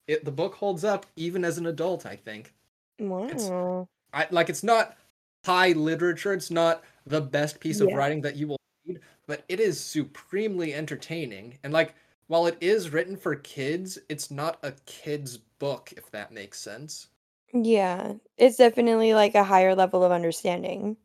It, 0.07 0.25
the 0.25 0.31
book 0.31 0.55
holds 0.55 0.83
up 0.83 1.05
even 1.15 1.45
as 1.45 1.57
an 1.57 1.67
adult, 1.67 2.05
I 2.05 2.15
think. 2.15 2.53
Wow. 2.99 3.87
I 4.13 4.27
like 4.31 4.49
it's 4.49 4.63
not 4.63 4.97
high 5.45 5.73
literature, 5.73 6.33
it's 6.33 6.51
not 6.51 6.83
the 7.05 7.21
best 7.21 7.59
piece 7.59 7.79
of 7.81 7.89
Yeah. 7.89 7.95
writing 7.95 8.21
that 8.21 8.35
you 8.35 8.47
will 8.47 8.57
read, 8.85 8.99
but 9.27 9.43
it 9.49 9.59
is 9.59 9.79
supremely 9.79 10.73
entertaining. 10.73 11.57
And 11.63 11.73
like 11.73 11.93
while 12.27 12.47
it 12.47 12.57
is 12.61 12.91
written 12.91 13.17
for 13.17 13.35
kids, 13.35 13.99
it's 14.09 14.31
not 14.31 14.57
a 14.63 14.71
kid's 14.85 15.37
book, 15.37 15.93
if 15.97 16.09
that 16.11 16.31
makes 16.31 16.59
sense. 16.59 17.07
Yeah. 17.53 18.13
It's 18.37 18.57
definitely 18.57 19.13
like 19.13 19.35
a 19.35 19.43
higher 19.43 19.75
level 19.75 20.03
of 20.03 20.11
understanding. 20.11 20.97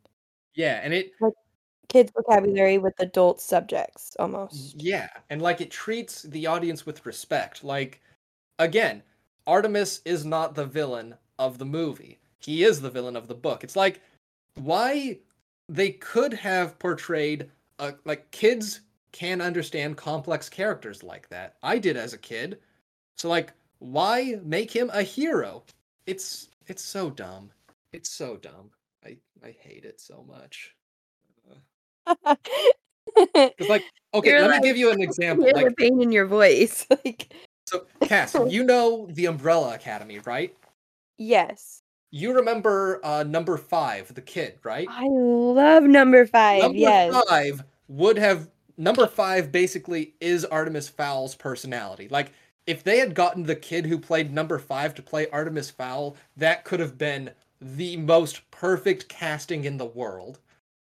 Yeah, 0.55 0.81
and 0.83 0.95
it 0.95 1.13
Kids 1.89 2.13
vocabulary 2.15 2.79
with 2.79 2.95
adult 2.99 3.41
subjects 3.41 4.17
almost. 4.19 4.81
Yeah, 4.81 5.09
and 5.31 5.41
like 5.41 5.61
it 5.61 5.71
treats 5.71 6.23
the 6.23 6.47
audience 6.47 6.85
with 6.85 7.07
respect. 7.07 7.63
Like, 7.65 8.01
again, 8.59 9.03
Artemis 9.47 10.01
is 10.05 10.25
not 10.25 10.55
the 10.55 10.67
villain 10.67 11.15
of 11.39 11.59
the 11.59 11.65
movie. 11.65 12.19
He 12.41 12.65
is 12.65 12.81
the 12.81 12.91
villain 12.91 13.17
of 13.17 13.29
the 13.29 13.35
book. 13.35 13.65
It's 13.65 13.77
like 13.77 14.01
why 14.55 15.19
they 15.69 15.91
could 15.91 16.33
have 16.33 16.79
portrayed 16.79 17.51
uh, 17.79 17.93
like 18.05 18.31
kids 18.31 18.81
can 19.13 19.41
understand 19.41 19.97
complex 19.97 20.49
characters 20.49 21.03
like 21.03 21.29
that. 21.29 21.57
I 21.63 21.79
did 21.79 21.97
as 21.97 22.13
a 22.13 22.19
kid. 22.19 22.59
So 23.19 23.29
like 23.29 23.53
why 23.79 24.39
make 24.43 24.71
him 24.71 24.91
a 24.93 25.03
hero? 25.03 25.65
It's 26.07 26.49
it's 26.67 26.83
so 26.83 27.11
dumb. 27.11 27.51
It's 27.93 28.11
so 28.11 28.37
dumb. 28.37 28.71
I 29.05 29.17
I 29.45 29.51
hate 29.51 29.85
it 29.85 30.01
so 30.01 30.25
much. 30.29 30.76
It's 33.17 33.69
like 33.71 33.83
okay, 34.15 34.31
You're 34.31 34.41
let 34.43 34.51
like- 34.51 34.63
me 34.63 34.69
give 34.69 34.77
you 34.77 34.91
an 34.91 35.01
example. 35.01 35.47
Like 35.53 35.65
the 35.69 35.75
pain 35.75 36.01
in 36.03 36.13
your 36.13 36.27
voice. 36.27 36.87
like 37.05 37.33
So, 37.67 37.87
Cass, 38.03 38.37
you 38.49 38.63
know 38.63 39.07
the 39.11 39.27
Umbrella 39.27 39.75
Academy, 39.75 40.19
right? 40.21 40.55
yes. 41.19 41.83
You 42.13 42.33
remember 42.35 43.01
uh, 43.05 43.25
number 43.25 43.57
five, 43.59 44.15
the 44.15 44.23
kid, 44.23 44.59
right? 44.63 44.87
I 44.91 45.07
love 45.09 45.83
number 45.83 46.25
five. 46.27 46.63
number 46.63 46.79
yes. 46.79 47.15
five 47.29 47.63
would 47.89 48.17
have. 48.17 48.49
Number 48.79 49.07
five 49.07 49.51
basically 49.51 50.15
is 50.21 50.45
Artemis 50.45 50.89
Fowl,'s 50.89 51.35
personality. 51.35 52.09
Like, 52.09 52.33
if 52.67 52.85
they 52.85 52.99
had 52.99 53.15
gotten 53.15 53.43
the 53.43 53.57
kid 53.57 53.87
who 53.87 53.99
played 53.99 54.33
number 54.33 54.59
five 54.59 54.95
to 54.95 55.03
play 55.03 55.29
Artemis 55.31 55.71
Fowl, 55.71 56.17
that 56.37 56.65
could 56.65 56.79
have 56.81 56.97
been 56.97 57.31
the 57.61 57.97
most 57.97 58.49
perfect 58.51 59.09
casting 59.09 59.65
in 59.65 59.77
the 59.79 59.85
world. 59.87 60.39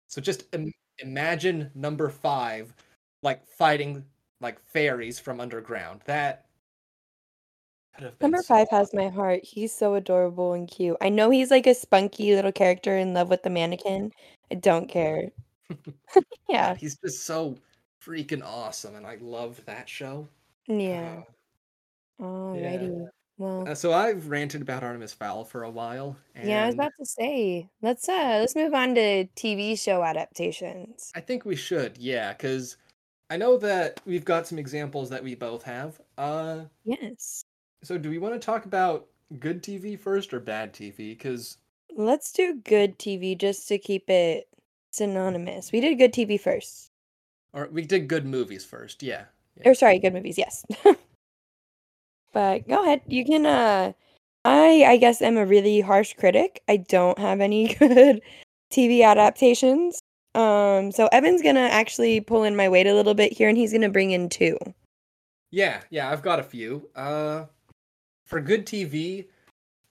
So 0.08 0.20
just 0.20 0.44
Im- 0.52 0.72
imagine 0.98 1.70
number 1.74 2.08
five, 2.08 2.74
like 3.22 3.46
fighting 3.46 4.04
like 4.40 4.60
fairies 4.60 5.18
from 5.18 5.40
underground. 5.40 6.00
That 6.06 6.46
could 7.94 8.04
have 8.04 8.18
been 8.18 8.30
Number 8.30 8.42
so 8.42 8.54
five 8.54 8.68
has 8.70 8.92
my 8.92 9.08
heart. 9.08 9.40
He's 9.44 9.72
so 9.72 9.94
adorable 9.94 10.52
and 10.52 10.68
cute. 10.68 10.96
I 11.00 11.08
know 11.08 11.30
he's 11.30 11.50
like 11.50 11.66
a 11.66 11.74
spunky 11.74 12.34
little 12.34 12.52
character 12.52 12.96
in 12.96 13.14
love 13.14 13.30
with 13.30 13.42
the 13.42 13.50
mannequin. 13.50 14.12
I 14.50 14.56
don't 14.56 14.88
care. 14.88 15.30
yeah. 16.48 16.74
He's 16.74 16.96
just 16.96 17.24
so 17.24 17.56
freaking 18.04 18.44
awesome, 18.44 18.96
and 18.96 19.06
I 19.06 19.16
love 19.20 19.60
that 19.66 19.88
show. 19.88 20.28
Yeah. 20.66 21.22
Uh, 22.20 22.24
Alrighty. 22.24 23.08
Well, 23.36 23.68
Uh, 23.68 23.74
so 23.74 23.92
I've 23.92 24.28
ranted 24.28 24.62
about 24.62 24.82
Artemis 24.84 25.12
Fowl 25.12 25.44
for 25.44 25.64
a 25.64 25.70
while, 25.70 26.16
and 26.34 26.48
yeah, 26.48 26.62
I 26.62 26.66
was 26.66 26.74
about 26.74 26.92
to 26.98 27.06
say, 27.06 27.68
let's 27.82 28.08
uh 28.08 28.38
let's 28.40 28.54
move 28.54 28.74
on 28.74 28.94
to 28.94 29.26
TV 29.36 29.76
show 29.76 30.02
adaptations. 30.04 31.10
I 31.14 31.20
think 31.20 31.44
we 31.44 31.56
should, 31.56 31.98
yeah, 31.98 32.32
because 32.32 32.76
I 33.30 33.36
know 33.36 33.56
that 33.58 34.00
we've 34.06 34.24
got 34.24 34.46
some 34.46 34.58
examples 34.58 35.10
that 35.10 35.24
we 35.24 35.34
both 35.34 35.62
have. 35.64 36.00
Uh, 36.18 36.64
Yes. 36.84 37.44
so 37.82 37.98
do 37.98 38.08
we 38.10 38.18
want 38.18 38.34
to 38.34 38.40
talk 38.44 38.66
about 38.66 39.06
good 39.40 39.62
TV 39.62 39.98
first 39.98 40.32
or 40.34 40.40
bad 40.40 40.72
TV? 40.72 41.10
Because 41.10 41.58
Let's 41.96 42.32
do 42.32 42.54
good 42.64 42.98
TV 42.98 43.36
just 43.38 43.66
to 43.68 43.78
keep 43.78 44.08
it 44.10 44.48
synonymous. 44.90 45.72
We 45.72 45.80
did 45.80 45.96
good 45.98 46.12
TV 46.12 46.38
first. 46.40 46.90
or 47.52 47.68
we 47.72 47.82
did 47.82 48.06
good 48.08 48.26
movies 48.26 48.64
first, 48.64 49.02
yeah. 49.02 49.24
yeah. 49.56 49.70
Or 49.70 49.74
sorry, 49.74 49.98
good 49.98 50.12
movies, 50.12 50.36
yes. 50.38 50.64
but 52.34 52.68
go 52.68 52.82
ahead. 52.82 53.00
You 53.06 53.24
can 53.24 53.46
uh 53.46 53.92
I 54.44 54.84
I 54.86 54.96
guess 54.98 55.22
am 55.22 55.38
a 55.38 55.46
really 55.46 55.80
harsh 55.80 56.12
critic. 56.14 56.62
I 56.68 56.76
don't 56.76 57.18
have 57.18 57.40
any 57.40 57.74
good 57.78 58.20
TV 58.70 59.02
adaptations. 59.02 60.00
Um 60.34 60.92
so 60.92 61.08
Evan's 61.12 61.42
going 61.42 61.54
to 61.54 61.60
actually 61.62 62.20
pull 62.20 62.42
in 62.42 62.56
my 62.56 62.68
weight 62.68 62.86
a 62.88 62.94
little 62.94 63.14
bit 63.14 63.32
here 63.32 63.48
and 63.48 63.56
he's 63.56 63.70
going 63.70 63.82
to 63.82 63.88
bring 63.88 64.10
in 64.10 64.28
two. 64.28 64.58
Yeah, 65.50 65.80
yeah, 65.90 66.10
I've 66.10 66.22
got 66.22 66.40
a 66.40 66.44
few. 66.44 66.90
Uh 66.94 67.46
for 68.26 68.40
good 68.40 68.66
TV, 68.66 69.28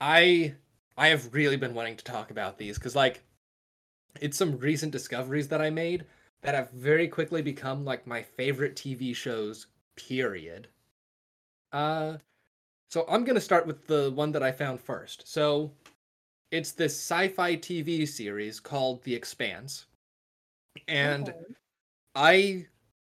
I 0.02 0.56
I 0.98 1.08
have 1.08 1.34
really 1.34 1.58
been 1.58 1.74
wanting 1.74 1.98
to 1.98 2.04
talk 2.04 2.30
about 2.30 2.58
these 2.58 2.78
cuz 2.78 2.96
like 2.96 3.24
it's 4.22 4.38
some 4.38 4.60
recent 4.60 4.92
discoveries 4.92 5.48
that 5.48 5.62
I 5.62 5.70
made 5.72 6.06
that 6.44 6.56
have 6.56 6.70
very 6.72 7.08
quickly 7.08 7.42
become 7.42 7.86
like 7.86 8.06
my 8.06 8.22
favorite 8.22 8.76
TV 8.76 9.16
shows 9.16 9.68
period. 9.96 10.68
Uh 11.72 12.18
so 12.94 13.06
I'm 13.10 13.24
going 13.24 13.34
to 13.34 13.42
start 13.42 13.66
with 13.66 13.88
the 13.88 14.12
one 14.12 14.32
that 14.34 14.44
I 14.44 14.52
found 14.52 14.80
first. 14.80 15.28
So 15.28 15.72
it's 16.52 16.74
this 16.74 16.94
sci-fi 16.94 17.56
TV 17.56 18.08
series 18.08 18.60
called 18.60 19.02
The 19.02 19.16
Expanse. 19.16 19.88
And 20.88 21.30
Okay. 21.30 21.40
I 22.14 22.68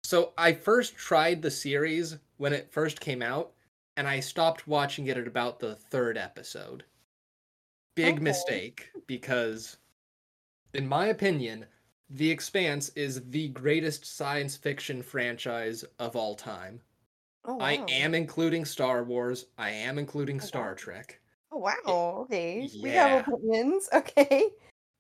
so 0.02 0.32
I 0.38 0.54
first 0.54 0.96
tried 0.96 1.42
the 1.42 1.50
series 1.50 2.16
when 2.38 2.54
it 2.54 2.72
first 2.72 3.00
came 3.00 3.20
out 3.20 3.52
and 3.98 4.08
I 4.08 4.20
stopped 4.20 4.66
watching 4.66 5.08
it 5.08 5.18
at 5.18 5.26
about 5.26 5.60
the 5.60 5.74
third 5.74 6.16
episode. 6.16 6.84
Big 7.96 8.14
Okay. 8.14 8.22
mistake 8.22 8.92
because 9.06 9.76
in 10.72 10.88
my 10.88 11.08
opinion, 11.08 11.66
The 12.08 12.30
Expanse 12.30 12.88
is 12.96 13.28
the 13.28 13.48
greatest 13.48 14.06
science 14.06 14.56
fiction 14.56 15.02
franchise 15.02 15.84
of 15.98 16.16
all 16.16 16.34
time. 16.34 16.80
Oh, 17.46 17.58
I 17.60 17.84
am 17.88 18.14
including 18.14 18.64
Star 18.64 19.04
Wars, 19.04 19.46
I 19.58 19.70
am 19.70 19.98
including 19.98 20.40
wow. 20.40 20.44
Star 20.46 20.74
Trek. 20.74 21.20
Oh, 21.52 21.58
wow. 21.58 22.22
Okay. 22.24 22.70
We 22.82 22.90
Yeah. 22.90 22.94
have 22.94 23.26
opinions. 23.28 23.88
Okay. 23.94 24.50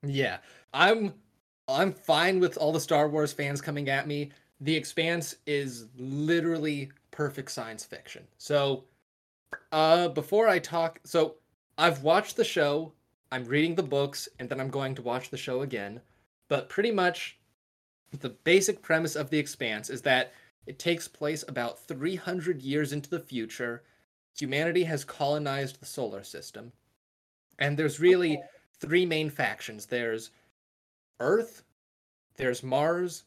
Yeah, 0.02 0.38
I'm 0.72 1.14
I'm 1.68 1.92
fine 1.92 2.38
with 2.40 2.56
all 2.58 2.72
the 2.72 2.80
Star 2.80 3.08
Wars 3.08 3.32
fans 3.32 3.60
coming 3.60 3.88
at 3.88 4.06
me. 4.06 4.30
The 4.60 4.74
Expanse 4.76 5.36
is 5.46 5.86
literally 5.96 6.90
perfect 7.10 7.50
science 7.50 7.84
fiction. 7.84 8.26
So, 8.38 8.84
uh 9.72 10.08
before 10.10 10.48
I 10.48 10.58
talk, 10.60 11.00
so 11.04 11.38
I've 11.78 12.02
watched 12.02 12.36
the 12.36 12.44
show, 12.44 12.94
I'm 13.32 13.44
reading 13.46 13.76
the 13.76 13.82
books, 13.84 14.28
and 14.40 14.48
then 14.50 14.60
I'm 14.60 14.70
going 14.70 14.94
to 14.96 15.02
watch 15.02 15.30
the 15.30 15.38
show 15.38 15.62
again. 15.62 16.02
But 16.48 16.68
pretty 16.68 16.92
much 16.92 17.40
the 18.12 18.30
basic 18.30 18.82
premise 18.82 19.16
of 19.16 19.30
The 19.30 19.38
Expanse 19.38 19.90
is 19.90 20.02
that 20.02 20.32
it 20.66 20.78
takes 20.78 21.08
place 21.08 21.44
about 21.48 21.80
300 21.86 22.62
years 22.62 22.92
into 22.92 23.10
the 23.10 23.20
future. 23.20 23.84
Humanity 24.38 24.84
has 24.84 25.04
colonized 25.04 25.80
the 25.80 25.86
solar 25.86 26.24
system. 26.24 26.72
And 27.58 27.78
there's 27.78 28.00
really 28.00 28.38
Okay. 28.38 28.48
three 28.80 29.06
main 29.06 29.30
factions 29.30 29.86
there's 29.86 30.30
Earth, 31.20 31.64
there's 32.36 32.62
Mars, 32.62 33.24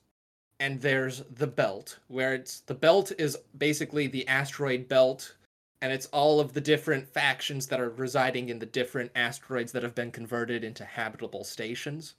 and 0.59 0.81
there's 0.81 1.19
the 1.31 1.47
Belt, 1.47 1.99
where 2.07 2.35
it's 2.35 2.61
the 2.61 2.75
Belt 2.75 3.11
is 3.17 3.37
basically 3.57 4.07
the 4.07 4.27
asteroid 4.27 4.87
belt, 4.87 5.35
and 5.81 5.91
it's 5.93 6.07
all 6.07 6.39
of 6.39 6.53
the 6.53 6.61
different 6.61 7.07
factions 7.07 7.67
that 7.67 7.79
are 7.81 7.91
residing 7.91 8.49
in 8.49 8.59
the 8.59 8.65
different 8.67 9.11
asteroids 9.15 9.71
that 9.71 9.83
have 9.83 9.95
been 9.95 10.11
converted 10.11 10.63
into 10.63 10.85
habitable 10.85 11.43
stations. 11.45 12.15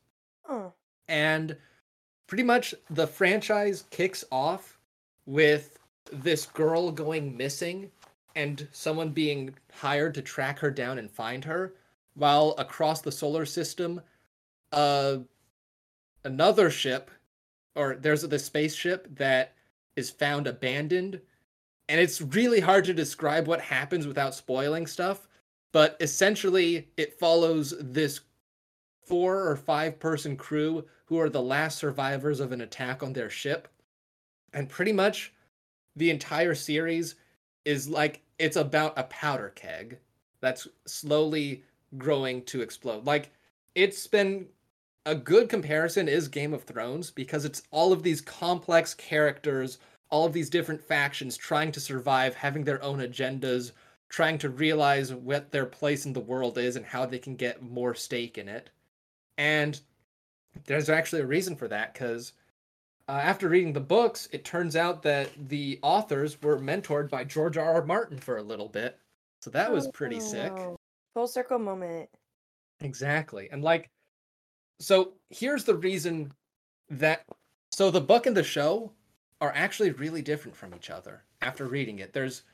Oh. 0.48 0.74
And 1.08 1.58
pretty 2.28 2.44
much 2.44 2.74
the 2.90 3.06
franchise 3.06 3.84
kicks 3.90 4.24
off 4.32 4.79
with 5.26 5.78
this 6.12 6.46
girl 6.46 6.90
going 6.90 7.36
missing 7.36 7.90
and 8.34 8.66
someone 8.72 9.10
being 9.10 9.54
hired 9.72 10.14
to 10.14 10.22
track 10.22 10.58
her 10.58 10.70
down 10.70 10.98
and 10.98 11.10
find 11.10 11.44
her 11.44 11.74
while 12.14 12.54
across 12.58 13.00
the 13.00 13.12
solar 13.12 13.44
system 13.44 14.00
uh 14.72 15.18
another 16.24 16.70
ship 16.70 17.10
or 17.74 17.96
there's 17.96 18.22
this 18.22 18.44
spaceship 18.44 19.08
that 19.16 19.54
is 19.96 20.10
found 20.10 20.46
abandoned. 20.46 21.20
And 21.88 22.00
it's 22.00 22.20
really 22.20 22.60
hard 22.60 22.84
to 22.84 22.94
describe 22.94 23.46
what 23.46 23.60
happens 23.60 24.06
without 24.06 24.34
spoiling 24.34 24.86
stuff 24.86 25.28
but 25.72 25.96
essentially 26.00 26.88
it 26.96 27.18
follows 27.18 27.74
this 27.80 28.20
four 29.06 29.48
or 29.48 29.56
five 29.56 29.98
person 29.98 30.36
crew 30.36 30.84
who 31.04 31.18
are 31.18 31.28
the 31.28 31.42
last 31.42 31.78
survivors 31.78 32.40
of 32.40 32.52
an 32.52 32.60
attack 32.60 33.02
on 33.02 33.12
their 33.12 33.30
ship 33.30 33.68
and 34.52 34.68
pretty 34.68 34.92
much 34.92 35.32
the 35.96 36.10
entire 36.10 36.54
series 36.54 37.16
is 37.64 37.88
like 37.88 38.22
it's 38.38 38.56
about 38.56 38.98
a 38.98 39.04
powder 39.04 39.52
keg 39.54 39.98
that's 40.40 40.66
slowly 40.86 41.62
growing 41.98 42.42
to 42.44 42.62
explode 42.62 43.04
like 43.04 43.30
it's 43.74 44.06
been 44.06 44.46
a 45.06 45.14
good 45.14 45.48
comparison 45.48 46.08
is 46.08 46.28
Game 46.28 46.52
of 46.52 46.64
Thrones 46.64 47.10
because 47.10 47.44
it's 47.44 47.62
all 47.70 47.92
of 47.92 48.02
these 48.02 48.20
complex 48.20 48.94
characters 48.94 49.78
all 50.10 50.26
of 50.26 50.32
these 50.32 50.50
different 50.50 50.82
factions 50.82 51.36
trying 51.36 51.72
to 51.72 51.80
survive, 51.80 52.34
having 52.34 52.64
their 52.64 52.82
own 52.82 52.98
agendas, 52.98 53.72
trying 54.08 54.38
to 54.38 54.48
realize 54.48 55.14
what 55.14 55.50
their 55.50 55.66
place 55.66 56.04
in 56.04 56.12
the 56.12 56.20
world 56.20 56.58
is 56.58 56.76
and 56.76 56.84
how 56.84 57.06
they 57.06 57.18
can 57.18 57.36
get 57.36 57.62
more 57.62 57.94
stake 57.94 58.36
in 58.36 58.48
it. 58.48 58.70
And 59.38 59.80
there's 60.66 60.90
actually 60.90 61.22
a 61.22 61.26
reason 61.26 61.54
for 61.54 61.68
that 61.68 61.94
because 61.94 62.32
uh, 63.10 63.14
after 63.14 63.48
reading 63.48 63.72
the 63.72 63.80
books, 63.80 64.28
it 64.30 64.44
turns 64.44 64.76
out 64.76 65.02
that 65.02 65.30
the 65.48 65.80
authors 65.82 66.40
were 66.42 66.60
mentored 66.60 67.10
by 67.10 67.24
George 67.24 67.56
R. 67.56 67.74
R. 67.74 67.84
Martin 67.84 68.16
for 68.16 68.36
a 68.36 68.42
little 68.42 68.68
bit. 68.68 69.00
So 69.40 69.50
that 69.50 69.72
was 69.72 69.88
pretty 69.88 70.20
sick. 70.20 70.52
Oh, 70.54 70.78
Full 71.14 71.26
circle 71.26 71.58
moment. 71.58 72.08
Exactly. 72.82 73.48
And 73.50 73.64
like, 73.64 73.90
so 74.78 75.14
here's 75.30 75.64
the 75.64 75.74
reason 75.74 76.32
that, 76.88 77.24
so 77.72 77.90
the 77.90 78.00
book 78.00 78.26
and 78.26 78.36
the 78.36 78.44
show 78.44 78.92
are 79.40 79.52
actually 79.56 79.90
really 79.90 80.22
different 80.22 80.56
from 80.56 80.72
each 80.72 80.88
other 80.88 81.24
after 81.42 81.66
reading 81.66 81.98
it. 81.98 82.12
There's 82.12 82.44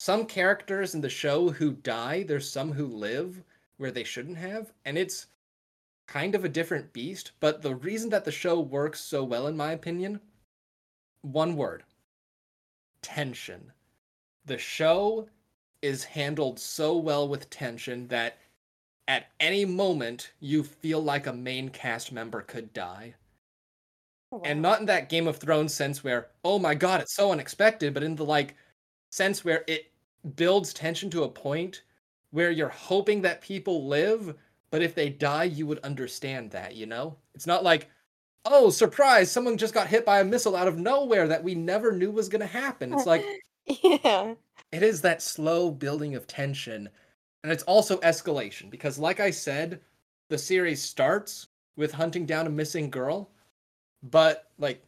some 0.00 0.26
characters 0.26 0.96
in 0.96 1.00
the 1.00 1.08
show 1.08 1.50
who 1.50 1.70
die, 1.70 2.24
there's 2.24 2.50
some 2.50 2.72
who 2.72 2.86
live 2.86 3.40
where 3.76 3.92
they 3.92 4.02
shouldn't 4.02 4.38
have. 4.38 4.72
And 4.84 4.98
it's 4.98 5.28
kind 6.10 6.34
of 6.34 6.44
a 6.44 6.48
different 6.48 6.92
beast. 6.92 7.30
But 7.40 7.62
the 7.62 7.74
reason 7.74 8.10
that 8.10 8.24
the 8.24 8.32
show 8.32 8.58
works 8.58 9.00
so 9.00 9.22
well, 9.22 9.46
in 9.46 9.56
my 9.56 9.72
opinion, 9.72 10.20
one 11.22 11.56
word 11.56 11.84
tension. 13.02 13.72
The 14.44 14.58
show 14.58 15.28
is 15.82 16.04
handled 16.04 16.58
so 16.58 16.96
well 16.96 17.28
with 17.28 17.48
tension 17.48 18.08
that 18.08 18.38
at 19.08 19.28
any 19.38 19.64
moment 19.64 20.32
you 20.40 20.62
feel 20.64 21.02
like 21.02 21.26
a 21.26 21.32
main 21.32 21.68
cast 21.68 22.12
member 22.12 22.42
could 22.42 22.72
die. 22.72 23.14
Oh, 24.32 24.40
And 24.44 24.60
not 24.60 24.80
in 24.80 24.86
that 24.86 25.08
Game 25.08 25.26
of 25.28 25.36
Thrones 25.38 25.72
sense 25.74 26.02
where, 26.04 26.28
oh 26.44 26.58
my 26.58 26.74
god, 26.74 27.00
it's 27.00 27.14
so 27.14 27.32
unexpected, 27.32 27.94
but 27.94 28.02
in 28.02 28.16
the 28.16 28.24
like 28.24 28.56
sense 29.10 29.44
where 29.44 29.64
it 29.66 29.92
builds 30.36 30.72
tension 30.72 31.08
to 31.10 31.24
a 31.24 31.28
point 31.28 31.82
where 32.30 32.50
you're 32.50 32.68
hoping 32.68 33.22
that 33.22 33.40
people 33.40 33.86
live, 33.88 34.36
but 34.70 34.82
if 34.82 34.94
they 34.94 35.08
die, 35.08 35.44
you 35.44 35.66
would 35.66 35.80
understand 35.80 36.50
that, 36.52 36.74
you 36.74 36.86
know? 36.86 37.16
It's 37.34 37.46
not 37.46 37.64
like, 37.64 37.88
oh, 38.44 38.70
surprise, 38.70 39.30
someone 39.30 39.56
just 39.58 39.74
got 39.74 39.88
hit 39.88 40.04
by 40.04 40.20
a 40.20 40.24
missile 40.24 40.56
out 40.56 40.68
of 40.68 40.78
nowhere 40.78 41.28
that 41.28 41.44
we 41.44 41.54
never 41.54 41.92
knew 41.92 42.10
was 42.10 42.28
gonna 42.28 42.46
happen. 42.46 42.92
It's 42.92 43.06
like 43.06 43.24
yeah. 43.82 44.34
it 44.72 44.82
is 44.82 45.02
that 45.02 45.22
slow 45.22 45.70
building 45.70 46.14
of 46.14 46.26
tension 46.26 46.88
and 47.42 47.52
it's 47.52 47.62
also 47.64 47.98
escalation 47.98 48.70
because 48.70 48.98
like 48.98 49.20
i 49.20 49.30
said 49.30 49.80
the 50.28 50.38
series 50.38 50.82
starts 50.82 51.48
with 51.76 51.92
hunting 51.92 52.26
down 52.26 52.46
a 52.46 52.50
missing 52.50 52.90
girl 52.90 53.30
but 54.02 54.50
like 54.58 54.82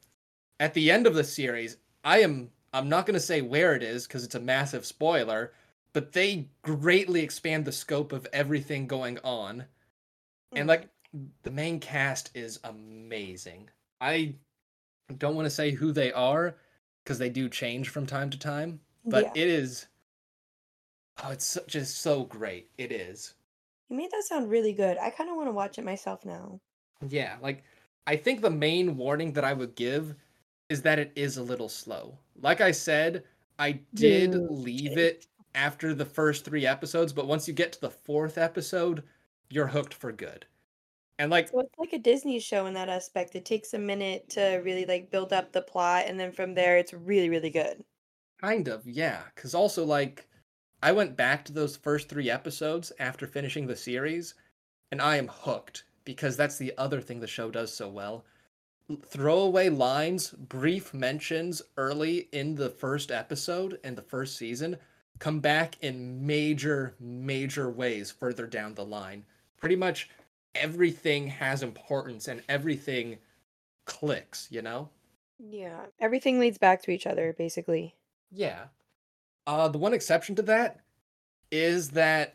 at 0.61 0.75
the 0.75 0.91
end 0.91 1.07
of 1.07 1.15
the 1.15 1.25
series 1.25 1.77
i 2.05 2.21
am 2.21 2.51
i'm 2.73 2.89
not 2.89 3.07
going 3.07 3.15
to 3.15 3.21
say 3.21 3.41
where 3.41 3.75
it 3.75 3.83
is 3.83 4.07
because 4.07 4.25
it's 4.25 4.35
a 4.35 4.41
massive 4.41 4.85
spoiler 4.87 5.53
but 5.93 6.13
they 6.13 6.49
greatly 6.63 7.21
expand 7.23 7.65
the 7.65 7.73
scope 7.73 8.13
of 8.13 8.27
everything 8.33 8.87
going 8.87 9.19
on 9.25 9.65
and 10.53 10.67
Mm. 10.67 10.69
like 10.69 10.89
the 11.43 11.51
main 11.51 11.79
cast 11.81 12.31
is 12.35 12.59
amazing 12.65 13.69
i 14.01 14.35
don't 15.19 15.35
want 15.37 15.47
to 15.47 15.51
say 15.51 15.71
who 15.71 15.93
they 15.93 16.13
are 16.13 16.57
because 17.05 17.19
they 17.19 17.29
do 17.29 17.49
change 17.49 17.89
from 17.91 18.07
time 18.07 18.31
to 18.31 18.39
time 18.39 18.81
but 19.05 19.25
yeah. 19.25 19.43
it 19.43 19.49
is 19.49 19.87
oh 21.25 21.31
it's 21.31 21.45
so, 21.45 21.61
just 21.67 22.01
so 22.01 22.25
great 22.25 22.71
it 22.79 22.91
is 22.93 23.35
you 23.91 23.97
made 23.99 24.11
that 24.11 24.23
sound 24.23 24.49
really 24.49 24.73
good. 24.73 24.97
I 24.97 25.11
kind 25.11 25.29
of 25.29 25.37
want 25.37 25.49
to 25.49 25.53
watch 25.53 25.77
it 25.79 25.85
myself 25.85 26.25
now. 26.25 26.59
yeah 27.09 27.37
like 27.43 27.63
i 28.07 28.17
think 28.17 28.41
the 28.41 28.49
main 28.51 28.97
warning 28.97 29.33
that 29.35 29.45
i 29.45 29.53
would 29.53 29.75
give 29.75 30.15
is 30.71 30.81
that 30.83 30.99
it 30.99 31.13
is 31.15 31.37
a 31.37 31.43
little 31.43 31.69
slow 31.69 32.17
like 32.41 32.61
i 32.63 32.71
said 32.71 33.25
i 33.59 33.73
did 33.95 34.31
Dude. 34.33 34.51
leave 34.51 34.97
it 34.97 35.27
after 35.55 35.95
the 35.95 36.05
first 36.05 36.45
three 36.45 36.67
episodes 36.67 37.13
but 37.13 37.27
once 37.27 37.47
you 37.47 37.55
get 37.55 37.73
to 37.73 37.81
the 37.81 37.91
fourth 37.91 38.39
episode 38.39 39.03
you're 39.51 39.69
hooked 39.69 39.95
for 39.95 40.13
good 40.13 40.47
and 41.19 41.31
like 41.31 41.49
So 41.49 41.61
it's 41.61 41.79
like 41.79 41.93
a 41.93 41.99
Disney 41.99 42.41
show 42.41 42.67
in 42.67 42.75
that 42.75 42.89
aspect. 42.89 43.37
It 43.37 43.45
takes 43.45 43.75
a 43.75 43.79
minute 43.79 44.29
to 44.31 44.61
really 44.65 44.85
like 44.87 45.11
build 45.11 45.33
up 45.33 45.53
the 45.53 45.63
plot, 45.63 46.05
and 46.07 46.19
then 46.19 46.33
from 46.33 46.55
there, 46.55 46.79
it's 46.79 46.93
really, 46.93 47.29
really 47.29 47.51
good. 47.51 47.85
Kind 48.41 48.69
of, 48.69 48.87
yeah. 48.87 49.23
Because 49.35 49.55
also, 49.55 49.85
like, 49.85 50.27
I 50.83 50.93
went 50.93 51.17
back 51.17 51.45
to 51.45 51.53
those 51.53 51.77
first 51.77 52.09
three 52.09 52.29
episodes 52.31 52.93
after 52.99 53.27
finishing 53.27 53.67
the 53.67 53.77
series, 53.77 54.35
and 54.91 55.01
I 55.01 55.17
am 55.17 55.29
hooked 55.29 55.85
because 56.05 56.37
that's 56.37 56.59
the 56.59 56.77
other 56.77 57.01
thing 57.01 57.21
the 57.21 57.27
show 57.29 57.51
does 57.51 57.73
so 57.73 57.89
well. 57.89 58.25
Throwaway 59.07 59.69
lines, 59.69 60.31
brief 60.31 60.93
mentions 60.93 61.63
early 61.77 62.29
in 62.33 62.57
the 62.57 62.69
first 62.69 63.13
episode 63.13 63.79
and 63.85 63.97
the 63.97 64.03
first 64.03 64.37
season 64.37 64.77
come 65.23 65.39
back 65.39 65.77
in 65.83 66.27
major, 66.27 66.97
major 66.99 67.71
ways 67.71 68.11
further 68.11 68.45
down 68.45 68.75
the 68.75 68.85
line. 68.85 69.25
Pretty 69.57 69.77
much 69.77 70.11
everything 70.57 71.29
has 71.29 71.63
importance 71.63 72.27
and 72.27 72.43
everything 72.49 73.17
clicks, 73.85 74.49
you 74.51 74.63
know? 74.63 74.89
Yeah, 75.39 75.87
everything 76.01 76.41
leads 76.41 76.59
back 76.59 76.83
to 76.83 76.91
each 76.91 77.07
other, 77.07 77.33
basically. 77.39 77.95
Yeah. 78.33 78.65
Uh, 79.47 79.69
the 79.69 79.79
one 79.79 79.95
exception 79.95 80.35
to 80.35 80.43
that 80.43 80.81
is 81.53 81.91
that, 81.91 82.35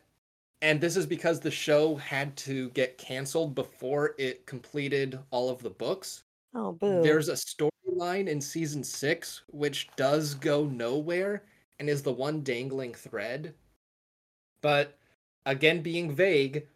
and 0.61 0.79
this 0.79 0.95
is 0.95 1.05
because 1.05 1.41
the 1.41 1.51
show 1.51 1.97
had 1.97 2.37
to 2.37 2.69
get 2.69 2.97
canceled 2.97 3.53
before 3.53 4.15
it 4.17 4.45
completed 4.45 5.19
all 5.29 5.49
of 5.49 5.61
the 5.61 5.69
books. 5.69 6.23
Oh, 6.55 6.71
boo. 6.71 7.03
There's 7.03 7.27
a 7.27 7.33
storyline 7.33 8.29
in 8.29 8.39
season 8.39 8.81
six 8.81 9.41
which 9.47 9.89
does 9.97 10.35
go 10.35 10.63
nowhere 10.63 11.43
and 11.79 11.89
is 11.89 12.03
the 12.03 12.13
one 12.13 12.43
dangling 12.43 12.93
thread. 12.93 13.55
But 14.61 14.99
again, 15.47 15.81
being 15.81 16.11
vague, 16.13 16.67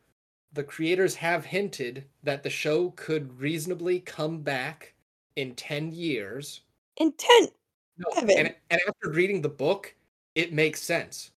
the 0.52 0.64
creators 0.64 1.18
have 1.18 1.46
hinted 1.46 2.10
that 2.24 2.44
the 2.44 2.50
show 2.50 2.90
could 2.92 3.40
reasonably 3.40 4.00
come 4.00 4.42
back 4.42 4.96
in 5.36 5.56
10 5.56 5.92
years 5.92 6.62
intent. 6.98 7.54
no, 7.98 8.06
and 8.36 8.56
and 8.70 8.82
after 8.88 9.12
reading 9.12 9.42
the 9.42 9.50
book, 9.50 9.96
it 10.36 10.54
makes 10.54 10.82
sense. 10.82 11.32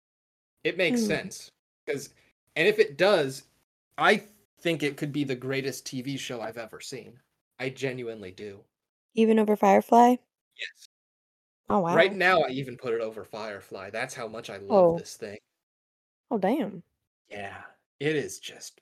It 0.64 0.76
makes 0.78 1.02
Hmm. 1.02 1.04
sense 1.04 1.50
because, 1.86 2.14
and 2.56 2.68
if 2.68 2.78
it 2.80 2.98
does, 2.98 3.44
I 3.98 4.28
think 4.60 4.82
it 4.82 4.96
could 4.98 5.12
be 5.12 5.24
the 5.24 5.36
greatest 5.36 5.86
TV 5.86 6.16
show 6.18 6.40
I've 6.42 6.58
ever 6.58 6.80
seen. 6.80 7.20
I 7.60 7.70
genuinely 7.70 8.32
do. 8.32 8.64
Even 9.14 9.38
over 9.38 9.56
Firefly. 9.56 10.16
Yes. 10.56 10.83
Oh 11.70 11.80
wow. 11.80 11.94
Right 11.94 12.14
now, 12.14 12.40
I 12.42 12.48
even 12.50 12.76
put 12.76 12.94
it 12.94 13.00
over 13.00 13.24
Firefly. 13.24 13.90
That's 13.90 14.14
how 14.14 14.28
much 14.28 14.50
I 14.50 14.58
love 14.58 14.70
Oh. 14.94 14.98
this 14.98 15.16
thing. 15.16 15.38
Oh 16.30 16.38
damn. 16.38 16.82
Yeah, 17.30 17.56
it 18.00 18.16
is 18.16 18.38
just 18.38 18.80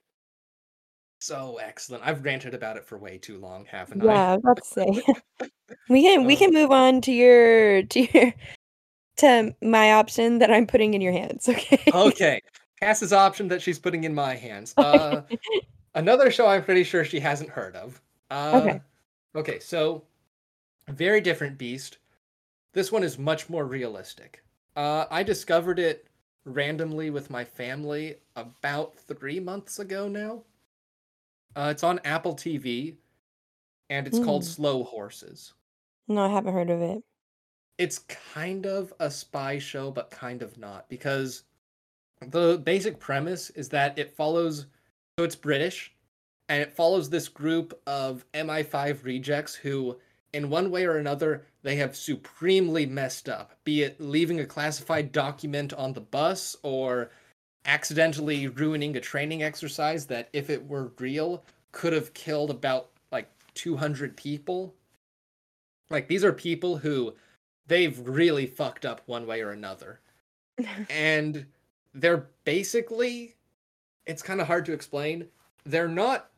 so 1.21 1.59
excellent. 1.63 2.05
I've 2.05 2.25
ranted 2.25 2.55
about 2.55 2.77
it 2.77 2.85
for 2.85 2.99
way 2.99 3.19
too 3.19 3.39
long, 3.39 3.65
haven't 3.65 4.03
Yeah, 4.03 4.11
I? 4.11 4.33
I 4.33 4.37
was 4.37 4.41
about 4.43 4.57
to 4.57 4.65
say. 4.65 5.49
we 5.89 6.03
can 6.03 6.25
we 6.25 6.35
Uh. 6.35 6.39
can 6.39 6.53
move 6.53 6.71
on 6.73 7.01
to 7.03 7.13
your 7.13 7.83
to 7.85 8.01
your 8.01 8.35
to 9.19 9.55
my 9.63 9.93
option 9.93 10.39
that 10.39 10.51
I'm 10.51 10.67
putting 10.67 10.95
in 10.95 11.01
your 11.01 11.13
hands. 11.13 11.49
Okay. 11.49 11.79
okay. 11.93 12.41
Cass's 12.81 13.13
option 13.13 13.47
that 13.49 13.63
she's 13.63 13.79
putting 13.79 14.03
in 14.03 14.13
my 14.13 14.35
hands. 14.35 14.75
Uh, 14.77 15.23
another 15.95 16.33
show 16.33 16.49
I'm 16.49 16.65
pretty 16.65 16.83
sure 16.83 17.05
she 17.05 17.21
hasn't 17.21 17.51
heard 17.51 17.77
of. 17.77 18.01
Uh, 18.31 18.61
Okay. 18.65 18.81
Okay, 19.37 19.59
so 19.61 20.03
very 20.89 21.21
different 21.21 21.57
beast. 21.57 21.99
This 22.73 22.91
one 22.91 23.03
is 23.03 23.19
much 23.19 23.49
more 23.49 23.67
realistic. 23.67 24.43
Uh, 24.77 25.07
I 25.11 25.23
discovered 25.23 25.79
it 25.79 26.07
randomly 26.45 27.11
with 27.11 27.31
my 27.31 27.45
family 27.45 28.17
about 28.37 28.97
three 28.97 29.39
months 29.41 29.79
ago 29.79 30.09
now. 30.09 30.43
Uh, 31.55 31.69
it's 31.71 31.83
on 31.83 32.01
Apple 32.05 32.35
TV, 32.35 32.97
and 33.91 34.07
it's 34.07 34.19
called 34.19 34.43
Mm. 34.43 34.47
Slow 34.47 34.85
Horses. 34.85 35.53
no, 36.09 36.23
I 36.25 36.29
haven't 36.29 36.55
heard 36.55 36.71
of 36.71 36.81
it. 36.83 37.03
it's 37.79 38.01
kind 38.01 38.67
of 38.67 38.93
a 39.01 39.11
spy 39.11 39.59
show, 39.59 39.91
but 39.91 40.11
kind 40.11 40.43
of 40.43 40.57
not, 40.59 40.89
because 40.89 41.45
the 42.29 42.59
basic 42.59 42.99
premise 43.01 43.51
is 43.51 43.69
that 43.71 43.99
it 43.99 44.15
follows. 44.15 44.67
So 45.19 45.25
it's 45.25 45.37
British, 45.37 45.93
and 46.49 46.63
it 46.63 46.73
follows 46.73 47.11
this 47.11 47.29
group 47.29 47.79
of 47.87 48.25
MI5 48.33 49.05
rejects 49.05 49.55
who, 49.55 49.99
in 50.33 50.49
one 50.49 50.71
way 50.71 50.85
or 50.87 50.97
another, 50.99 51.45
they 51.63 51.77
have 51.77 51.97
supremely 51.97 52.87
messed 52.87 53.29
up, 53.29 53.53
be 53.65 53.83
it 53.83 54.01
leaving 54.01 54.41
a 54.41 54.47
classified 54.47 55.13
document 55.13 55.73
on 55.73 55.93
the 55.93 56.01
bus 56.01 56.57
or 56.63 57.11
accidentally 57.65 58.49
ruining 58.49 58.97
a 58.97 59.01
training 59.01 59.43
exercise 59.43 60.07
that, 60.07 60.29
if 60.33 60.51
it 60.51 60.67
were 60.67 60.93
real, 60.99 61.45
could 61.71 61.93
have 61.93 62.15
killed 62.15 62.51
about 62.51 62.91
like 63.13 63.31
200 63.55 64.17
people. 64.17 64.75
Like, 65.89 66.09
these 66.09 66.25
are 66.25 66.33
people 66.33 66.77
who 66.77 67.15
they've 67.67 67.99
really 68.07 68.47
fucked 68.47 68.85
up 68.85 69.03
one 69.07 69.27
way 69.27 69.41
or 69.41 69.51
another. 69.51 70.01
And 70.91 71.47
they're 71.95 72.27
basically, 72.45 73.37
it's 74.07 74.23
kind 74.23 74.41
of 74.41 74.47
hard 74.47 74.65
to 74.67 74.73
explain. 74.73 75.27
They're 75.65 75.89
not, 75.89 76.31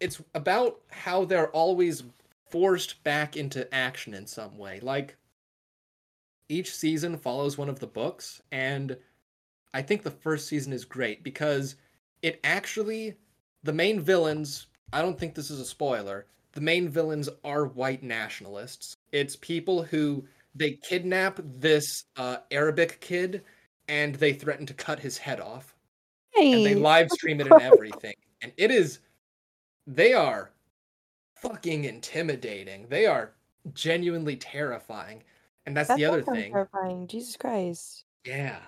it's 0.00 0.22
about 0.34 0.80
how 0.90 1.24
they're 1.24 1.50
always 1.50 2.02
forced 2.56 3.04
back 3.04 3.36
into 3.36 3.72
action 3.74 4.14
in 4.14 4.26
some 4.26 4.56
way. 4.56 4.80
Like, 4.80 5.18
each 6.48 6.74
season 6.74 7.18
follows 7.18 7.58
one 7.58 7.68
of 7.68 7.80
the 7.80 7.86
books, 7.86 8.40
and 8.50 8.96
I 9.74 9.82
think 9.82 10.02
the 10.02 10.10
first 10.10 10.48
season 10.48 10.72
is 10.72 10.86
great 10.86 11.22
because 11.22 11.76
it 12.22 12.40
actually 12.44 13.14
the 13.62 13.74
main 13.74 14.00
villains. 14.00 14.68
I 14.94 15.02
don't 15.02 15.18
think 15.18 15.34
this 15.34 15.50
is 15.50 15.60
a 15.60 15.66
spoiler. 15.66 16.24
The 16.52 16.62
main 16.62 16.88
villains 16.88 17.28
are 17.44 17.66
white 17.66 18.02
nationalists. 18.02 18.96
It's 19.12 19.36
people 19.36 19.82
who 19.82 20.24
they 20.54 20.78
kidnap 20.82 21.38
this 21.44 22.04
uh, 22.16 22.38
Arabic 22.50 23.02
kid 23.02 23.42
and 23.88 24.14
they 24.14 24.32
threaten 24.32 24.64
to 24.64 24.72
cut 24.72 24.98
his 24.98 25.18
head 25.18 25.40
off. 25.40 25.74
Hey. 26.30 26.52
And 26.52 26.64
they 26.64 26.74
live 26.74 27.10
stream 27.10 27.38
it 27.42 27.52
and 27.52 27.60
everything. 27.60 28.14
And 28.40 28.50
it 28.56 28.70
is 28.70 29.00
they 29.86 30.14
are 30.14 30.52
fucking 31.48 31.84
intimidating. 31.84 32.86
They 32.88 33.06
are 33.06 33.32
genuinely 33.74 34.36
terrifying. 34.36 35.22
And 35.66 35.76
that's, 35.76 35.88
That 35.88 35.98
the 35.98 36.04
other 36.04 36.22
thing. 36.22 36.52
Terrifying. 36.52 37.06
Jesus 37.06 37.36
Christ. 37.36 38.04
Yeah. 38.24 38.58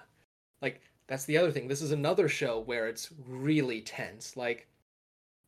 Like 0.61 0.81
that's 1.07 1.25
the 1.25 1.39
other 1.39 1.51
thing. 1.51 1.69
This 1.69 1.83
is 1.83 1.93
another 1.93 2.29
show 2.29 2.61
where 2.61 2.89
it's 2.89 3.11
really 3.27 3.81
tense. 3.81 4.37
Like 4.37 4.69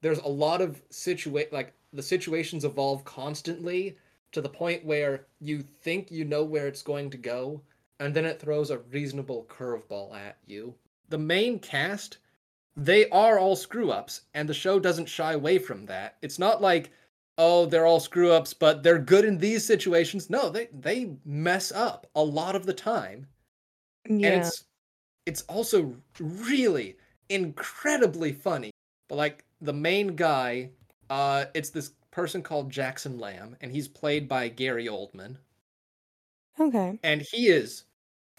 there's 0.00 0.18
a 0.20 0.28
lot 0.28 0.60
of 0.60 0.82
situa 0.90 1.50
like 1.52 1.74
the 1.92 2.02
situations 2.02 2.64
evolve 2.64 3.04
constantly 3.04 3.96
to 4.32 4.40
the 4.40 4.48
point 4.48 4.84
where 4.84 5.26
you 5.40 5.62
think 5.62 6.10
you 6.10 6.24
know 6.24 6.44
where 6.44 6.68
it's 6.68 6.82
going 6.82 7.10
to 7.10 7.18
go 7.18 7.60
and 7.98 8.14
then 8.14 8.24
it 8.24 8.40
throws 8.40 8.70
a 8.70 8.78
reasonable 8.78 9.46
curveball 9.50 10.14
at 10.14 10.38
you. 10.46 10.74
The 11.08 11.18
main 11.18 11.58
cast 11.58 12.18
they 12.76 13.08
are 13.10 13.38
all 13.38 13.56
screw 13.56 13.90
ups 13.90 14.22
and 14.32 14.48
the 14.48 14.54
show 14.54 14.78
doesn't 14.78 15.08
shy 15.08 15.32
away 15.32 15.58
from 15.58 15.84
that. 15.86 16.16
It's 16.22 16.38
not 16.38 16.62
like 16.62 16.90
oh 17.40 17.64
they're 17.66 17.86
all 17.86 18.00
screw 18.00 18.30
ups 18.30 18.52
but 18.52 18.82
they're 18.82 18.98
good 18.98 19.24
in 19.24 19.38
these 19.38 19.64
situations. 19.64 20.28
No, 20.28 20.50
they 20.50 20.68
they 20.72 21.10
mess 21.24 21.72
up 21.72 22.06
a 22.14 22.22
lot 22.22 22.54
of 22.54 22.66
the 22.66 22.74
time 22.74 23.26
Yeah. 24.06 24.28
and 24.28 24.40
it's 24.42 24.64
it's 25.26 25.42
also 25.42 25.96
really 26.18 26.96
incredibly 27.28 28.32
funny 28.32 28.70
but 29.08 29.16
like 29.16 29.44
the 29.60 29.72
main 29.72 30.16
guy 30.16 30.70
uh 31.08 31.44
it's 31.54 31.70
this 31.70 31.92
person 32.10 32.42
called 32.42 32.70
jackson 32.70 33.18
lamb 33.18 33.56
and 33.60 33.70
he's 33.70 33.86
played 33.86 34.28
by 34.28 34.48
gary 34.48 34.86
oldman 34.88 35.36
okay. 36.58 36.98
and 37.04 37.22
he 37.22 37.46
is 37.48 37.84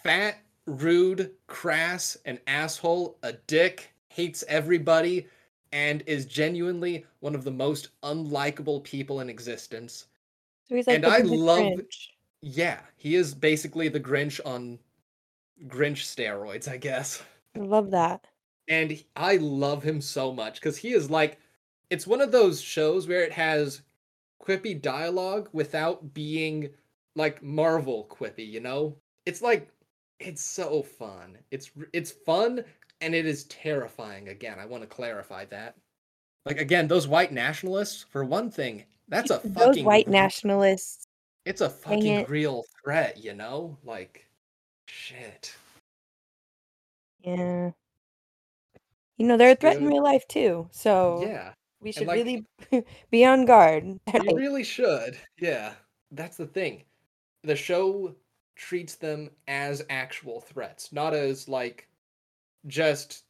fat 0.03 0.39
rude 0.65 1.31
crass 1.47 2.17
an 2.25 2.37
asshole 2.47 3.17
a 3.23 3.31
dick 3.47 3.93
hates 4.09 4.43
everybody 4.49 5.25
and 5.73 6.03
is 6.05 6.25
genuinely 6.25 7.05
one 7.21 7.35
of 7.35 7.43
the 7.43 7.51
most 7.51 7.89
unlikable 8.03 8.83
people 8.83 9.21
in 9.21 9.29
existence 9.29 10.07
So 10.67 10.75
he's 10.75 10.87
like 10.87 10.95
And 10.97 11.05
I 11.05 11.19
love- 11.19 11.59
Grinch. 11.73 12.09
yeah 12.41 12.81
he 12.97 13.15
is 13.15 13.33
basically 13.33 13.87
the 13.89 13.99
grinch 13.99 14.39
on 14.45 14.79
grinch 15.67 16.03
steroids 16.05 16.67
i 16.67 16.75
guess 16.77 17.21
I 17.55 17.59
love 17.59 17.91
that. 17.91 18.25
and 18.69 19.03
I 19.15 19.35
love 19.37 19.83
him 19.83 19.99
so 20.01 20.31
much 20.31 20.55
because 20.55 20.77
he 20.77 20.93
is 20.93 21.09
like, 21.11 21.37
it's 21.89 22.07
one 22.07 22.21
of 22.21 22.31
those 22.31 22.61
shows 22.61 23.07
where 23.09 23.23
it 23.23 23.33
has 23.33 23.81
quippy 24.41 24.81
dialogue 24.81 25.49
without 25.51 26.13
being 26.13 26.69
like 27.17 27.43
Marvel 27.43 28.07
quippy, 28.09 28.47
you 28.49 28.61
know? 28.61 28.95
It's 29.25 29.41
like, 29.41 29.69
it's 30.21 30.41
so 30.41 30.81
fun. 30.81 31.37
It's 31.51 31.71
it's 31.91 32.11
fun 32.11 32.63
and 33.01 33.13
it 33.15 33.25
is 33.25 33.43
terrifying. 33.45 34.29
Again, 34.29 34.57
I 34.59 34.65
want 34.65 34.83
to 34.83 34.87
clarify 34.87 35.45
that. 35.45 35.75
Like 36.45 36.59
again, 36.59 36.87
those 36.87 37.07
white 37.07 37.31
nationalists, 37.31 38.05
for 38.09 38.23
one 38.23 38.49
thing, 38.49 38.83
that's 39.07 39.29
a 39.29 39.41
Those 39.43 39.53
fucking 39.67 39.85
white 39.85 40.07
nationalists. 40.07 41.05
It's 41.45 41.61
a 41.61 41.69
fucking 41.69 42.05
it. 42.05 42.29
real 42.29 42.63
threat, 42.83 43.17
you 43.17 43.33
know? 43.33 43.77
Like, 43.83 44.27
shit. 44.87 45.55
Yeah. 47.19 47.71
You 49.17 49.27
know, 49.27 49.37
they're 49.37 49.51
a 49.51 49.55
threat 49.55 49.77
in 49.77 49.87
real 49.87 50.03
life 50.03 50.27
too. 50.27 50.67
So 50.71 51.23
Yeah. 51.25 51.53
we 51.79 51.91
should 51.91 52.07
like- 52.07 52.17
really 52.17 52.45
be 53.11 53.25
on 53.25 53.45
guard. 53.45 53.99
You 54.13 54.35
really 54.35 54.63
should. 54.63 55.17
Yeah. 55.39 55.73
That's 56.11 56.37
the 56.37 56.47
thing. 56.47 56.83
The 57.43 57.55
show 57.55 58.15
treats 58.55 58.95
them 58.95 59.29
as 59.47 59.83
actual 59.89 60.41
threats, 60.41 60.91
not 60.91 61.13
as 61.15 61.47
like 61.47 61.87
just 62.67 63.23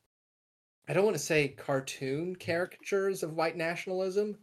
I 0.87 0.93
don't 0.93 1.05
want 1.05 1.15
to 1.15 1.23
say 1.23 1.49
cartoon 1.49 2.35
caricatures 2.35 3.23
of 3.23 3.35
white 3.35 3.55
nationalism. 3.55 4.37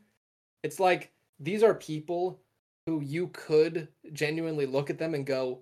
It's 0.63 0.81
like 0.81 1.13
these 1.41 1.63
are 1.63 1.75
people 1.75 2.41
who 2.87 3.01
you 3.01 3.29
could 3.29 3.89
genuinely 4.13 4.67
look 4.67 4.89
at 4.89 4.99
them 4.99 5.15
and 5.15 5.27
go, 5.27 5.61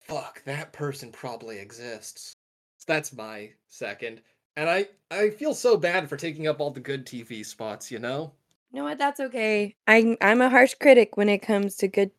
fuck, 0.00 0.42
that 0.44 0.72
person 0.72 1.12
probably 1.12 1.58
exists. 1.58 2.32
So 2.78 2.84
that's 2.86 3.12
my 3.12 3.50
second. 3.68 4.22
And 4.56 4.70
I, 4.70 4.88
I 5.10 5.30
feel 5.30 5.54
so 5.54 5.76
bad 5.76 6.08
for 6.08 6.16
taking 6.16 6.46
up 6.46 6.60
all 6.60 6.70
the 6.70 6.80
good 6.80 7.06
TV 7.06 7.44
spots, 7.44 7.90
you 7.90 7.98
know? 7.98 8.32
You 8.72 8.78
know 8.78 8.84
what? 8.84 8.98
That's 8.98 9.20
okay. 9.20 9.74
I'm 9.86 10.16
I'm 10.20 10.40
a 10.40 10.50
harsh 10.50 10.74
critic 10.74 11.16
when 11.16 11.28
it 11.28 11.38
comes 11.38 11.76
to 11.76 11.88
good 11.88 12.10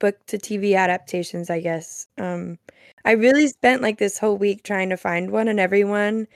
book 0.00 0.16
to 0.26 0.38
TV 0.38 0.76
adaptations, 0.76 1.50
I 1.50 1.60
guess. 1.60 2.06
Um 2.18 2.58
I 3.04 3.12
really 3.12 3.48
spent 3.48 3.82
like 3.82 3.98
this 3.98 4.18
whole 4.18 4.36
week 4.38 4.62
trying 4.62 4.90
to 4.90 4.96
find 4.96 5.30
one 5.30 5.48
and 5.48 5.60
everyone 5.60 6.26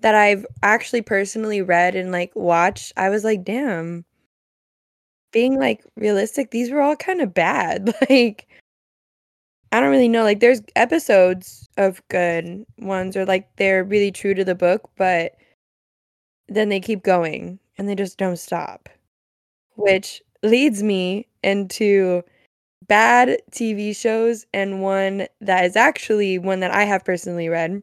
that 0.00 0.14
I've 0.14 0.46
actually 0.62 1.02
personally 1.02 1.62
read 1.62 1.94
and 1.96 2.12
like 2.12 2.32
watched, 2.34 2.92
I 2.96 3.08
was 3.10 3.24
like, 3.24 3.44
damn. 3.44 4.04
Being 5.32 5.58
like 5.58 5.84
realistic, 5.96 6.50
these 6.50 6.70
were 6.70 6.80
all 6.80 6.96
kind 6.96 7.20
of 7.20 7.34
bad. 7.34 7.94
Like 8.10 8.48
I 9.70 9.80
don't 9.80 9.90
really 9.90 10.08
know. 10.08 10.22
Like 10.22 10.40
there's 10.40 10.62
episodes 10.76 11.68
of 11.76 12.02
good 12.08 12.64
ones 12.78 13.16
or 13.16 13.26
like 13.26 13.54
they're 13.56 13.84
really 13.84 14.10
true 14.10 14.34
to 14.34 14.44
the 14.44 14.54
book, 14.54 14.90
but 14.96 15.34
then 16.48 16.70
they 16.70 16.80
keep 16.80 17.02
going 17.02 17.58
and 17.76 17.88
they 17.88 17.94
just 17.94 18.16
don't 18.18 18.38
stop. 18.38 18.88
Which 19.76 20.22
leads 20.42 20.82
me 20.82 21.26
into 21.42 22.22
bad 22.88 23.40
TV 23.50 23.94
shows 23.94 24.46
and 24.52 24.82
one 24.82 25.26
that 25.40 25.64
is 25.64 25.76
actually 25.76 26.38
one 26.38 26.60
that 26.60 26.70
I 26.70 26.84
have 26.84 27.04
personally 27.04 27.48
read. 27.48 27.82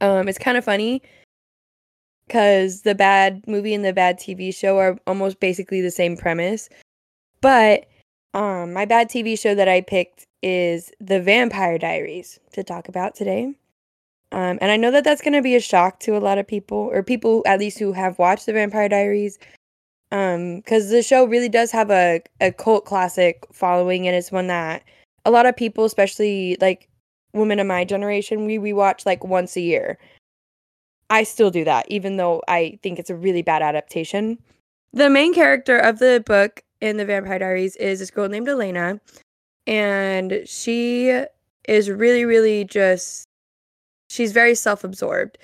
Um 0.00 0.28
it's 0.28 0.38
kind 0.38 0.56
of 0.56 0.64
funny 0.64 1.02
cuz 2.28 2.82
the 2.82 2.94
bad 2.94 3.42
movie 3.46 3.74
and 3.74 3.84
the 3.84 3.92
bad 3.92 4.18
TV 4.18 4.54
show 4.54 4.78
are 4.78 4.98
almost 5.06 5.40
basically 5.40 5.80
the 5.80 5.90
same 5.90 6.16
premise. 6.16 6.68
But 7.40 7.86
um 8.34 8.72
my 8.72 8.84
bad 8.84 9.08
TV 9.08 9.36
show 9.36 9.54
that 9.54 9.68
I 9.68 9.80
picked 9.80 10.26
is 10.42 10.92
The 11.00 11.20
Vampire 11.20 11.78
Diaries 11.78 12.38
to 12.52 12.62
talk 12.62 12.88
about 12.88 13.14
today. 13.14 13.54
Um, 14.32 14.58
and 14.60 14.70
I 14.70 14.76
know 14.76 14.90
that 14.90 15.04
that's 15.04 15.22
going 15.22 15.34
to 15.34 15.42
be 15.42 15.56
a 15.56 15.60
shock 15.60 16.00
to 16.00 16.16
a 16.16 16.18
lot 16.18 16.38
of 16.38 16.46
people, 16.46 16.90
or 16.92 17.02
people 17.02 17.42
at 17.46 17.60
least 17.60 17.78
who 17.78 17.92
have 17.92 18.18
watched 18.18 18.46
The 18.46 18.52
Vampire 18.52 18.88
Diaries, 18.88 19.38
Um, 20.12 20.56
because 20.56 20.90
the 20.90 21.02
show 21.02 21.24
really 21.24 21.48
does 21.48 21.72
have 21.72 21.90
a, 21.90 22.22
a 22.40 22.52
cult 22.52 22.84
classic 22.84 23.44
following, 23.52 24.06
and 24.06 24.16
it's 24.16 24.30
one 24.30 24.46
that 24.46 24.84
a 25.24 25.30
lot 25.30 25.46
of 25.46 25.56
people, 25.56 25.84
especially 25.84 26.56
like 26.60 26.88
women 27.32 27.58
of 27.58 27.66
my 27.66 27.84
generation, 27.84 28.46
we 28.46 28.58
rewatch 28.58 29.04
like 29.04 29.24
once 29.24 29.56
a 29.56 29.60
year. 29.60 29.98
I 31.10 31.24
still 31.24 31.50
do 31.50 31.64
that, 31.64 31.86
even 31.88 32.16
though 32.16 32.42
I 32.48 32.78
think 32.82 32.98
it's 32.98 33.10
a 33.10 33.16
really 33.16 33.42
bad 33.42 33.62
adaptation. 33.62 34.38
The 34.92 35.10
main 35.10 35.34
character 35.34 35.76
of 35.76 35.98
the 35.98 36.22
book 36.24 36.62
in 36.80 36.96
The 36.96 37.04
Vampire 37.04 37.38
Diaries 37.38 37.76
is 37.76 37.98
this 37.98 38.10
girl 38.10 38.28
named 38.28 38.48
Elena, 38.48 39.00
and 39.66 40.42
she 40.46 41.22
is 41.68 41.90
really, 41.90 42.24
really 42.24 42.64
just 42.64 43.26
she's 44.08 44.32
very 44.32 44.54
self-absorbed. 44.54 45.38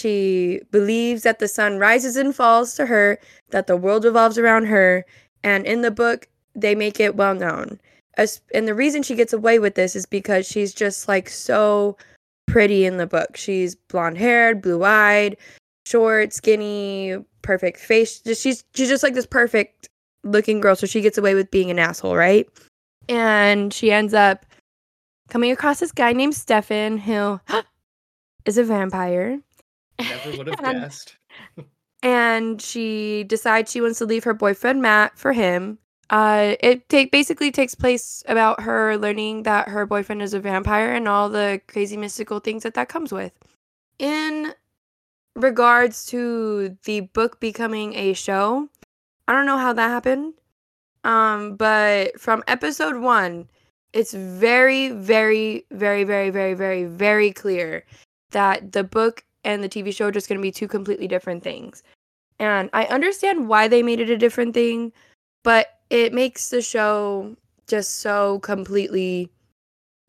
She 0.00 0.60
believes 0.70 1.22
that 1.24 1.38
the 1.40 1.48
sun 1.48 1.78
rises 1.78 2.16
and 2.16 2.34
falls 2.34 2.74
to 2.76 2.86
her, 2.86 3.18
that 3.50 3.66
the 3.66 3.76
world 3.76 4.04
revolves 4.04 4.38
around 4.38 4.66
her, 4.66 5.04
and 5.42 5.66
in 5.66 5.82
the 5.82 5.90
book 5.90 6.26
they 6.54 6.74
make 6.74 6.98
it 6.98 7.16
well 7.16 7.34
known. 7.34 7.78
As, 8.16 8.40
and 8.54 8.66
the 8.66 8.74
reason 8.74 9.02
she 9.02 9.14
gets 9.14 9.32
away 9.32 9.58
with 9.58 9.74
this 9.74 9.94
is 9.94 10.06
because 10.06 10.46
she's 10.46 10.72
just 10.72 11.06
like 11.06 11.28
so 11.28 11.96
pretty 12.46 12.84
in 12.86 12.96
the 12.96 13.06
book. 13.06 13.36
She's 13.36 13.74
blonde-haired, 13.74 14.62
blue-eyed, 14.62 15.36
short, 15.86 16.32
skinny, 16.32 17.16
perfect 17.42 17.78
face. 17.78 18.20
Just 18.20 18.42
she's 18.42 18.64
she's 18.74 18.88
just 18.88 19.02
like 19.02 19.14
this 19.14 19.26
perfect 19.26 19.88
looking 20.24 20.60
girl, 20.60 20.76
so 20.76 20.86
she 20.86 21.00
gets 21.00 21.18
away 21.18 21.34
with 21.34 21.50
being 21.50 21.70
an 21.70 21.78
asshole, 21.78 22.16
right? 22.16 22.48
And 23.08 23.72
she 23.72 23.92
ends 23.92 24.14
up 24.14 24.46
coming 25.28 25.52
across 25.52 25.80
this 25.80 25.92
guy 25.92 26.12
named 26.12 26.34
Stefan 26.34 26.98
who 26.98 27.40
is 28.46 28.58
a 28.58 28.64
vampire. 28.64 29.40
Never 30.08 30.36
would 30.38 30.46
have 30.48 30.60
And- 30.64 30.80
guessed. 30.80 31.16
and 32.02 32.60
she 32.62 33.24
decides 33.24 33.70
she 33.70 33.80
wants 33.80 33.98
to 33.98 34.06
leave 34.06 34.24
her 34.24 34.34
boyfriend 34.34 34.80
Matt 34.82 35.18
for 35.18 35.32
him. 35.32 35.78
Uh, 36.08 36.56
it 36.60 36.88
take 36.88 37.12
basically 37.12 37.52
takes 37.52 37.74
place 37.74 38.24
about 38.26 38.60
her 38.62 38.96
learning 38.96 39.44
that 39.44 39.68
her 39.68 39.86
boyfriend 39.86 40.22
is 40.22 40.34
a 40.34 40.40
vampire 40.40 40.92
and 40.92 41.06
all 41.06 41.28
the 41.28 41.60
crazy 41.68 41.96
mystical 41.96 42.40
things 42.40 42.64
that 42.64 42.74
that 42.74 42.88
comes 42.88 43.12
with. 43.12 43.32
In 44.00 44.52
regards 45.36 46.06
to 46.06 46.76
the 46.84 47.00
book 47.00 47.38
becoming 47.38 47.94
a 47.94 48.12
show, 48.14 48.68
I 49.28 49.32
don't 49.32 49.46
know 49.46 49.58
how 49.58 49.72
that 49.72 49.88
happened. 49.88 50.34
Um, 51.04 51.54
but 51.54 52.20
from 52.20 52.42
episode 52.48 52.96
one, 52.96 53.48
it's 53.92 54.12
very, 54.12 54.90
very, 54.90 55.64
very, 55.70 56.02
very, 56.04 56.30
very, 56.30 56.54
very, 56.54 56.84
very 56.86 57.30
clear 57.32 57.84
that 58.32 58.72
the 58.72 58.82
book 58.84 59.24
and 59.44 59.62
the 59.62 59.68
TV 59.68 59.94
show 59.94 60.06
are 60.06 60.12
just 60.12 60.28
going 60.28 60.38
to 60.38 60.42
be 60.42 60.52
two 60.52 60.68
completely 60.68 61.08
different 61.08 61.42
things. 61.42 61.82
And 62.38 62.70
I 62.72 62.84
understand 62.86 63.48
why 63.48 63.68
they 63.68 63.82
made 63.82 64.00
it 64.00 64.10
a 64.10 64.16
different 64.16 64.54
thing, 64.54 64.92
but 65.44 65.78
it 65.90 66.12
makes 66.12 66.50
the 66.50 66.62
show 66.62 67.36
just 67.66 67.96
so 67.96 68.38
completely 68.40 69.30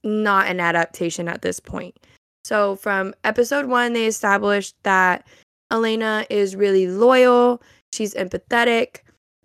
not 0.04 0.48
an 0.48 0.60
adaptation 0.60 1.28
at 1.28 1.42
this 1.42 1.60
point. 1.60 1.96
So, 2.44 2.76
from 2.76 3.14
episode 3.24 3.66
one, 3.66 3.94
they 3.94 4.08
established 4.08 4.76
that 4.84 5.28
Elena 5.72 6.26
is 6.30 6.56
really 6.56 6.88
loyal, 6.88 7.62
she's 7.94 8.16
empathetic, 8.16 9.02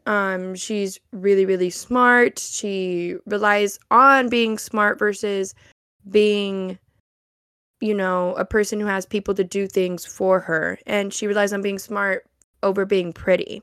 um, 0.07 0.55
she's 0.55 1.01
really, 1.13 1.45
really 1.45 1.71
smart. 1.71 2.39
She 2.39 3.17
relies 3.27 3.79
on 3.91 4.29
being 4.29 4.57
smart 4.57 4.99
versus 4.99 5.55
being, 6.09 6.79
you 7.81 7.95
know, 7.95 8.35
a 8.35 8.45
person 8.45 8.81
who 8.81 8.87
has 8.87 9.07
people 9.07 9.35
to 9.35 9.45
do 9.45 9.67
things 9.67 10.05
for 10.05 10.41
her. 10.41 10.79
And 10.87 11.13
she 11.13 11.27
relies 11.27 11.53
on 11.53 11.63
being 11.63 11.79
smart 11.79 12.27
over 12.63 12.85
being 12.85 13.13
pretty. 13.13 13.63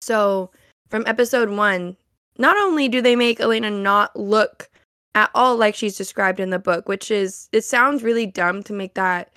So, 0.00 0.50
from 0.88 1.04
episode 1.06 1.50
one, 1.50 1.96
not 2.38 2.56
only 2.56 2.88
do 2.88 3.00
they 3.00 3.16
make 3.16 3.40
Elena 3.40 3.70
not 3.70 4.18
look 4.18 4.68
at 5.14 5.30
all 5.34 5.56
like 5.56 5.74
she's 5.74 5.96
described 5.96 6.40
in 6.40 6.50
the 6.50 6.58
book, 6.58 6.88
which 6.88 7.10
is, 7.10 7.48
it 7.52 7.64
sounds 7.64 8.02
really 8.02 8.26
dumb 8.26 8.62
to 8.64 8.72
make 8.72 8.94
that 8.94 9.30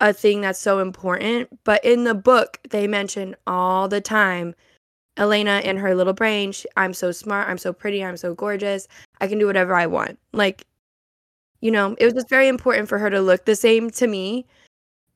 a 0.00 0.12
thing 0.12 0.40
that's 0.40 0.60
so 0.60 0.80
important. 0.80 1.48
But 1.64 1.84
in 1.84 2.04
the 2.04 2.14
book, 2.14 2.58
they 2.70 2.86
mention 2.86 3.34
all 3.46 3.88
the 3.88 4.00
time 4.00 4.54
Elena 5.16 5.60
in 5.64 5.76
her 5.76 5.94
little 5.94 6.12
brain, 6.12 6.52
she, 6.52 6.68
I'm 6.76 6.92
so 6.92 7.12
smart, 7.12 7.48
I'm 7.48 7.58
so 7.58 7.72
pretty, 7.72 8.04
I'm 8.04 8.16
so 8.16 8.34
gorgeous, 8.34 8.88
I 9.20 9.28
can 9.28 9.38
do 9.38 9.46
whatever 9.46 9.74
I 9.74 9.86
want. 9.86 10.18
Like, 10.32 10.66
you 11.64 11.70
know, 11.70 11.96
it 11.98 12.04
was 12.04 12.12
just 12.12 12.28
very 12.28 12.46
important 12.46 12.90
for 12.90 12.98
her 12.98 13.08
to 13.08 13.22
look 13.22 13.46
the 13.46 13.56
same 13.56 13.88
to 13.92 14.06
me. 14.06 14.44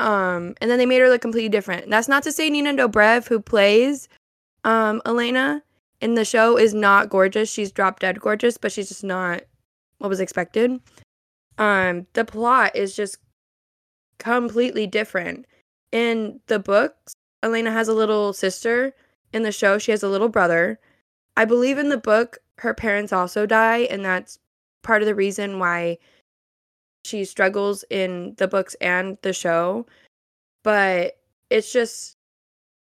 Um, 0.00 0.54
and 0.62 0.70
then 0.70 0.78
they 0.78 0.86
made 0.86 1.02
her 1.02 1.10
look 1.10 1.20
completely 1.20 1.50
different. 1.50 1.90
That's 1.90 2.08
not 2.08 2.22
to 2.22 2.32
say 2.32 2.48
Nina 2.48 2.72
Dobrev, 2.72 3.28
who 3.28 3.38
plays 3.38 4.08
um 4.64 5.02
Elena 5.04 5.62
in 6.00 6.14
the 6.14 6.24
show, 6.24 6.56
is 6.56 6.72
not 6.72 7.10
gorgeous. 7.10 7.52
She's 7.52 7.70
drop 7.70 8.00
dead 8.00 8.18
gorgeous, 8.18 8.56
but 8.56 8.72
she's 8.72 8.88
just 8.88 9.04
not 9.04 9.42
what 9.98 10.08
was 10.08 10.20
expected. 10.20 10.80
Um, 11.58 12.06
the 12.14 12.24
plot 12.24 12.74
is 12.74 12.96
just 12.96 13.18
completely 14.16 14.86
different. 14.86 15.44
In 15.92 16.40
the 16.46 16.58
books, 16.58 17.12
Elena 17.42 17.72
has 17.72 17.88
a 17.88 17.94
little 17.94 18.32
sister 18.32 18.94
in 19.34 19.42
the 19.42 19.52
show, 19.52 19.76
she 19.76 19.90
has 19.90 20.02
a 20.02 20.08
little 20.08 20.30
brother. 20.30 20.80
I 21.36 21.44
believe 21.44 21.76
in 21.76 21.90
the 21.90 21.98
book, 21.98 22.38
her 22.58 22.72
parents 22.72 23.12
also 23.12 23.44
die, 23.44 23.80
and 23.90 24.02
that's 24.02 24.38
part 24.82 25.02
of 25.02 25.06
the 25.06 25.14
reason 25.14 25.58
why 25.58 25.98
she 27.08 27.24
struggles 27.24 27.84
in 27.90 28.34
the 28.36 28.46
books 28.46 28.76
and 28.80 29.18
the 29.22 29.32
show. 29.32 29.86
But 30.62 31.18
it's 31.50 31.72
just 31.72 32.16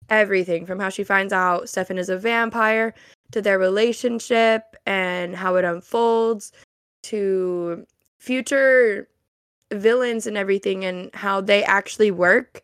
everything 0.10 0.66
from 0.66 0.80
how 0.80 0.90
she 0.90 1.04
finds 1.04 1.32
out 1.34 1.70
Stefan 1.70 1.98
is 1.98 2.10
a 2.10 2.18
vampire 2.18 2.94
to 3.32 3.42
their 3.42 3.60
relationship 3.60 4.76
and 4.86 5.36
how 5.36 5.56
it 5.56 5.66
unfolds 5.66 6.52
to 7.04 7.86
future 8.20 9.08
villains 9.72 10.28
and 10.28 10.36
everything 10.36 10.84
and 10.84 11.14
how 11.14 11.40
they 11.40 11.64
actually 11.64 12.12
work 12.12 12.64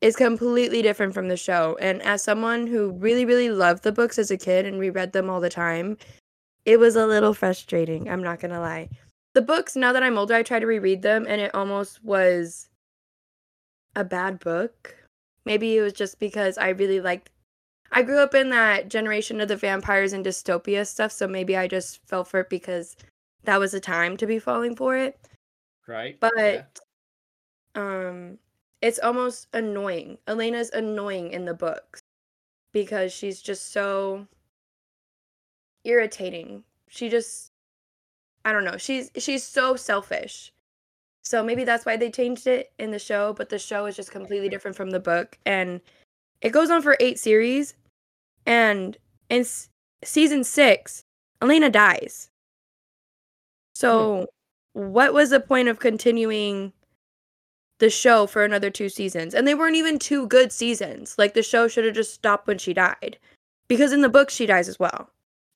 is 0.00 0.16
completely 0.16 0.82
different 0.82 1.14
from 1.14 1.28
the 1.28 1.36
show. 1.36 1.76
And 1.80 2.02
as 2.02 2.22
someone 2.22 2.66
who 2.66 2.92
really, 2.92 3.24
really 3.24 3.50
loved 3.50 3.82
the 3.82 3.92
books 3.92 4.18
as 4.18 4.30
a 4.30 4.36
kid 4.36 4.66
and 4.66 4.80
reread 4.80 5.12
them 5.12 5.30
all 5.30 5.40
the 5.40 5.50
time, 5.50 5.96
it 6.64 6.78
was 6.78 6.96
a 6.96 7.06
little 7.06 7.34
frustrating. 7.34 8.08
I'm 8.10 8.22
not 8.22 8.40
going 8.40 8.52
to 8.52 8.60
lie. 8.60 8.88
The 9.36 9.42
books, 9.42 9.76
now 9.76 9.92
that 9.92 10.02
I'm 10.02 10.16
older, 10.16 10.32
I 10.32 10.42
try 10.42 10.60
to 10.60 10.66
reread 10.66 11.02
them 11.02 11.26
and 11.28 11.42
it 11.42 11.54
almost 11.54 12.02
was 12.02 12.70
a 13.94 14.02
bad 14.02 14.40
book. 14.40 14.96
Maybe 15.44 15.76
it 15.76 15.82
was 15.82 15.92
just 15.92 16.18
because 16.18 16.56
I 16.56 16.70
really 16.70 17.02
liked. 17.02 17.28
I 17.92 18.02
grew 18.02 18.20
up 18.20 18.34
in 18.34 18.48
that 18.48 18.88
generation 18.88 19.42
of 19.42 19.48
the 19.48 19.56
vampires 19.56 20.14
and 20.14 20.24
dystopia 20.24 20.86
stuff, 20.86 21.12
so 21.12 21.28
maybe 21.28 21.54
I 21.54 21.68
just 21.68 22.00
fell 22.06 22.24
for 22.24 22.40
it 22.40 22.48
because 22.48 22.96
that 23.44 23.60
was 23.60 23.72
the 23.72 23.78
time 23.78 24.16
to 24.16 24.26
be 24.26 24.38
falling 24.38 24.74
for 24.74 24.96
it. 24.96 25.20
Right. 25.86 26.18
But 26.18 26.80
yeah. 27.76 27.82
um 28.08 28.38
it's 28.80 28.98
almost 29.00 29.48
annoying. 29.52 30.16
Elena's 30.26 30.70
annoying 30.70 31.30
in 31.32 31.44
the 31.44 31.52
books 31.52 32.00
because 32.72 33.12
she's 33.12 33.42
just 33.42 33.70
so 33.70 34.28
irritating. 35.84 36.64
She 36.88 37.10
just 37.10 37.52
I 38.46 38.52
don't 38.52 38.64
know. 38.64 38.76
She's 38.78 39.10
she's 39.18 39.42
so 39.44 39.76
selfish. 39.76 40.52
So 41.22 41.42
maybe 41.42 41.64
that's 41.64 41.84
why 41.84 41.96
they 41.96 42.10
changed 42.10 42.46
it 42.46 42.72
in 42.78 42.92
the 42.92 42.98
show, 42.98 43.32
but 43.32 43.48
the 43.48 43.58
show 43.58 43.86
is 43.86 43.96
just 43.96 44.12
completely 44.12 44.48
different 44.48 44.76
from 44.76 44.90
the 44.90 45.00
book 45.00 45.36
and 45.44 45.80
it 46.40 46.50
goes 46.50 46.70
on 46.70 46.82
for 46.82 46.96
8 47.00 47.18
series 47.18 47.74
and 48.46 48.96
in 49.28 49.40
s- 49.40 49.68
season 50.04 50.44
6 50.44 51.02
Elena 51.42 51.68
dies. 51.68 52.30
So 53.74 54.28
what 54.74 55.12
was 55.12 55.30
the 55.30 55.40
point 55.40 55.66
of 55.68 55.80
continuing 55.80 56.72
the 57.78 57.90
show 57.90 58.26
for 58.26 58.44
another 58.44 58.70
two 58.70 58.88
seasons. 58.88 59.34
And 59.34 59.46
they 59.46 59.54
weren't 59.54 59.76
even 59.76 59.98
two 59.98 60.26
good 60.26 60.52
seasons. 60.52 61.16
Like 61.18 61.34
the 61.34 61.42
show 61.42 61.68
should 61.68 61.84
have 61.84 61.94
just 61.94 62.14
stopped 62.14 62.46
when 62.46 62.58
she 62.58 62.72
died. 62.72 63.18
Because 63.68 63.92
in 63.92 64.00
the 64.00 64.08
book 64.08 64.30
she 64.30 64.46
dies 64.46 64.68
as 64.68 64.78
well. 64.78 65.10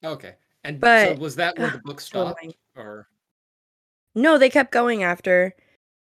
Okay. 0.05 0.34
And 0.65 0.81
but, 0.81 1.17
so 1.17 1.21
was 1.21 1.37
that 1.37 1.59
where 1.59 1.71
the 1.71 1.79
book 1.79 2.01
stopped 2.01 2.45
or 2.77 3.09
No, 4.15 4.39
they 4.39 4.51
kept 4.51 4.73
going 4.73 5.03
after. 5.03 5.55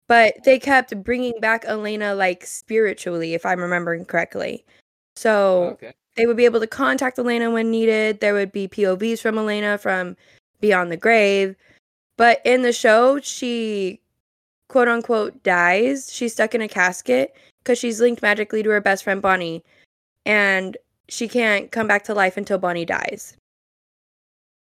But 0.08 0.36
they 0.45 0.58
kept 0.58 1.03
bringing 1.03 1.39
back 1.41 1.66
Elena 1.66 2.16
like 2.16 2.45
spiritually 2.45 3.34
if 3.34 3.45
I'm 3.45 3.60
remembering 3.60 4.05
correctly. 4.05 4.66
So 5.18 5.72
okay. 5.74 5.93
they 6.16 6.26
would 6.26 6.38
be 6.38 6.45
able 6.45 6.62
to 6.62 6.68
contact 6.68 7.20
Elena 7.20 7.51
when 7.51 7.70
needed. 7.70 8.22
There 8.22 8.34
would 8.34 8.51
be 8.51 8.70
POVs 8.70 9.20
from 9.20 9.38
Elena 9.38 9.78
from 9.78 10.16
beyond 10.62 10.91
the 10.91 10.97
grave. 10.97 11.55
But 12.16 12.41
in 12.45 12.62
the 12.62 12.72
show, 12.72 13.20
she 13.20 13.99
quote 14.70 14.88
unquote 14.88 15.41
dies, 15.43 16.12
she's 16.12 16.34
stuck 16.34 16.55
in 16.55 16.62
a 16.62 16.68
casket 16.68 17.36
because 17.60 17.78
she's 17.78 17.99
linked 18.01 18.22
magically 18.22 18.64
to 18.64 18.70
her 18.70 18.82
best 18.82 19.03
friend 19.03 19.22
Bonnie, 19.22 19.64
and 20.26 20.78
she 21.10 21.28
can't 21.28 21.72
come 21.72 21.88
back 21.88 22.03
to 22.05 22.14
life 22.14 22.38
until 22.38 22.58
Bonnie 22.58 22.86
dies. 22.86 23.36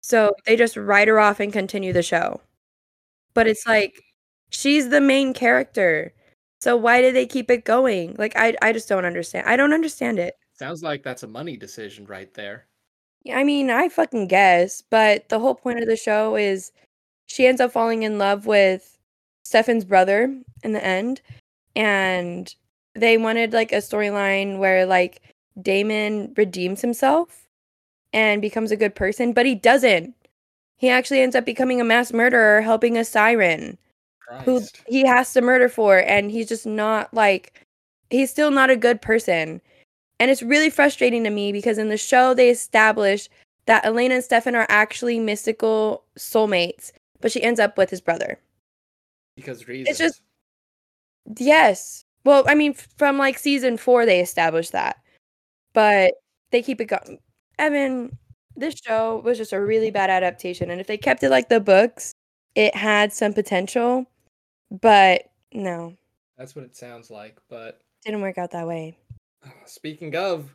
So 0.01 0.32
they 0.46 0.57
just 0.57 0.76
write 0.76 1.09
her 1.09 1.18
off 1.18 1.40
and 1.40 1.53
continue 1.53 1.92
the 1.92 2.03
show. 2.03 2.40
But 3.34 3.46
it's 3.46 3.66
like 3.66 4.01
she's 4.51 4.88
the 4.88 5.01
main 5.01 5.34
character. 5.34 6.12
So 6.61 6.76
why 6.76 7.01
did 7.01 7.14
they 7.14 7.26
keep 7.26 7.51
it 7.51 7.64
going? 7.64 8.16
Like 8.18 8.32
I 8.36 8.55
I 8.62 8.72
just 8.72 8.88
don't 8.88 9.05
understand. 9.05 9.46
I 9.46 9.57
don't 9.57 9.72
understand 9.72 10.18
it. 10.18 10.34
Sounds 10.55 10.82
like 10.82 11.03
that's 11.03 11.22
a 11.22 11.28
money 11.28 11.57
decision 11.57 12.05
right 12.07 12.32
there. 12.34 12.66
Yeah, 13.24 13.38
I 13.38 13.44
mean, 13.44 13.70
I 13.70 13.88
fucking 13.88 14.28
guess, 14.28 14.82
but 14.82 15.28
the 15.28 15.38
whole 15.38 15.55
point 15.55 15.80
of 15.80 15.86
the 15.88 15.96
show 15.96 16.36
is 16.36 16.72
she 17.26 17.46
ends 17.46 17.61
up 17.61 17.72
falling 17.72 18.03
in 18.03 18.18
love 18.18 18.46
with 18.46 18.99
Stefan's 19.44 19.84
brother 19.84 20.34
in 20.62 20.72
the 20.72 20.84
end, 20.84 21.20
and 21.76 22.55
they 22.94 23.18
wanted 23.18 23.53
like 23.53 23.72
a 23.72 23.76
storyline 23.76 24.59
where 24.59 24.86
like 24.86 25.20
Damon 25.61 26.32
redeems 26.36 26.80
himself 26.80 27.47
and 28.12 28.42
becomes 28.42 28.70
a 28.70 28.76
good 28.76 28.94
person, 28.94 29.32
but 29.32 29.46
he 29.46 29.54
doesn't. 29.54 30.14
He 30.76 30.88
actually 30.88 31.20
ends 31.20 31.34
up 31.34 31.44
becoming 31.44 31.80
a 31.80 31.84
mass 31.84 32.12
murderer, 32.12 32.62
helping 32.62 32.96
a 32.96 33.04
siren 33.04 33.78
Christ. 34.20 34.44
who 34.44 34.62
he 34.86 35.04
has 35.06 35.32
to 35.32 35.40
murder 35.40 35.68
for, 35.68 35.98
and 35.98 36.30
he's 36.30 36.48
just 36.48 36.66
not 36.66 37.12
like 37.12 37.66
he's 38.11 38.30
still 38.30 38.50
not 38.50 38.70
a 38.70 38.76
good 38.76 39.02
person. 39.02 39.61
And 40.20 40.30
it's 40.30 40.42
really 40.42 40.70
frustrating 40.70 41.24
to 41.24 41.30
me 41.30 41.52
because 41.52 41.78
in 41.78 41.88
the 41.88 41.96
show 41.96 42.34
they 42.34 42.50
establish 42.50 43.28
that 43.66 43.84
Elena 43.84 44.16
and 44.16 44.24
Stefan 44.24 44.54
are 44.54 44.66
actually 44.68 45.20
mystical 45.20 46.04
soulmates, 46.18 46.92
but 47.20 47.30
she 47.30 47.42
ends 47.42 47.61
up 47.61 47.76
with 47.76 47.90
his 47.90 48.00
brother 48.00 48.38
because 49.38 49.68
reasons. 49.68 49.88
It's 49.88 49.98
just 49.98 50.22
yes. 51.38 52.04
Well, 52.24 52.44
I 52.46 52.54
mean, 52.54 52.74
from 52.74 53.18
like 53.18 53.38
season 53.38 53.76
four, 53.76 54.04
they 54.04 54.20
established 54.20 54.72
that, 54.72 54.98
but 55.72 56.14
they 56.50 56.62
keep 56.62 56.80
it 56.80 56.86
going. 56.86 57.18
Evan, 57.59 58.16
this 58.56 58.74
show 58.74 59.20
was 59.24 59.38
just 59.38 59.52
a 59.52 59.61
really 59.61 59.90
bad 59.90 60.11
adaptation, 60.11 60.70
and 60.70 60.80
if 60.80 60.86
they 60.86 60.96
kept 60.96 61.22
it 61.22 61.30
like 61.30 61.48
the 61.48 61.61
books, 61.61 62.14
it 62.54 62.74
had 62.74 63.12
some 63.12 63.32
potential, 63.32 64.06
but 64.70 65.30
no. 65.52 65.94
That's 66.36 66.54
what 66.54 66.64
it 66.64 66.76
sounds 66.76 67.11
like, 67.11 67.38
but 67.48 67.80
didn't 68.04 68.20
work 68.20 68.38
out 68.38 68.52
that 68.52 68.66
way. 68.66 68.96
Speaking 69.66 70.14
of, 70.16 70.54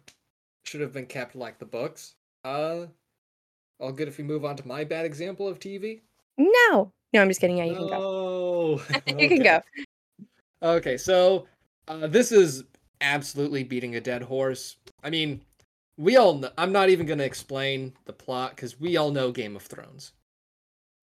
should 0.63 0.81
have 0.81 0.93
been 0.93 1.05
kept 1.05 1.35
like 1.35 1.59
the 1.59 1.65
books. 1.65 2.15
Uh, 2.43 2.87
all 3.79 3.91
good 3.91 4.07
if 4.07 4.17
we 4.17 4.23
move 4.23 4.45
on 4.45 4.55
to 4.55 4.67
my 4.67 4.83
bad 4.83 5.05
example 5.05 5.47
of 5.47 5.59
TV. 5.59 6.01
No, 6.37 6.91
no, 7.13 7.21
I'm 7.21 7.27
just 7.27 7.41
kidding. 7.41 7.57
Yeah, 7.57 7.65
you 7.65 7.75
can 7.75 7.87
go. 7.87 7.99
Oh, 8.01 8.85
you 9.17 9.29
can 9.29 9.43
go. 9.43 9.61
Okay, 10.61 10.97
so 10.97 11.47
uh, 11.87 12.07
this 12.07 12.31
is 12.31 12.63
absolutely 13.01 13.63
beating 13.63 13.95
a 13.95 14.01
dead 14.01 14.23
horse. 14.23 14.77
I 15.03 15.09
mean, 15.09 15.41
we 15.97 16.17
all 16.17 16.35
know, 16.35 16.49
I'm 16.57 16.71
not 16.71 16.89
even 16.89 17.05
going 17.05 17.19
to 17.19 17.25
explain 17.25 17.93
the 18.05 18.13
plot 18.13 18.55
because 18.55 18.79
we 18.79 18.97
all 18.97 19.11
know 19.11 19.31
Game 19.31 19.55
of 19.55 19.63
Thrones. 19.63 20.11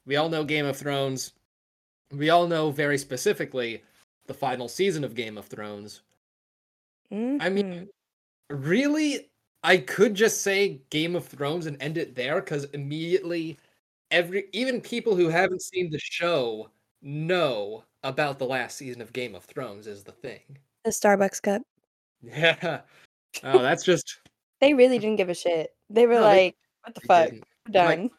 we 0.07 0.17
all 0.17 0.29
know 0.29 0.45
Game 0.45 0.67
of 0.67 0.77
Thrones. 0.77 1.33
We 2.13 2.31
all 2.31 2.49
know 2.49 2.71
very 2.71 2.99
specifically 2.99 3.83
the 4.27 4.35
final 4.35 4.69
season 4.69 5.05
of 5.05 5.15
Game 5.15 5.39
of 5.39 5.47
Thrones. 5.47 6.03
Mm-hmm. 7.13 7.43
I 7.43 7.49
mean, 7.49 7.89
really, 8.49 9.29
I 9.63 9.77
could 9.79 10.15
just 10.15 10.43
say 10.43 10.81
Game 10.91 11.15
of 11.15 11.27
Thrones 11.27 11.67
and 11.67 11.81
end 11.81 11.99
it 11.99 12.15
there 12.17 12.41
because 12.41 12.65
immediately, 12.73 13.59
every 14.11 14.49
even 14.53 14.81
people 14.81 15.15
who 15.15 15.29
haven't 15.29 15.63
seen 15.63 15.91
the 15.91 15.99
show 16.01 16.71
know 17.03 17.85
about 18.03 18.39
the 18.39 18.47
last 18.47 18.77
season 18.77 19.03
of 19.03 19.13
Game 19.13 19.35
of 19.35 19.45
Thrones 19.45 19.87
is 19.87 20.03
the 20.03 20.13
thing. 20.13 20.41
the 20.85 20.91
Starbucks 20.91 21.43
cup. 21.43 21.63
Yeah. 22.23 22.81
Oh, 23.45 23.63
that's 23.63 23.85
just 23.85 24.19
They 24.61 24.75
really 24.75 24.99
didn't 24.99 25.17
give 25.17 25.29
a 25.29 25.35
shit. 25.35 25.75
They 25.89 26.07
were 26.07 26.15
No, 26.15 26.21
they- 26.23 26.45
like, 26.47 26.57
"What 26.85 26.95
the 26.95 27.01
fuck? 27.03 27.31
We're 27.33 27.39
Like, 27.39 27.99
done." 27.99 28.11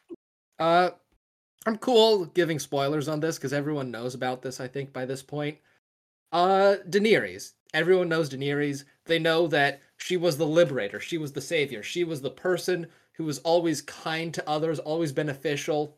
Uh, 0.59 0.91
I'm 1.65 1.77
cool 1.77 2.25
giving 2.25 2.59
spoilers 2.59 3.07
on 3.07 3.19
this 3.19 3.37
because 3.37 3.53
everyone 3.53 3.91
knows 3.91 4.15
about 4.15 4.41
this. 4.41 4.59
I 4.59 4.67
think 4.67 4.91
by 4.93 5.05
this 5.05 5.21
point, 5.21 5.57
uh, 6.31 6.77
Daenerys. 6.89 7.53
Everyone 7.73 8.09
knows 8.09 8.29
Daenerys. 8.29 8.83
They 9.05 9.19
know 9.19 9.47
that 9.47 9.81
she 9.97 10.17
was 10.17 10.37
the 10.37 10.45
liberator. 10.47 10.99
She 10.99 11.17
was 11.17 11.31
the 11.33 11.41
savior. 11.41 11.83
She 11.83 12.03
was 12.03 12.21
the 12.21 12.31
person 12.31 12.87
who 13.13 13.23
was 13.25 13.39
always 13.39 13.81
kind 13.81 14.33
to 14.33 14.49
others, 14.49 14.79
always 14.79 15.11
beneficial. 15.11 15.95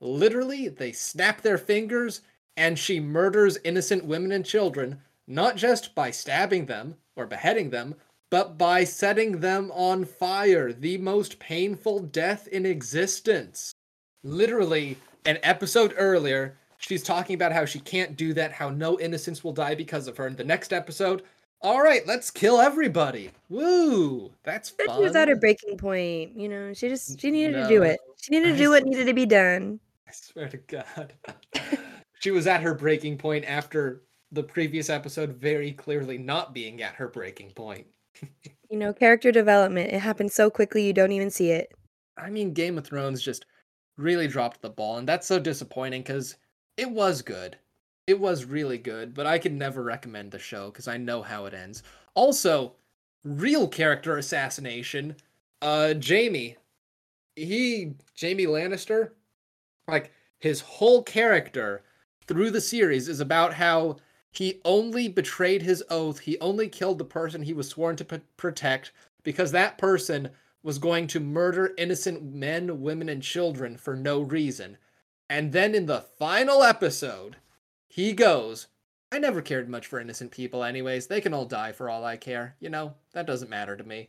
Literally, 0.00 0.68
they 0.68 0.92
snap 0.92 1.40
their 1.42 1.58
fingers 1.58 2.22
and 2.56 2.78
she 2.78 3.00
murders 3.00 3.58
innocent 3.64 4.04
women 4.04 4.32
and 4.32 4.44
children, 4.46 5.00
not 5.26 5.56
just 5.56 5.94
by 5.94 6.10
stabbing 6.10 6.66
them 6.66 6.96
or 7.16 7.26
beheading 7.26 7.70
them, 7.70 7.94
but 8.30 8.58
by 8.58 8.84
setting 8.84 9.40
them 9.40 9.70
on 9.72 10.04
fire. 10.04 10.72
The 10.72 10.98
most 10.98 11.38
painful 11.38 12.00
death 12.00 12.48
in 12.48 12.66
existence 12.66 13.74
literally 14.24 14.96
an 15.26 15.38
episode 15.42 15.94
earlier 15.96 16.56
she's 16.78 17.02
talking 17.02 17.34
about 17.34 17.52
how 17.52 17.64
she 17.64 17.78
can't 17.78 18.16
do 18.16 18.32
that 18.32 18.50
how 18.52 18.70
no 18.70 18.98
innocence 18.98 19.44
will 19.44 19.52
die 19.52 19.74
because 19.74 20.08
of 20.08 20.16
her 20.16 20.26
in 20.26 20.34
the 20.34 20.42
next 20.42 20.72
episode 20.72 21.22
all 21.60 21.82
right 21.82 22.06
let's 22.06 22.30
kill 22.30 22.58
everybody 22.60 23.30
woo 23.50 24.32
that's 24.42 24.70
fun 24.70 24.86
she 24.96 25.02
was 25.02 25.14
at 25.14 25.28
her 25.28 25.36
breaking 25.36 25.76
point. 25.76 26.36
You 26.36 26.48
know, 26.48 26.72
she 26.74 26.88
just 26.88 27.20
she 27.20 27.30
needed 27.30 27.52
to 27.52 27.68
do 27.68 27.82
it. 27.82 28.00
She 28.20 28.32
needed 28.32 28.48
to 28.48 28.54
I 28.54 28.58
do 28.58 28.70
what 28.70 28.84
needed 28.84 29.06
to 29.06 29.14
be 29.14 29.26
done. 29.26 29.78
i 30.08 30.12
swear 30.12 30.48
to 30.48 30.56
god 30.56 31.12
she 32.20 32.30
was 32.30 32.46
at 32.46 32.62
her 32.62 32.74
breaking 32.74 33.18
point 33.18 33.44
after 33.44 34.02
the 34.32 34.42
previous 34.42 34.88
episode 34.90 35.36
very 35.36 35.72
clearly 35.72 36.18
not 36.18 36.54
being 36.54 36.82
at 36.82 36.94
her 36.94 37.08
breaking 37.08 37.50
point 37.50 37.86
You 38.70 38.78
know, 38.78 38.92
character 38.92 39.30
development. 39.30 39.92
It 39.92 40.00
happens 40.00 40.34
so 40.34 40.50
quickly 40.50 40.84
you 40.84 40.92
don't 40.92 41.12
even 41.12 41.30
see 41.30 41.50
it. 41.50 41.70
I 42.16 42.30
mean, 42.30 42.52
Game 42.52 42.78
of 42.78 42.84
Thrones 42.84 43.22
just 43.22 43.46
really 43.96 44.26
dropped 44.26 44.62
the 44.62 44.70
ball, 44.70 44.98
and 44.98 45.08
that's 45.08 45.26
so 45.26 45.38
disappointing 45.38 46.02
because 46.02 46.36
it 46.76 46.90
was 46.90 47.22
good. 47.22 47.56
It 48.06 48.18
was 48.18 48.44
really 48.44 48.78
good, 48.78 49.14
but 49.14 49.26
I 49.26 49.38
could 49.38 49.52
never 49.52 49.82
recommend 49.82 50.30
the 50.30 50.38
show 50.38 50.70
because 50.70 50.88
I 50.88 50.96
know 50.96 51.22
how 51.22 51.46
it 51.46 51.54
ends. 51.54 51.82
Also, 52.14 52.74
real 53.24 53.66
character 53.68 54.18
assassination. 54.18 55.16
Uh, 55.62 55.94
Jamie, 55.94 56.56
he, 57.36 57.94
Jamie 58.14 58.46
Lannister, 58.46 59.10
like 59.88 60.12
his 60.38 60.60
whole 60.60 61.02
character 61.02 61.82
through 62.26 62.50
the 62.50 62.60
series 62.60 63.08
is 63.08 63.20
about 63.20 63.54
how 63.54 63.96
he 64.34 64.60
only 64.64 65.08
betrayed 65.08 65.62
his 65.62 65.82
oath. 65.88 66.20
He 66.20 66.38
only 66.40 66.68
killed 66.68 66.98
the 66.98 67.04
person 67.04 67.42
he 67.42 67.52
was 67.54 67.68
sworn 67.68 67.96
to 67.96 68.04
p- 68.04 68.20
protect 68.36 68.90
because 69.22 69.52
that 69.52 69.78
person 69.78 70.30
was 70.62 70.78
going 70.78 71.06
to 71.08 71.20
murder 71.20 71.72
innocent 71.78 72.22
men, 72.34 72.80
women, 72.80 73.08
and 73.08 73.22
children 73.22 73.76
for 73.76 73.94
no 73.94 74.20
reason. 74.20 74.76
And 75.30 75.52
then 75.52 75.74
in 75.74 75.86
the 75.86 76.00
final 76.00 76.62
episode, 76.62 77.36
he 77.86 78.12
goes, 78.12 78.66
I 79.12 79.18
never 79.20 79.40
cared 79.40 79.68
much 79.68 79.86
for 79.86 80.00
innocent 80.00 80.32
people, 80.32 80.64
anyways. 80.64 81.06
They 81.06 81.20
can 81.20 81.32
all 81.32 81.44
die 81.44 81.70
for 81.72 81.88
all 81.88 82.04
I 82.04 82.16
care. 82.16 82.56
You 82.58 82.70
know, 82.70 82.94
that 83.12 83.26
doesn't 83.26 83.50
matter 83.50 83.76
to 83.76 83.84
me. 83.84 84.08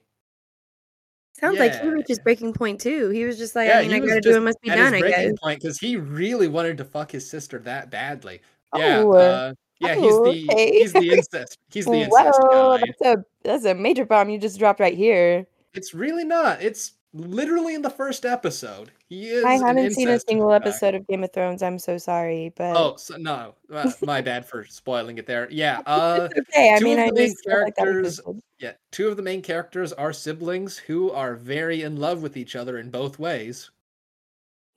Sounds 1.39 1.59
like 1.59 1.73
he 1.73 1.79
Yeah. 1.85 1.93
reached 1.93 2.07
his 2.07 2.19
breaking 2.19 2.53
point 2.53 2.81
too. 2.81 3.09
He 3.09 3.25
was 3.25 3.37
just 3.37 3.55
like, 3.55 3.67
yeah, 3.67 3.79
I 3.79 3.81
mean, 3.83 3.93
I 3.93 3.99
gotta 3.99 4.21
do 4.21 4.31
what 4.31 4.43
must 4.43 4.61
be 4.61 4.69
done, 4.69 4.93
I 4.93 5.01
guess. 5.01 5.33
because 5.43 5.77
he 5.79 5.97
really 5.97 6.47
wanted 6.47 6.77
to 6.77 6.85
fuck 6.85 7.11
his 7.11 7.29
sister 7.29 7.59
that 7.59 7.91
badly. 7.91 8.41
Yeah, 8.73 9.03
Oh, 9.03 9.11
uh, 9.13 9.53
yeah, 9.79 9.95
he's 9.95 10.13
oh, 10.13 10.23
the 10.25 10.47
okay. 10.51 10.71
he's 10.71 10.93
the 10.93 11.09
incest 11.17 11.57
he's 11.69 11.85
the 11.85 11.93
incest 11.93 12.39
Whoa, 12.41 12.77
guy. 12.77 12.83
that's 12.85 13.01
a 13.01 13.25
that's 13.43 13.65
a 13.65 13.75
major 13.75 14.05
bomb 14.05 14.29
you 14.29 14.37
just 14.37 14.59
dropped 14.59 14.79
right 14.79 14.95
here. 14.95 15.45
It's 15.73 15.93
really 15.93 16.23
not. 16.23 16.61
It's 16.61 16.93
literally 17.15 17.75
in 17.75 17.81
the 17.81 17.89
first 17.89 18.25
episode. 18.25 18.91
He 19.07 19.27
is. 19.27 19.43
I 19.43 19.53
haven't 19.53 19.91
seen 19.91 20.09
a 20.09 20.19
single 20.19 20.51
episode 20.51 20.95
of 20.95 21.07
Game 21.07 21.23
of 21.23 21.31
Thrones. 21.31 21.63
I'm 21.63 21.79
so 21.79 21.97
sorry, 21.97 22.53
but 22.55 22.75
Oh 22.75 22.95
so, 22.97 23.17
no, 23.17 23.55
uh, 23.71 23.91
my 24.01 24.21
bad 24.21 24.45
for 24.45 24.65
spoiling 24.65 25.17
it 25.17 25.25
there. 25.25 25.47
Yeah, 25.49 25.81
uh, 25.85 26.27
it's 26.35 26.49
okay. 26.49 26.73
I 26.73 26.79
mean, 26.79 26.99
I 26.99 27.09
just 27.11 27.43
felt 27.45 27.63
like 27.63 27.75
characters- 27.75 28.19
yeah. 28.59 28.73
Two 28.91 29.07
of 29.07 29.17
the 29.17 29.23
main 29.23 29.41
characters 29.41 29.93
are 29.93 30.13
siblings 30.13 30.77
who 30.77 31.11
are 31.11 31.35
very 31.35 31.83
in 31.83 31.97
love 31.97 32.21
with 32.21 32.37
each 32.37 32.55
other 32.55 32.77
in 32.77 32.89
both 32.89 33.19
ways. 33.19 33.71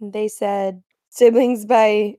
They 0.00 0.28
said 0.28 0.82
siblings 1.10 1.64
by 1.64 2.16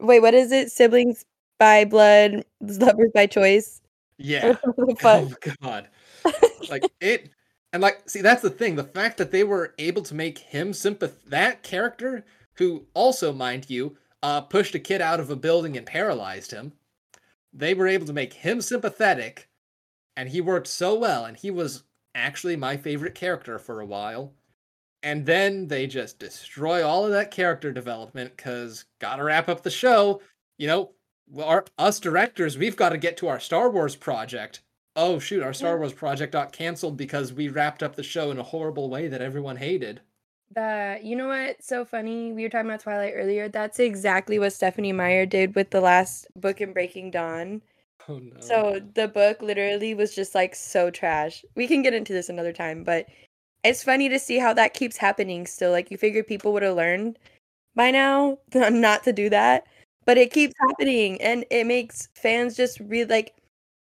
wait, 0.00 0.20
what 0.20 0.34
is 0.34 0.52
it? 0.52 0.70
Siblings 0.70 1.24
by 1.58 1.84
blood, 1.84 2.44
lovers 2.60 3.10
by 3.14 3.26
choice. 3.26 3.80
Yeah. 4.18 4.56
What 4.62 4.88
the 4.88 4.96
fuck? 4.96 5.48
Oh 5.48 5.52
god. 5.62 5.88
Like 6.70 6.84
it 7.00 7.30
and 7.72 7.82
like 7.82 8.08
see 8.08 8.22
that's 8.22 8.42
the 8.42 8.50
thing, 8.50 8.76
the 8.76 8.84
fact 8.84 9.18
that 9.18 9.30
they 9.30 9.44
were 9.44 9.74
able 9.78 10.02
to 10.02 10.14
make 10.14 10.38
him 10.38 10.72
sympath 10.72 11.22
that 11.26 11.62
character 11.62 12.24
who 12.54 12.86
also 12.94 13.32
mind 13.32 13.68
you 13.68 13.96
uh 14.22 14.40
pushed 14.40 14.74
a 14.74 14.78
kid 14.78 15.00
out 15.02 15.20
of 15.20 15.30
a 15.30 15.36
building 15.36 15.76
and 15.76 15.86
paralyzed 15.86 16.50
him. 16.50 16.72
They 17.52 17.74
were 17.74 17.86
able 17.86 18.06
to 18.06 18.12
make 18.12 18.32
him 18.32 18.60
sympathetic 18.60 19.48
and 20.16 20.28
he 20.28 20.40
worked 20.40 20.68
so 20.68 20.94
well 20.94 21.24
and 21.24 21.36
he 21.36 21.50
was 21.50 21.84
actually 22.14 22.56
my 22.56 22.76
favorite 22.76 23.14
character 23.14 23.58
for 23.58 23.80
a 23.80 23.86
while. 23.86 24.32
And 25.02 25.24
then 25.26 25.68
they 25.68 25.86
just 25.86 26.18
destroy 26.18 26.84
all 26.84 27.04
of 27.04 27.12
that 27.12 27.30
character 27.30 27.70
development 27.70 28.36
cuz 28.38 28.86
got 28.98 29.16
to 29.16 29.24
wrap 29.24 29.48
up 29.48 29.62
the 29.62 29.70
show. 29.70 30.22
You 30.58 30.66
know, 30.66 30.90
well, 31.28 31.46
our, 31.46 31.64
us 31.78 32.00
directors, 32.00 32.56
we've 32.56 32.76
got 32.76 32.90
to 32.90 32.98
get 32.98 33.16
to 33.18 33.28
our 33.28 33.40
Star 33.40 33.70
Wars 33.70 33.96
project. 33.96 34.60
Oh 34.94 35.18
shoot, 35.18 35.42
our 35.42 35.52
Star 35.52 35.78
Wars 35.78 35.92
project 35.92 36.32
got 36.32 36.52
canceled 36.52 36.96
because 36.96 37.32
we 37.32 37.48
wrapped 37.48 37.82
up 37.82 37.96
the 37.96 38.02
show 38.02 38.30
in 38.30 38.38
a 38.38 38.42
horrible 38.42 38.88
way 38.88 39.08
that 39.08 39.20
everyone 39.20 39.56
hated. 39.56 40.00
That 40.54 41.04
you 41.04 41.16
know 41.16 41.28
what? 41.28 41.62
So 41.62 41.84
funny. 41.84 42.32
We 42.32 42.42
were 42.42 42.48
talking 42.48 42.70
about 42.70 42.80
Twilight 42.80 43.12
earlier. 43.14 43.48
That's 43.48 43.78
exactly 43.78 44.38
what 44.38 44.54
Stephenie 44.54 44.92
Meyer 44.92 45.26
did 45.26 45.54
with 45.54 45.70
the 45.70 45.82
last 45.82 46.28
book 46.36 46.62
in 46.62 46.72
Breaking 46.72 47.10
Dawn. 47.10 47.60
Oh 48.08 48.18
no. 48.18 48.40
So 48.40 48.80
the 48.94 49.08
book 49.08 49.42
literally 49.42 49.94
was 49.94 50.14
just 50.14 50.34
like 50.34 50.54
so 50.54 50.90
trash. 50.90 51.44
We 51.56 51.66
can 51.66 51.82
get 51.82 51.92
into 51.92 52.14
this 52.14 52.30
another 52.30 52.52
time, 52.52 52.84
but 52.84 53.06
it's 53.64 53.82
funny 53.82 54.08
to 54.08 54.18
see 54.18 54.38
how 54.38 54.54
that 54.54 54.74
keeps 54.74 54.96
happening 54.96 55.46
still. 55.46 55.72
Like 55.72 55.90
you 55.90 55.98
figure 55.98 56.22
people 56.22 56.52
would 56.52 56.62
have 56.62 56.76
learned 56.76 57.18
by 57.74 57.90
now 57.90 58.38
not 58.54 59.02
to 59.04 59.12
do 59.12 59.28
that, 59.30 59.66
but 60.06 60.16
it 60.16 60.32
keeps 60.32 60.54
happening 60.60 61.20
and 61.20 61.44
it 61.50 61.66
makes 61.66 62.08
fans 62.14 62.56
just 62.56 62.80
really 62.80 63.04
like 63.04 63.34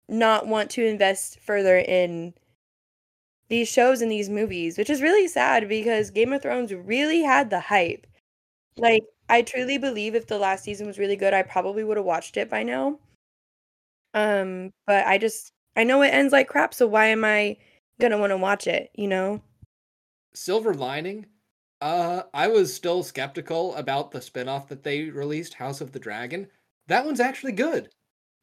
not 0.09 0.47
want 0.47 0.69
to 0.71 0.85
invest 0.85 1.39
further 1.39 1.77
in 1.77 2.33
these 3.47 3.69
shows 3.69 4.01
and 4.01 4.11
these 4.11 4.29
movies, 4.29 4.77
which 4.77 4.89
is 4.89 5.01
really 5.01 5.27
sad 5.27 5.69
because 5.69 6.09
Game 6.09 6.33
of 6.33 6.41
Thrones 6.41 6.73
really 6.73 7.21
had 7.21 7.49
the 7.49 7.59
hype. 7.59 8.07
Like 8.77 9.03
I 9.29 9.41
truly 9.43 9.77
believe 9.77 10.15
if 10.15 10.27
the 10.27 10.39
last 10.39 10.63
season 10.63 10.87
was 10.87 10.99
really 10.99 11.15
good, 11.15 11.33
I 11.33 11.43
probably 11.43 11.83
would 11.83 11.97
have 11.97 12.05
watched 12.05 12.37
it 12.37 12.49
by 12.49 12.63
now. 12.63 12.99
Um, 14.13 14.71
but 14.87 15.05
I 15.05 15.17
just 15.17 15.51
I 15.75 15.83
know 15.83 16.01
it 16.01 16.09
ends 16.09 16.33
like 16.33 16.47
crap, 16.47 16.73
so 16.73 16.87
why 16.87 17.07
am 17.07 17.23
I 17.23 17.57
gonna 17.99 18.17
want 18.17 18.31
to 18.31 18.37
watch 18.37 18.67
it, 18.67 18.89
you 18.95 19.07
know? 19.07 19.41
Silver 20.33 20.73
Lining, 20.73 21.27
uh, 21.85 22.23
I 22.33 22.47
was 22.47 22.73
still 22.73 23.03
skeptical 23.03 23.75
about 23.75 24.09
the 24.09 24.19
spin-off 24.19 24.67
that 24.69 24.81
they 24.81 25.03
released, 25.03 25.53
House 25.53 25.81
of 25.81 25.91
the 25.91 25.99
Dragon. 25.99 26.47
That 26.87 27.05
one's 27.05 27.19
actually 27.19 27.51
good. 27.51 27.89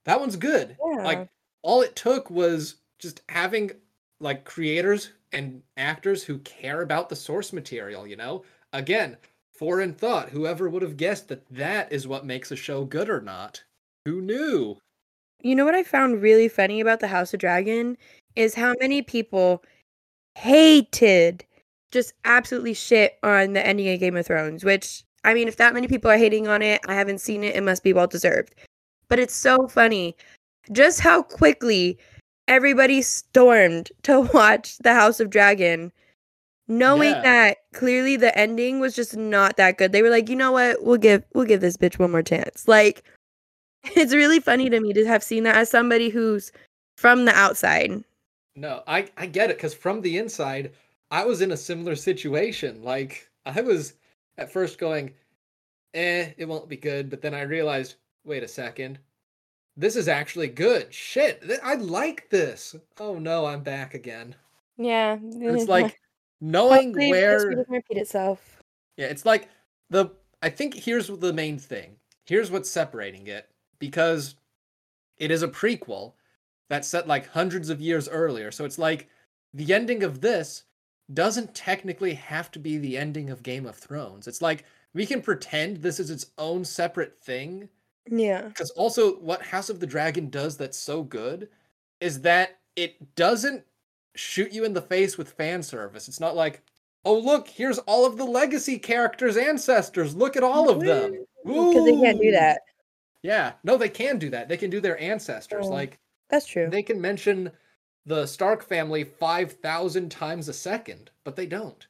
That 0.04 0.20
one's 0.20 0.36
good. 0.36 0.76
Yeah. 0.80 1.02
Like 1.02 1.28
all 1.62 1.82
it 1.82 1.96
took 1.96 2.30
was 2.30 2.76
just 3.00 3.20
having 3.28 3.72
like 4.20 4.44
creators 4.44 5.10
and 5.32 5.60
actors 5.76 6.22
who 6.22 6.38
care 6.38 6.82
about 6.82 7.08
the 7.08 7.16
source 7.16 7.52
material, 7.52 8.06
you 8.06 8.14
know? 8.14 8.44
Again, 8.72 9.16
foreign 9.52 9.92
thought. 9.92 10.28
Whoever 10.28 10.68
would 10.68 10.82
have 10.82 10.96
guessed 10.96 11.26
that 11.26 11.44
that 11.50 11.92
is 11.92 12.06
what 12.06 12.24
makes 12.24 12.52
a 12.52 12.56
show 12.56 12.84
good 12.84 13.10
or 13.10 13.20
not? 13.20 13.64
Who 14.04 14.20
knew? 14.20 14.76
You 15.40 15.56
know 15.56 15.64
what 15.64 15.74
I 15.74 15.82
found 15.82 16.22
really 16.22 16.46
funny 16.46 16.80
about 16.80 17.00
the 17.00 17.08
House 17.08 17.34
of 17.34 17.40
Dragon 17.40 17.98
is 18.36 18.54
how 18.54 18.76
many 18.80 19.02
people 19.02 19.64
hated 20.36 21.44
just 21.92 22.14
absolutely 22.24 22.74
shit 22.74 23.18
on 23.22 23.52
the 23.52 23.64
ending 23.64 23.92
of 23.92 24.00
Game 24.00 24.16
of 24.16 24.26
Thrones, 24.26 24.64
which 24.64 25.04
I 25.24 25.34
mean 25.34 25.46
if 25.46 25.56
that 25.56 25.74
many 25.74 25.86
people 25.86 26.10
are 26.10 26.16
hating 26.18 26.48
on 26.48 26.62
it, 26.62 26.80
I 26.88 26.94
haven't 26.94 27.20
seen 27.20 27.44
it, 27.44 27.54
it 27.54 27.62
must 27.62 27.84
be 27.84 27.92
well 27.92 28.06
deserved. 28.08 28.54
But 29.08 29.18
it's 29.20 29.34
so 29.36 29.68
funny 29.68 30.16
just 30.72 31.00
how 31.00 31.22
quickly 31.22 31.98
everybody 32.48 33.02
stormed 33.02 33.90
to 34.02 34.20
watch 34.34 34.78
the 34.78 34.94
House 34.94 35.20
of 35.20 35.30
Dragon 35.30 35.92
knowing 36.68 37.10
Yeah. 37.10 37.22
that 37.22 37.58
clearly 37.74 38.16
the 38.16 38.36
ending 38.38 38.80
was 38.80 38.94
just 38.96 39.16
not 39.16 39.56
that 39.56 39.76
good. 39.78 39.92
They 39.92 40.02
were 40.02 40.10
like, 40.10 40.28
"You 40.28 40.36
know 40.36 40.52
what? 40.52 40.82
We'll 40.82 40.96
give 40.96 41.22
we'll 41.34 41.44
give 41.44 41.60
this 41.60 41.76
bitch 41.76 41.98
one 41.98 42.10
more 42.10 42.22
chance." 42.22 42.66
Like 42.66 43.02
it's 43.84 44.14
really 44.14 44.40
funny 44.40 44.70
to 44.70 44.80
me 44.80 44.92
to 44.94 45.04
have 45.06 45.22
seen 45.22 45.42
that 45.44 45.56
as 45.56 45.68
somebody 45.70 46.08
who's 46.08 46.52
from 46.96 47.24
the 47.26 47.34
outside. 47.34 48.02
No, 48.56 48.82
I 48.86 49.08
I 49.16 49.26
get 49.26 49.50
it 49.50 49.56
because 49.56 49.74
from 49.74 50.00
the 50.02 50.16
inside, 50.18 50.72
I 51.12 51.26
was 51.26 51.42
in 51.42 51.52
a 51.52 51.56
similar 51.56 51.94
situation. 51.94 52.82
Like 52.82 53.28
I 53.44 53.60
was 53.60 53.92
at 54.38 54.50
first 54.50 54.78
going, 54.78 55.12
"Eh, 55.92 56.32
it 56.38 56.46
won't 56.46 56.70
be 56.70 56.76
good," 56.76 57.10
but 57.10 57.20
then 57.20 57.34
I 57.34 57.42
realized, 57.42 57.96
wait 58.24 58.42
a 58.42 58.48
second, 58.48 58.98
this 59.76 59.94
is 59.94 60.08
actually 60.08 60.48
good. 60.48 60.92
Shit, 60.92 61.42
I 61.62 61.74
like 61.74 62.30
this. 62.30 62.74
Oh 62.98 63.18
no, 63.18 63.44
I'm 63.44 63.62
back 63.62 63.92
again. 63.92 64.34
Yeah. 64.78 65.18
It's 65.22 65.68
like 65.68 66.00
knowing 66.40 66.88
Hopefully 66.88 67.10
where 67.10 67.34
history 67.34 67.54
doesn't 67.56 67.72
repeat 67.72 67.98
itself. 67.98 68.62
Yeah, 68.96 69.06
it's 69.06 69.26
like 69.26 69.50
the 69.90 70.10
I 70.42 70.48
think 70.48 70.74
here's 70.74 71.08
the 71.08 71.32
main 71.32 71.58
thing. 71.58 71.96
Here's 72.24 72.50
what's 72.50 72.70
separating 72.70 73.26
it 73.26 73.50
because 73.78 74.36
it 75.18 75.30
is 75.30 75.42
a 75.42 75.48
prequel 75.48 76.14
that's 76.70 76.88
set 76.88 77.06
like 77.06 77.28
hundreds 77.28 77.68
of 77.68 77.82
years 77.82 78.08
earlier. 78.08 78.50
So 78.50 78.64
it's 78.64 78.78
like 78.78 79.10
the 79.52 79.74
ending 79.74 80.02
of 80.02 80.22
this 80.22 80.64
doesn't 81.14 81.54
technically 81.54 82.14
have 82.14 82.50
to 82.52 82.58
be 82.58 82.78
the 82.78 82.96
ending 82.96 83.30
of 83.30 83.42
Game 83.42 83.66
of 83.66 83.76
Thrones. 83.76 84.26
It's 84.26 84.42
like 84.42 84.64
we 84.94 85.06
can 85.06 85.22
pretend 85.22 85.78
this 85.78 85.98
is 86.00 86.10
its 86.10 86.26
own 86.38 86.64
separate 86.64 87.18
thing 87.22 87.68
Yeah. 88.10 88.42
because 88.42 88.70
also 88.72 89.16
what 89.20 89.42
House 89.42 89.70
of 89.70 89.80
the 89.80 89.86
Dragon 89.86 90.28
does 90.30 90.56
that's 90.56 90.78
so 90.78 91.02
good 91.02 91.48
is 92.00 92.20
that 92.22 92.58
it 92.76 93.14
doesn't 93.14 93.64
shoot 94.14 94.52
you 94.52 94.64
in 94.64 94.74
the 94.74 94.82
face 94.82 95.16
with 95.16 95.32
fan 95.32 95.62
service. 95.62 96.08
It's 96.08 96.20
not 96.20 96.36
like, 96.36 96.62
oh 97.04 97.18
look, 97.18 97.48
here's 97.48 97.78
all 97.80 98.04
of 98.06 98.16
the 98.16 98.24
legacy 98.24 98.78
characters' 98.78 99.36
ancestors. 99.36 100.14
Look 100.14 100.36
at 100.36 100.42
all 100.44 100.68
of 100.68 100.80
them. 100.80 101.24
Because 101.44 101.84
they 101.84 101.96
can't 102.00 102.20
do 102.20 102.30
that. 102.32 102.60
Yeah, 103.22 103.52
no, 103.64 103.76
they 103.76 103.88
can 103.88 104.18
do 104.18 104.30
that. 104.30 104.48
They 104.48 104.56
can 104.56 104.68
do 104.70 104.80
their 104.80 105.00
ancestors. 105.00 105.66
Oh. 105.66 105.70
Like 105.70 105.98
That's 106.28 106.46
true. 106.46 106.68
they 106.70 106.82
can 106.82 107.00
mention 107.00 107.50
the 108.06 108.26
Stark 108.26 108.62
family 108.64 109.04
5,000 109.04 110.10
times 110.10 110.48
a 110.48 110.52
second, 110.52 111.10
but 111.24 111.36
they 111.36 111.46
don't. 111.46 111.86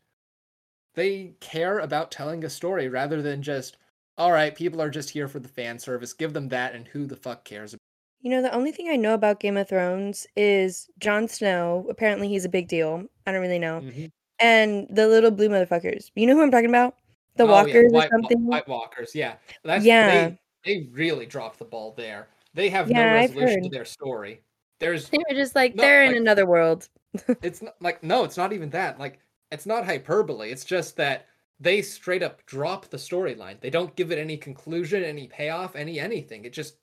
They 0.94 1.34
care 1.40 1.78
about 1.78 2.10
telling 2.10 2.44
a 2.44 2.50
story 2.50 2.88
rather 2.88 3.22
than 3.22 3.42
just, 3.42 3.78
all 4.18 4.32
right, 4.32 4.54
people 4.54 4.80
are 4.82 4.90
just 4.90 5.10
here 5.10 5.26
for 5.28 5.38
the 5.40 5.48
fan 5.48 5.78
service. 5.78 6.12
Give 6.12 6.32
them 6.34 6.48
that, 6.48 6.74
and 6.74 6.86
who 6.86 7.06
the 7.06 7.16
fuck 7.16 7.44
cares? 7.44 7.74
You 8.20 8.30
know, 8.30 8.42
the 8.42 8.54
only 8.54 8.72
thing 8.72 8.88
I 8.90 8.96
know 8.96 9.14
about 9.14 9.40
Game 9.40 9.56
of 9.56 9.68
Thrones 9.68 10.26
is 10.36 10.88
Jon 10.98 11.26
Snow. 11.28 11.86
Apparently, 11.88 12.28
he's 12.28 12.44
a 12.44 12.48
big 12.50 12.68
deal. 12.68 13.04
I 13.26 13.32
don't 13.32 13.40
really 13.40 13.58
know. 13.58 13.80
Mhm. 13.80 14.10
And 14.38 14.86
the 14.90 15.08
little 15.08 15.30
blue 15.30 15.48
motherfuckers. 15.48 16.10
You 16.14 16.26
know 16.26 16.34
who 16.34 16.42
I'm 16.42 16.50
talking 16.50 16.68
about? 16.68 16.96
The 17.36 17.44
Oh, 17.44 17.46
yeah, 17.46 17.52
walkers 17.52 17.74
or 17.74 17.88
White, 17.96 18.10
Wa- 18.12 18.18
something. 18.18 18.46
White 18.46 18.68
Walkers, 18.68 19.14
yeah. 19.14 19.36
That's, 19.64 19.84
Yeah. 19.84 20.28
They, 20.28 20.38
they 20.64 20.88
really 20.92 21.26
dropped 21.26 21.58
the 21.58 21.64
ball 21.64 21.94
there. 21.96 22.28
They 22.54 22.68
have 22.68 22.90
Yeah, 22.90 23.06
no 23.06 23.14
resolution 23.14 23.62
to 23.64 23.70
their 23.70 23.84
story. 23.86 24.42
There's 24.82 25.08
They 25.10 25.18
were 25.18 25.34
just 25.36 25.54
like 25.54 25.76
No, 25.76 25.82
they're 25.82 26.02
in 26.04 26.16
another 26.16 26.44
world. 26.44 26.88
it's 27.42 27.62
not 27.62 27.74
like 27.80 28.02
no 28.02 28.24
it's 28.24 28.36
not 28.38 28.52
even 28.54 28.70
that 28.70 28.98
like 28.98 29.18
it's 29.50 29.66
not 29.66 29.84
hyperbole 29.84 30.50
it's 30.50 30.64
just 30.64 30.96
that 30.96 31.26
they 31.60 31.82
straight 31.82 32.22
up 32.22 32.44
drop 32.46 32.86
the 32.86 32.96
storyline 32.96 33.60
they 33.60 33.68
don't 33.68 33.94
give 33.96 34.10
it 34.10 34.18
any 34.18 34.34
conclusion 34.38 35.04
any 35.04 35.26
payoff 35.28 35.76
any 35.76 36.00
anything 36.00 36.46
it 36.46 36.54
just 36.54 36.76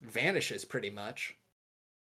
vanishes 0.00 0.64
pretty 0.64 0.90
much 0.90 1.36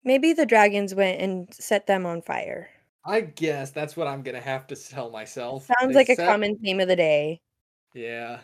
Maybe 0.04 0.32
the 0.34 0.46
dragons 0.46 0.94
went 0.94 1.20
and 1.20 1.52
set 1.52 1.88
them 1.88 2.06
on 2.06 2.22
fire. 2.22 2.70
i 3.04 3.22
guess 3.22 3.72
that's 3.72 3.98
what 3.98 4.06
i'm 4.06 4.22
gonna 4.22 4.40
have 4.40 4.68
to 4.68 4.76
tell 4.76 5.10
myself 5.10 5.66
Sounds 5.80 5.94
They 5.94 5.96
like 5.96 6.10
a 6.10 6.16
common 6.16 6.60
theme 6.60 6.80
of 6.80 6.88
the 6.88 6.96
day. 6.96 7.42
yeah 7.96 8.42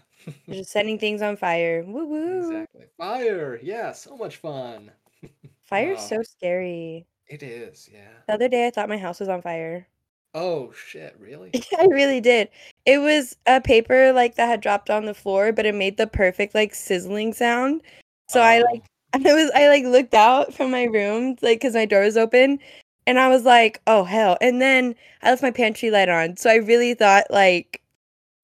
just 0.50 0.72
setting 0.72 0.98
things 0.98 1.22
on 1.22 1.38
fire. 1.38 1.84
Woo 1.86 2.08
woo. 2.08 2.40
exactly 2.40 2.86
fire 2.98 3.60
yeah 3.62 3.92
so 3.92 4.18
much 4.18 4.38
fun 4.38 4.90
Fire's 5.64 6.02
so 6.02 6.22
scary. 6.24 7.06
it 7.28 7.42
is 7.44 7.90
yeah 7.92 8.22
The 8.28 8.34
other 8.34 8.48
day 8.50 8.68
I 8.68 8.72
thought 8.72 8.90
my 8.90 8.98
house 8.98 9.20
was 9.20 9.30
on 9.30 9.42
fire. 9.42 9.88
oh 10.34 10.72
shit 10.74 11.16
really 11.20 11.52
I 11.80 11.86
really 11.86 12.20
did. 12.22 12.50
It 12.86 12.98
was 13.00 13.36
a 13.46 13.62
paper 13.62 14.12
like 14.14 14.36
that 14.36 14.48
had 14.48 14.62
dropped 14.62 14.90
on 14.90 15.06
the 15.06 15.14
floor, 15.14 15.52
but 15.52 15.66
it 15.66 15.76
made 15.76 15.98
the 15.98 16.08
perfect 16.08 16.56
like 16.56 16.74
sizzling 16.76 17.34
sound. 17.34 17.82
So 18.30 18.42
I 18.42 18.60
Oh, 18.60 18.66
like 18.72 18.84
I 19.14 19.34
was 19.34 19.52
I 19.56 19.68
like 19.70 19.86
looked 19.86 20.14
out 20.14 20.54
from 20.54 20.72
my 20.72 20.84
room 20.86 21.38
like 21.42 21.62
cuz 21.62 21.74
my 21.74 21.86
door 21.86 22.02
was 22.02 22.18
open 22.18 22.60
and 23.08 23.20
I 23.20 23.28
was 23.30 23.44
like, 23.44 23.82
"Oh 23.88 24.04
hell." 24.04 24.38
And 24.42 24.62
then 24.62 24.96
I 25.22 25.30
left 25.32 25.44
my 25.44 25.52
pantry 25.52 25.92
light 25.92 26.10
on. 26.10 26.38
So 26.38 26.50
I 26.50 26.56
really 26.56 26.94
thought 26.96 27.26
like 27.30 27.82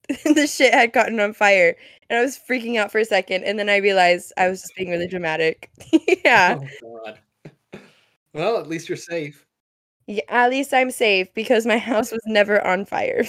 the 0.24 0.46
shit 0.46 0.74
had 0.74 0.92
gotten 0.92 1.20
on 1.20 1.32
fire. 1.34 1.76
And 2.10 2.18
I 2.18 2.22
was 2.22 2.38
freaking 2.38 2.76
out 2.76 2.92
for 2.92 2.98
a 2.98 3.04
second 3.06 3.44
and 3.44 3.58
then 3.58 3.70
I 3.70 3.76
realized 3.76 4.32
I 4.36 4.48
was 4.48 4.60
just 4.60 4.74
being 4.76 4.90
really 4.90 5.08
dramatic. 5.08 5.70
yeah. 6.24 6.58
oh 6.84 7.00
god 7.04 7.18
well 8.34 8.58
at 8.58 8.66
least 8.68 8.88
you're 8.88 8.96
safe 8.96 9.46
yeah. 10.10 10.22
At 10.28 10.50
least 10.50 10.74
I'm 10.74 10.90
safe 10.90 11.32
because 11.34 11.66
my 11.66 11.78
house 11.90 12.10
was 12.10 12.22
never 12.26 12.66
on 12.66 12.84
fire. 12.84 13.24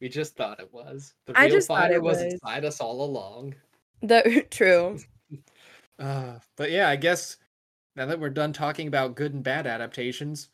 we 0.00 0.08
just 0.08 0.36
thought 0.36 0.60
it 0.60 0.72
was 0.72 1.14
the 1.26 1.36
I 1.36 1.46
real 1.46 1.56
just 1.56 1.66
thought 1.66 1.88
fire 1.88 1.94
it 1.94 2.02
was 2.02 2.18
was. 2.22 2.34
inside 2.34 2.64
us 2.64 2.80
all 2.80 3.02
along 3.02 3.56
the 4.00 4.46
true. 4.50 5.00
Uh, 5.98 6.38
but 6.56 6.70
yeah, 6.70 6.88
I 6.88 6.94
guess 6.94 7.38
now 7.96 8.06
that 8.06 8.20
we're 8.20 8.30
done 8.30 8.52
talking 8.52 8.86
about 8.86 9.16
good 9.16 9.34
and 9.34 9.42
bad 9.42 9.66
adaptations, 9.66 10.48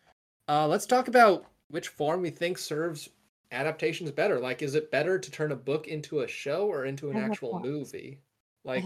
uh, 0.48 0.66
let's 0.66 0.86
talk 0.86 1.08
about 1.08 1.44
which 1.68 1.88
form 1.88 2.22
we 2.22 2.30
think 2.30 2.56
serves 2.56 3.10
adaptations 3.50 4.10
better. 4.10 4.40
Like, 4.40 4.62
is 4.62 4.74
it 4.74 4.90
better 4.90 5.18
to 5.18 5.30
turn 5.30 5.52
a 5.52 5.56
book 5.56 5.86
into 5.86 6.20
a 6.20 6.28
show 6.28 6.66
or 6.66 6.84
into 6.84 7.10
an 7.10 7.16
actual 7.16 7.52
thoughts. 7.52 7.64
movie? 7.64 8.20
Like, 8.64 8.84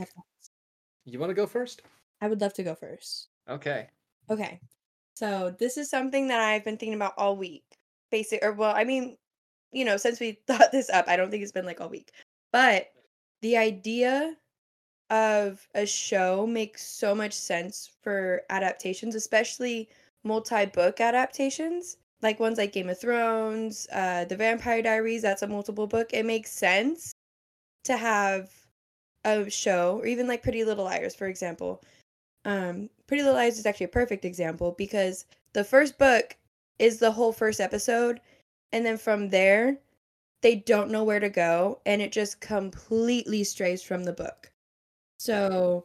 you 1.04 1.18
want 1.18 1.30
to 1.30 1.34
go 1.34 1.46
first? 1.46 1.82
I 2.20 2.28
would 2.28 2.40
love 2.40 2.54
to 2.54 2.62
go 2.62 2.74
first. 2.74 3.28
Okay. 3.48 3.88
Okay. 4.30 4.60
So 5.14 5.54
this 5.58 5.76
is 5.76 5.90
something 5.90 6.28
that 6.28 6.40
I've 6.40 6.64
been 6.64 6.76
thinking 6.76 6.94
about 6.94 7.14
all 7.16 7.36
week. 7.36 7.64
Basic 8.10 8.42
or 8.42 8.52
well, 8.52 8.74
I 8.74 8.84
mean, 8.84 9.16
you 9.72 9.84
know, 9.84 9.96
since 9.96 10.20
we 10.20 10.32
thought 10.46 10.72
this 10.72 10.90
up, 10.90 11.06
I 11.08 11.16
don't 11.16 11.30
think 11.30 11.42
it's 11.42 11.52
been 11.52 11.66
like 11.66 11.80
all 11.80 11.88
week. 11.88 12.12
But 12.52 12.90
the 13.42 13.56
idea 13.56 14.36
of 15.10 15.66
a 15.74 15.86
show 15.86 16.46
makes 16.46 16.86
so 16.86 17.14
much 17.14 17.32
sense 17.32 17.90
for 18.02 18.42
adaptations, 18.50 19.14
especially 19.14 19.88
multi-book 20.24 21.00
adaptations, 21.00 21.96
like 22.22 22.40
ones 22.40 22.58
like 22.58 22.72
Game 22.72 22.88
of 22.88 23.00
Thrones, 23.00 23.86
uh 23.92 24.24
The 24.24 24.36
Vampire 24.36 24.82
Diaries, 24.82 25.22
that's 25.22 25.42
a 25.42 25.46
multiple 25.46 25.86
book. 25.86 26.10
It 26.12 26.26
makes 26.26 26.50
sense 26.52 27.12
to 27.84 27.96
have 27.96 28.50
a 29.24 29.50
show 29.50 29.98
or 29.98 30.06
even 30.06 30.26
like 30.26 30.42
Pretty 30.42 30.64
Little 30.64 30.84
Liars, 30.84 31.14
for 31.14 31.26
example. 31.26 31.82
Um, 32.44 32.88
Pretty 33.06 33.22
Little 33.22 33.36
Liars 33.36 33.58
is 33.58 33.66
actually 33.66 33.84
a 33.84 33.88
perfect 33.88 34.24
example 34.24 34.74
because 34.78 35.24
the 35.52 35.64
first 35.64 35.98
book 35.98 36.36
is 36.78 36.98
the 36.98 37.10
whole 37.10 37.32
first 37.32 37.60
episode, 37.60 38.20
and 38.72 38.86
then 38.86 38.96
from 38.96 39.28
there, 39.30 39.78
they 40.42 40.54
don't 40.54 40.90
know 40.90 41.04
where 41.04 41.20
to 41.20 41.28
go, 41.28 41.80
and 41.84 42.00
it 42.00 42.12
just 42.12 42.40
completely 42.40 43.42
strays 43.44 43.82
from 43.82 44.04
the 44.04 44.12
book. 44.12 44.50
So, 45.18 45.84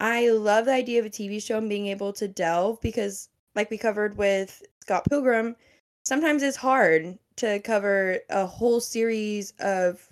I 0.00 0.30
love 0.30 0.64
the 0.64 0.72
idea 0.72 0.98
of 0.98 1.06
a 1.06 1.10
TV 1.10 1.40
show 1.40 1.58
and 1.58 1.68
being 1.68 1.86
able 1.86 2.12
to 2.14 2.26
delve 2.26 2.80
because, 2.80 3.28
like 3.54 3.70
we 3.70 3.78
covered 3.78 4.16
with 4.16 4.62
Scott 4.80 5.04
Pilgrim, 5.08 5.54
sometimes 6.04 6.42
it's 6.42 6.56
hard 6.56 7.18
to 7.36 7.60
cover 7.60 8.18
a 8.30 8.46
whole 8.46 8.80
series 8.80 9.52
of 9.60 10.10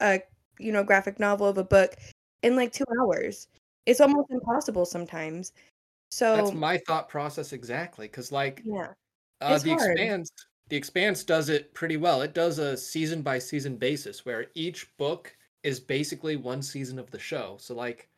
a 0.00 0.22
you 0.58 0.72
know 0.72 0.84
graphic 0.84 1.20
novel 1.20 1.46
of 1.48 1.58
a 1.58 1.64
book 1.64 1.96
in 2.42 2.56
like 2.56 2.72
two 2.72 2.84
hours. 3.00 3.48
It's 3.86 4.00
almost 4.00 4.30
impossible 4.30 4.86
sometimes. 4.86 5.52
So 6.10 6.36
That's 6.36 6.54
my 6.54 6.78
thought 6.86 7.08
process 7.08 7.52
exactly. 7.52 8.06
Because, 8.06 8.32
like, 8.32 8.62
yeah, 8.64 8.92
uh, 9.40 9.58
the 9.58 9.70
hard. 9.70 9.92
Expanse, 9.98 10.30
the 10.68 10.76
Expanse 10.76 11.24
does 11.24 11.48
it 11.48 11.74
pretty 11.74 11.96
well. 11.96 12.22
It 12.22 12.34
does 12.34 12.58
a 12.58 12.76
season 12.76 13.22
by 13.22 13.38
season 13.38 13.76
basis 13.76 14.24
where 14.24 14.46
each 14.54 14.96
book 14.96 15.36
is 15.62 15.80
basically 15.80 16.36
one 16.36 16.62
season 16.62 16.98
of 16.98 17.10
the 17.10 17.18
show. 17.18 17.56
So, 17.58 17.74
like, 17.74 18.08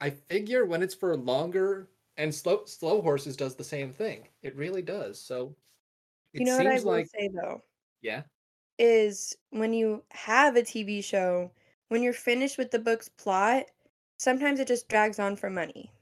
I 0.00 0.10
figure 0.10 0.66
when 0.66 0.82
it's 0.82 0.94
for 0.94 1.16
longer, 1.16 1.90
and 2.16 2.34
Slow 2.34 2.64
Slow 2.66 3.00
Horses 3.02 3.36
does 3.36 3.56
the 3.56 3.64
same 3.64 3.92
thing. 3.92 4.28
It 4.42 4.56
really 4.56 4.82
does. 4.82 5.20
So, 5.20 5.56
it 6.34 6.40
you 6.40 6.46
know 6.46 6.56
what 6.56 6.66
I 6.66 6.80
will 6.80 6.92
like 6.92 7.06
say 7.06 7.28
though? 7.28 7.62
Yeah, 8.02 8.22
is 8.78 9.36
when 9.50 9.72
you 9.72 10.02
have 10.10 10.56
a 10.56 10.62
TV 10.62 11.02
show, 11.02 11.50
when 11.88 12.02
you're 12.02 12.12
finished 12.12 12.58
with 12.58 12.70
the 12.70 12.78
book's 12.78 13.08
plot, 13.08 13.66
sometimes 14.18 14.58
it 14.60 14.68
just 14.68 14.88
drags 14.88 15.18
on 15.18 15.36
for 15.36 15.50
money, 15.50 15.92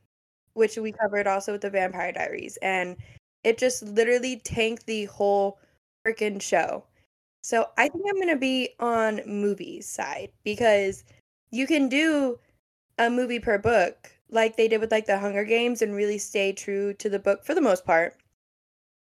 which 0.54 0.76
we 0.76 0.92
covered 0.92 1.26
also 1.26 1.52
with 1.52 1.62
the 1.62 1.70
Vampire 1.70 2.12
Diaries, 2.12 2.56
and 2.62 2.96
it 3.44 3.58
just 3.58 3.82
literally 3.82 4.36
tanked 4.44 4.86
the 4.86 5.06
whole 5.06 5.58
freaking 6.06 6.40
show. 6.40 6.84
So 7.42 7.66
I 7.78 7.88
think 7.88 8.04
I'm 8.08 8.18
gonna 8.20 8.36
be 8.36 8.70
on 8.80 9.22
movies 9.26 9.88
side 9.88 10.30
because 10.44 11.04
you 11.50 11.66
can 11.66 11.88
do 11.88 12.38
a 12.98 13.10
movie 13.10 13.40
per 13.40 13.58
book 13.58 14.10
like 14.30 14.56
they 14.56 14.68
did 14.68 14.80
with 14.80 14.92
like 14.92 15.06
the 15.06 15.18
Hunger 15.18 15.44
Games 15.44 15.82
and 15.82 15.94
really 15.94 16.18
stay 16.18 16.52
true 16.52 16.94
to 16.94 17.08
the 17.08 17.18
book 17.18 17.44
for 17.44 17.54
the 17.54 17.60
most 17.60 17.84
part. 17.84 18.16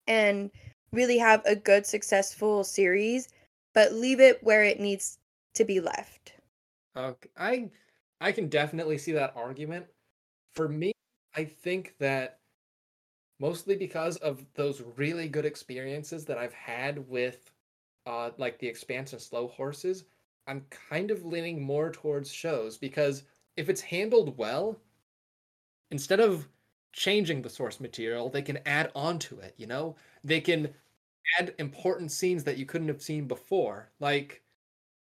And 0.08 0.52
really 0.94 1.18
have 1.18 1.42
a 1.46 1.56
good 1.56 1.86
successful 1.86 2.64
series, 2.64 3.30
but 3.74 3.94
leave 3.94 4.20
it 4.22 4.44
where 4.44 4.64
it 4.64 4.80
needs 4.80 5.20
to 5.56 5.66
be 5.66 5.82
left. 5.82 6.34
Okay, 6.96 7.30
I 7.38 7.72
I 8.22 8.32
can 8.32 8.50
definitely 8.50 8.98
see 8.98 9.12
that 9.14 9.36
argument. 9.36 9.88
For 10.54 10.68
me, 10.70 10.94
I 11.36 11.46
think 11.46 11.98
that 12.00 12.42
mostly 13.40 13.76
because 13.76 14.18
of 14.18 14.52
those 14.54 14.82
really 14.82 15.28
good 15.30 15.46
experiences 15.46 16.26
that 16.26 16.38
I've 16.38 16.54
had 16.54 17.08
with 17.08 17.52
uh 18.06 18.32
like 18.38 18.60
The 18.60 18.68
Expanse 18.68 19.14
and 19.14 19.22
Slow 19.22 19.48
Horses, 19.48 20.06
I'm 20.48 20.66
kind 20.70 21.12
of 21.12 21.26
leaning 21.26 21.62
more 21.62 21.92
towards 21.92 22.32
shows 22.32 22.78
because 22.78 23.24
if 23.58 23.70
it's 23.70 23.82
handled 23.82 24.38
well, 24.38 24.82
instead 25.92 26.20
of 26.20 26.50
changing 26.92 27.42
the 27.42 27.50
source 27.50 27.80
material, 27.80 28.30
they 28.30 28.42
can 28.42 28.58
add 28.66 28.92
on 28.96 29.18
to 29.20 29.40
it, 29.40 29.56
you 29.58 29.66
know? 29.68 29.96
They 30.24 30.42
can 30.42 30.74
add 31.40 31.54
important 31.58 32.12
scenes 32.12 32.44
that 32.44 32.58
you 32.58 32.66
couldn't 32.66 32.88
have 32.88 33.02
seen 33.02 33.28
before. 33.28 33.90
Like 34.00 34.42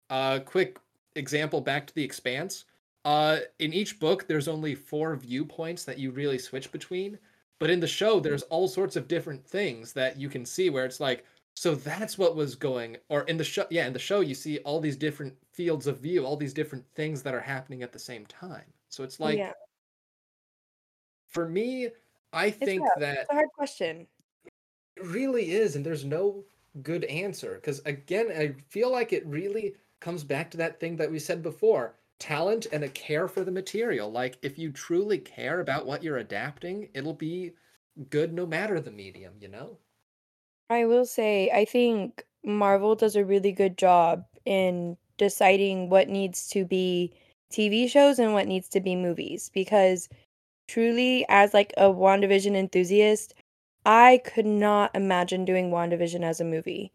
a 0.10 0.14
uh, 0.14 0.40
quick 0.40 0.80
example 1.16 1.62
back 1.62 1.88
to 1.88 1.96
The 1.96 2.04
Expanse. 2.04 2.66
Uh, 3.06 3.40
in 3.60 3.74
each 3.74 4.00
book, 4.00 4.28
there's 4.28 4.48
only 4.48 4.76
four 4.76 5.16
viewpoints 5.16 5.84
that 5.86 5.98
you 5.98 6.12
really 6.12 6.38
switch 6.38 6.72
between. 6.72 7.18
But 7.60 7.70
in 7.70 7.80
the 7.80 7.88
show, 7.88 8.20
there's 8.20 8.44
all 8.44 8.68
sorts 8.68 8.96
of 8.96 9.08
different 9.08 9.46
things 9.46 9.94
that 9.94 10.18
you 10.18 10.30
can 10.30 10.46
see 10.46 10.70
where 10.70 10.86
it's 10.86 11.00
like, 11.00 11.26
so 11.56 11.76
that's 11.76 12.18
what 12.18 12.38
was 12.38 12.56
going, 12.56 12.96
or 13.10 13.24
in 13.24 13.36
the 13.36 13.44
show, 13.44 13.66
yeah, 13.70 13.86
in 13.86 13.92
the 13.92 14.00
show, 14.00 14.22
you 14.22 14.34
see 14.34 14.60
all 14.60 14.80
these 14.80 14.96
different 14.96 15.34
fields 15.52 15.88
of 15.88 16.00
view, 16.00 16.26
all 16.26 16.38
these 16.38 16.54
different 16.54 16.86
things 16.96 17.22
that 17.24 17.34
are 17.34 17.42
happening 17.42 17.84
at 17.84 17.92
the 17.92 18.00
same 18.00 18.26
time. 18.28 18.64
So 18.88 19.04
it's 19.04 19.20
like, 19.20 19.38
yeah. 19.38 19.52
for 21.28 21.50
me, 21.50 21.90
I 22.32 22.50
think 22.50 22.84
it's 22.86 23.00
that 23.00 23.18
it's 23.18 23.30
a 23.30 23.34
hard 23.34 23.50
question. 23.54 24.08
Really 25.04 25.52
is, 25.52 25.76
and 25.76 25.86
there's 25.86 26.06
no 26.06 26.44
good 26.84 27.04
answer 27.06 27.56
because 27.56 27.82
again, 27.86 28.28
I 28.32 28.56
feel 28.70 28.92
like 28.92 29.12
it 29.12 29.26
really 29.26 29.76
comes 30.00 30.24
back 30.24 30.52
to 30.52 30.58
that 30.58 30.80
thing 30.80 30.96
that 30.98 31.12
we 31.12 31.20
said 31.20 31.42
before 31.42 31.96
talent 32.20 32.68
and 32.72 32.84
a 32.84 32.90
care 32.90 33.28
for 33.28 33.44
the 33.44 33.52
material. 33.52 34.12
Like, 34.12 34.38
if 34.42 34.60
you 34.60 34.72
truly 34.72 35.18
care 35.18 35.62
about 35.62 35.86
what 35.86 36.04
you're 36.04 36.18
adapting, 36.18 36.90
it'll 36.94 37.14
be 37.14 37.54
good 38.10 38.34
no 38.34 38.46
matter 38.46 38.80
the 38.80 38.92
medium, 38.92 39.34
you 39.40 39.48
know? 39.48 39.78
I 40.70 40.86
will 40.86 41.06
say, 41.06 41.50
I 41.52 41.66
think 41.66 42.24
Marvel 42.44 42.96
does 42.96 43.16
a 43.16 43.26
really 43.26 43.52
good 43.52 43.78
job 43.78 44.26
in 44.46 44.98
deciding 45.18 45.90
what 45.90 46.10
needs 46.10 46.48
to 46.50 46.66
be 46.66 47.14
TV 47.52 47.90
shows 47.90 48.20
and 48.20 48.34
what 48.34 48.48
needs 48.48 48.70
to 48.70 48.80
be 48.80 48.96
movies 48.96 49.50
because 49.54 50.08
truly 50.68 51.26
as 51.30 51.54
like 51.54 51.74
a 51.78 51.86
WandaVision 51.86 52.56
enthusiast, 52.56 53.34
I 53.90 54.22
could 54.24 54.46
not 54.46 54.92
imagine 54.96 55.46
doing 55.46 55.72
WandaVision 55.72 56.24
as 56.24 56.40
a 56.40 56.46
movie 56.46 56.92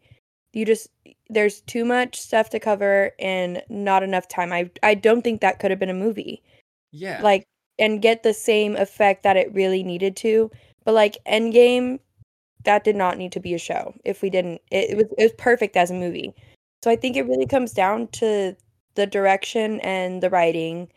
you 0.55 0.65
just 0.65 0.87
there's 1.29 1.61
too 1.61 1.85
much 1.85 2.19
stuff 2.19 2.49
to 2.49 2.59
cover 2.59 3.11
and 3.19 3.61
not 3.69 4.01
enough 4.01 4.27
time. 4.27 4.51
I 4.51 4.71
I 4.81 4.95
don't 4.95 5.21
think 5.21 5.41
that 5.41 5.59
could 5.59 5.69
have 5.69 5.79
been 5.79 5.89
a 5.89 5.93
movie. 5.93 6.41
Yeah. 6.91 7.21
Like 7.21 7.43
and 7.77 8.01
get 8.01 8.23
the 8.23 8.33
same 8.33 8.75
effect 8.77 9.23
that 9.23 9.37
it 9.37 9.53
really 9.53 9.83
needed 9.83 10.15
to. 10.17 10.49
But 10.85 10.93
like 10.93 11.17
Endgame, 11.27 11.99
that 12.63 12.85
did 12.85 12.95
not 12.95 13.17
need 13.17 13.33
to 13.33 13.39
be 13.41 13.53
a 13.53 13.59
show. 13.59 13.93
If 14.05 14.21
we 14.21 14.29
didn't, 14.29 14.61
it, 14.71 14.91
it 14.91 14.95
was 14.95 15.05
it 15.17 15.23
was 15.23 15.33
perfect 15.37 15.75
as 15.75 15.91
a 15.91 15.93
movie. 15.93 16.33
So 16.83 16.89
I 16.89 16.95
think 16.95 17.17
it 17.17 17.27
really 17.27 17.47
comes 17.47 17.73
down 17.73 18.07
to 18.19 18.55
the 18.95 19.05
direction 19.05 19.81
and 19.81 20.23
the 20.23 20.29
writing 20.29 20.87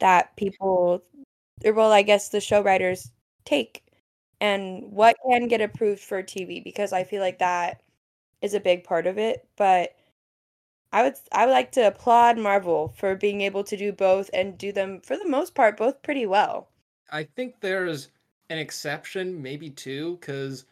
that 0.00 0.36
people, 0.36 1.02
well, 1.64 1.92
I 1.92 2.02
guess 2.02 2.28
the 2.28 2.40
show 2.40 2.62
writers 2.62 3.10
take, 3.46 3.84
and 4.40 4.92
what 4.92 5.16
can 5.28 5.48
get 5.48 5.60
approved 5.60 6.02
for 6.02 6.22
TV 6.22 6.60
because 6.60 6.92
I 6.92 7.04
feel 7.04 7.22
like 7.22 7.38
that 7.38 7.82
is 8.42 8.54
a 8.54 8.60
big 8.60 8.84
part 8.84 9.06
of 9.06 9.18
it, 9.18 9.48
but 9.56 9.96
I 10.92 11.02
would 11.02 11.14
I 11.32 11.46
would 11.46 11.52
like 11.52 11.72
to 11.72 11.86
applaud 11.86 12.36
Marvel 12.38 12.88
for 12.90 13.16
being 13.16 13.40
able 13.40 13.64
to 13.64 13.76
do 13.76 13.90
both 13.90 14.28
and 14.34 14.58
do 14.58 14.70
them 14.70 15.00
for 15.00 15.16
the 15.16 15.26
most 15.28 15.54
part 15.54 15.78
both 15.78 16.02
pretty 16.02 16.26
well. 16.26 16.68
I 17.10 17.24
think 17.24 17.60
there's 17.60 18.08
an 18.48 18.58
exception, 18.58 19.42
maybe 19.42 19.70
two, 19.70 20.16
because 20.16 20.64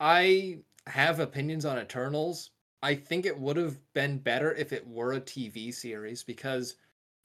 I 0.00 0.60
have 0.86 1.20
opinions 1.20 1.64
on 1.64 1.78
Eternals. 1.78 2.50
I 2.82 2.94
think 2.94 3.26
it 3.26 3.38
would 3.38 3.56
have 3.58 3.80
been 3.94 4.18
better 4.18 4.54
if 4.54 4.72
it 4.72 4.86
were 4.86 5.12
a 5.14 5.20
TV 5.20 5.72
series 5.72 6.24
because 6.24 6.76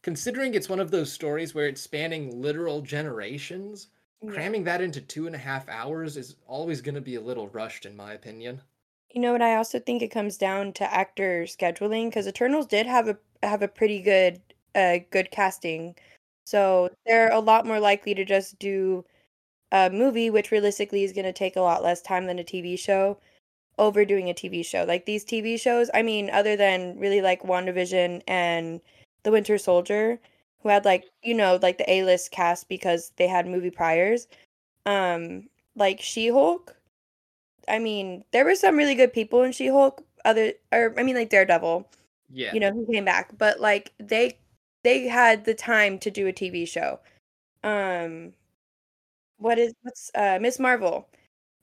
considering 0.03 0.53
it's 0.55 0.69
one 0.69 0.79
of 0.81 0.91
those 0.91 1.11
stories 1.11 1.55
where 1.55 1.67
it's 1.67 1.81
spanning 1.81 2.41
literal 2.41 2.81
generations. 2.81 3.89
Cramming 4.27 4.63
that 4.63 4.81
into 4.81 5.01
two 5.01 5.27
and 5.27 5.35
a 5.35 5.39
half 5.39 5.67
hours 5.69 6.17
is 6.17 6.35
always 6.47 6.81
going 6.81 6.95
to 6.95 7.01
be 7.01 7.15
a 7.15 7.21
little 7.21 7.47
rushed, 7.49 7.85
in 7.85 7.95
my 7.95 8.13
opinion. 8.13 8.61
You 9.11 9.21
know 9.21 9.31
what? 9.31 9.41
I 9.41 9.55
also 9.55 9.79
think 9.79 10.01
it 10.01 10.09
comes 10.09 10.37
down 10.37 10.73
to 10.73 10.93
actor 10.93 11.43
scheduling 11.43 12.09
because 12.09 12.27
Eternals 12.27 12.65
did 12.65 12.85
have 12.85 13.07
a 13.07 13.17
have 13.43 13.61
a 13.61 13.67
pretty 13.67 14.01
good 14.01 14.41
uh 14.75 14.99
good 15.11 15.29
casting, 15.31 15.95
so 16.45 16.89
they're 17.05 17.31
a 17.31 17.39
lot 17.39 17.65
more 17.65 17.79
likely 17.79 18.15
to 18.15 18.25
just 18.25 18.57
do 18.59 19.05
a 19.71 19.89
movie, 19.89 20.29
which 20.29 20.51
realistically 20.51 21.03
is 21.03 21.13
going 21.13 21.25
to 21.25 21.33
take 21.33 21.55
a 21.55 21.61
lot 21.61 21.83
less 21.83 22.01
time 22.01 22.25
than 22.27 22.39
a 22.39 22.43
TV 22.43 22.77
show, 22.77 23.17
over 23.77 24.05
doing 24.05 24.29
a 24.29 24.33
TV 24.33 24.65
show. 24.65 24.85
Like 24.87 25.05
these 25.05 25.25
TV 25.25 25.59
shows, 25.59 25.89
I 25.93 26.03
mean, 26.03 26.29
other 26.29 26.55
than 26.55 26.97
really 26.99 27.21
like 27.21 27.43
WandaVision 27.43 28.21
and 28.27 28.81
The 29.23 29.31
Winter 29.31 29.57
Soldier, 29.57 30.19
who 30.63 30.69
had 30.69 30.85
like 30.85 31.05
you 31.23 31.33
know 31.35 31.59
like 31.61 31.77
the 31.77 31.89
A 31.91 32.03
list 32.03 32.31
cast 32.31 32.69
because 32.69 33.11
they 33.17 33.27
had 33.27 33.47
movie 33.47 33.71
priors, 33.71 34.27
um, 34.87 35.49
like 35.75 36.01
She 36.01 36.29
Hulk 36.29 36.75
I 37.67 37.79
mean, 37.79 38.23
there 38.31 38.45
were 38.45 38.55
some 38.55 38.75
really 38.77 38.95
good 38.95 39.13
people 39.13 39.43
in 39.43 39.51
She 39.51 39.67
Hulk. 39.67 40.03
Other, 40.25 40.53
or 40.71 40.93
I 40.97 41.03
mean, 41.03 41.15
like 41.15 41.29
Daredevil. 41.29 41.89
Yeah. 42.29 42.53
You 42.53 42.59
know, 42.59 42.71
who 42.71 42.85
came 42.91 43.05
back, 43.05 43.37
but 43.37 43.59
like 43.59 43.93
they 43.99 44.37
they 44.83 45.07
had 45.07 45.45
the 45.45 45.53
time 45.53 45.99
to 45.99 46.11
do 46.11 46.27
a 46.27 46.33
TV 46.33 46.65
show. 46.65 46.99
Um, 47.63 48.33
what 49.37 49.57
is 49.59 49.73
what's 49.81 50.11
uh 50.15 50.39
Miss 50.41 50.59
Marvel? 50.59 51.07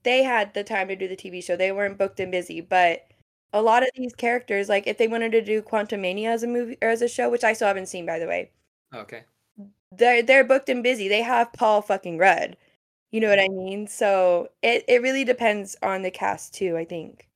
They 0.04 0.22
had 0.22 0.54
the 0.54 0.64
time 0.64 0.88
to 0.88 0.96
do 0.96 1.08
the 1.08 1.16
TV 1.16 1.40
show. 1.42 1.56
They 1.56 1.72
weren't 1.72 1.98
booked 1.98 2.20
and 2.20 2.32
busy, 2.32 2.60
but 2.60 3.08
a 3.52 3.62
lot 3.62 3.82
of 3.82 3.90
these 3.96 4.14
characters, 4.14 4.68
like 4.68 4.86
if 4.86 4.98
they 4.98 5.08
wanted 5.08 5.32
to 5.32 5.42
do 5.42 5.62
Quantumania 5.62 6.28
as 6.28 6.42
a 6.42 6.46
movie 6.46 6.78
or 6.82 6.88
as 6.90 7.02
a 7.02 7.08
show, 7.08 7.30
which 7.30 7.44
I 7.44 7.52
still 7.54 7.68
haven't 7.68 7.86
seen 7.88 8.06
by 8.06 8.18
the 8.18 8.26
way. 8.28 8.50
Okay. 8.94 9.24
They're 9.92 10.22
they're 10.22 10.44
booked 10.44 10.68
and 10.68 10.82
busy. 10.82 11.08
They 11.08 11.22
have 11.22 11.52
Paul 11.52 11.82
fucking 11.82 12.18
Rudd. 12.18 12.56
You 13.10 13.20
know 13.20 13.28
what 13.28 13.38
mm-hmm. 13.38 13.60
I 13.60 13.64
mean? 13.64 13.86
So 13.86 14.50
it 14.62 14.84
it 14.88 15.02
really 15.02 15.24
depends 15.24 15.76
on 15.82 16.02
the 16.02 16.10
cast 16.10 16.54
too, 16.54 16.76
I 16.76 16.84
think. 16.84 17.28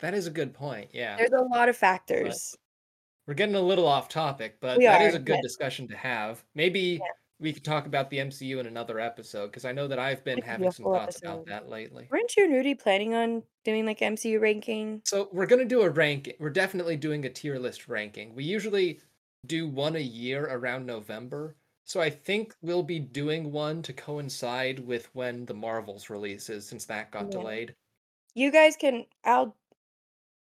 That 0.00 0.14
is 0.14 0.26
a 0.26 0.30
good 0.30 0.54
point. 0.54 0.90
Yeah. 0.92 1.16
There's 1.16 1.32
a 1.32 1.42
lot 1.42 1.68
of 1.68 1.76
factors. 1.76 2.52
But 2.52 2.60
we're 3.26 3.34
getting 3.34 3.56
a 3.56 3.60
little 3.60 3.86
off 3.86 4.08
topic, 4.08 4.56
but 4.60 4.78
we 4.78 4.84
that 4.84 5.02
are, 5.02 5.08
is 5.08 5.14
a 5.14 5.18
good 5.18 5.40
discussion 5.42 5.88
to 5.88 5.96
have. 5.96 6.44
Maybe 6.54 7.00
yeah. 7.00 7.06
we 7.40 7.52
could 7.52 7.64
talk 7.64 7.86
about 7.86 8.08
the 8.10 8.18
MCU 8.18 8.58
in 8.58 8.66
another 8.66 9.00
episode 9.00 9.48
because 9.48 9.64
I 9.64 9.72
know 9.72 9.88
that 9.88 9.98
I've 9.98 10.24
been 10.24 10.40
having 10.40 10.70
some 10.70 10.84
thoughts 10.84 11.16
episode. 11.16 11.32
about 11.32 11.46
that 11.46 11.68
lately. 11.68 12.06
Weren't 12.10 12.36
you 12.36 12.44
and 12.44 12.54
Rudy 12.54 12.74
planning 12.74 13.14
on 13.14 13.42
doing 13.64 13.86
like 13.86 13.98
MCU 13.98 14.40
ranking? 14.40 15.02
So 15.04 15.28
we're 15.32 15.46
gonna 15.46 15.64
do 15.64 15.82
a 15.82 15.90
ranking. 15.90 16.34
We're 16.38 16.50
definitely 16.50 16.96
doing 16.96 17.24
a 17.24 17.28
tier 17.28 17.58
list 17.58 17.88
ranking. 17.88 18.34
We 18.34 18.44
usually 18.44 19.00
do 19.46 19.68
one 19.68 19.96
a 19.96 20.00
year 20.00 20.46
around 20.46 20.86
November. 20.86 21.56
So 21.84 22.00
I 22.00 22.10
think 22.10 22.54
we'll 22.60 22.82
be 22.82 22.98
doing 22.98 23.50
one 23.50 23.82
to 23.82 23.92
coincide 23.92 24.78
with 24.78 25.08
when 25.14 25.46
the 25.46 25.54
Marvels 25.54 26.10
releases, 26.10 26.68
since 26.68 26.84
that 26.86 27.10
got 27.10 27.24
yeah. 27.24 27.30
delayed. 27.30 27.74
You 28.34 28.50
guys 28.52 28.76
can. 28.76 29.06
I'll. 29.24 29.56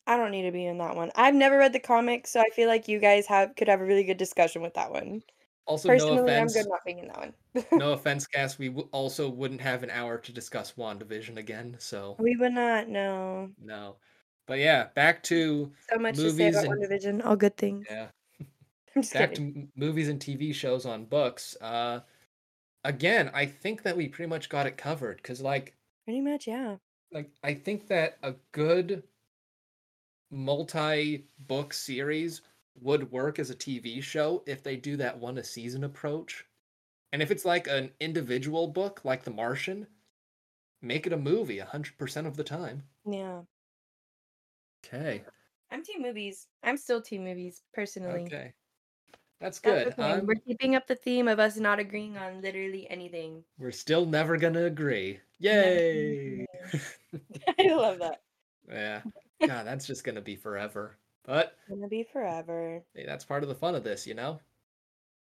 I 0.07 0.17
don't 0.17 0.31
need 0.31 0.43
to 0.43 0.53
be 0.53 0.67
in 0.67 0.79
that 0.79 0.97
one. 0.97 1.11
I've 1.15 1.35
never 1.35 1.59
read 1.59 1.73
the 1.73 1.81
comics, 1.81 2.31
so 2.31 2.41
I 2.41 2.49
feel 2.55 2.69
like 2.69 2.89
you 2.89 2.99
guys 2.99 3.27
have 3.27 3.55
could 3.57 3.69
have 3.69 3.81
a 3.81 3.85
really 3.85 4.05
good 4.05 4.17
discussion 4.17 4.63
with 4.63 4.75
that 4.75 4.91
one. 4.93 5.23
Also, 5.67 5.89
Personally, 5.89 6.17
no 6.17 6.25
offense, 6.25 6.57
I'm 6.57 6.63
good 6.63 6.71
not 6.71 6.85
being 6.85 6.99
in 6.99 7.07
that 7.09 7.19
one. 7.19 7.35
no 7.73 7.93
offense, 7.93 8.27
Cass. 8.27 8.59
We 8.59 8.69
w- 8.69 8.89
also 8.91 9.29
wouldn't 9.29 9.61
have 9.61 9.85
an 9.85 9.91
hour 9.91 10.19
to 10.19 10.33
discuss 10.33 10.73
WandaVision 10.73 11.37
again, 11.37 11.77
so 11.79 12.17
we 12.19 12.37
would 12.37 12.53
not. 12.53 12.89
No. 12.89 13.51
No, 13.63 13.97
but 14.47 14.59
yeah, 14.59 14.89
back 14.95 15.23
to 15.25 15.71
so 15.89 15.99
much 15.99 16.17
to 16.17 16.31
say 16.31 16.49
about 16.49 16.65
and, 16.65 16.75
WandaVision. 16.75 17.25
All 17.25 17.37
good 17.37 17.57
things. 17.57 17.87
Yeah, 17.89 18.09
back 19.13 19.35
kidding. 19.35 19.37
to 19.37 19.69
movies 19.77 20.09
and 20.09 20.21
TV 20.21 20.53
shows 20.53 20.87
on 20.87 21.07
books. 21.07 21.57
Uh, 21.61 22.01
again, 22.85 23.31
I 23.35 23.47
think 23.47 23.83
that 23.85 23.97
we 23.97 24.09
pretty 24.09 24.29
much 24.31 24.49
got 24.51 24.67
it 24.67 24.77
covered 24.79 25.19
because, 25.19 25.43
like, 25.43 25.77
pretty 26.05 26.21
much, 26.21 26.47
yeah. 26.47 26.79
Like, 27.13 27.31
I 27.45 27.55
think 27.55 27.87
that 27.89 28.19
a 28.25 28.33
good 28.51 29.09
multi-book 30.31 31.73
series 31.73 32.43
would 32.75 33.13
work 33.13 33.39
as 33.39 33.51
a 33.51 33.55
TV 33.55 34.01
show 34.01 34.43
if 34.47 34.63
they 34.63 34.77
do 34.77 34.97
that 34.97 35.19
one 35.19 35.39
a 35.39 35.45
season 35.45 35.85
approach. 35.85 36.45
And 37.13 37.23
if 37.23 37.31
it's 37.31 37.45
like 37.45 37.69
an 37.69 37.95
individual 38.01 38.69
book, 38.69 39.05
like 39.05 39.25
The 39.25 39.31
Martian, 39.33 39.89
make 40.83 41.07
it 41.07 41.13
a 41.15 41.19
movie 41.19 41.59
100% 41.59 42.27
of 42.27 42.37
the 42.37 42.45
time. 42.45 42.89
Yeah. 43.05 43.43
Okay. 44.85 45.25
I'm 45.71 45.83
team 45.83 46.03
movies. 46.03 46.47
I'm 46.63 46.77
still 46.77 47.03
team 47.03 47.25
movies, 47.25 47.63
personally. 47.73 48.33
Okay. 48.33 48.55
That's 49.43 49.59
good. 49.59 49.93
That's 49.97 50.23
We're 50.25 50.37
keeping 50.37 50.77
up 50.77 50.87
the 50.87 50.95
theme 50.95 51.27
of 51.27 51.41
us 51.41 51.57
not 51.57 51.81
agreeing 51.81 52.17
on 52.17 52.41
literally 52.41 52.89
anything. 52.89 53.43
We're 53.59 53.73
still 53.73 54.07
never 54.07 54.37
gonna 54.37 54.67
agree. 54.67 55.19
Yay! 55.41 56.47
I 57.59 57.75
love 57.75 57.99
that. 57.99 58.23
Yeah. 58.71 59.03
God, 59.47 59.67
that's 59.67 59.85
just 59.85 60.05
gonna 60.05 60.21
be 60.21 60.37
forever. 60.37 60.97
But 61.25 61.57
Gonna 61.69 61.89
be 61.89 62.05
forever. 62.05 62.85
hey, 62.95 63.05
that's 63.05 63.25
part 63.25 63.43
of 63.43 63.49
the 63.49 63.55
fun 63.57 63.75
of 63.75 63.83
this, 63.83 64.07
you 64.07 64.15
know? 64.15 64.41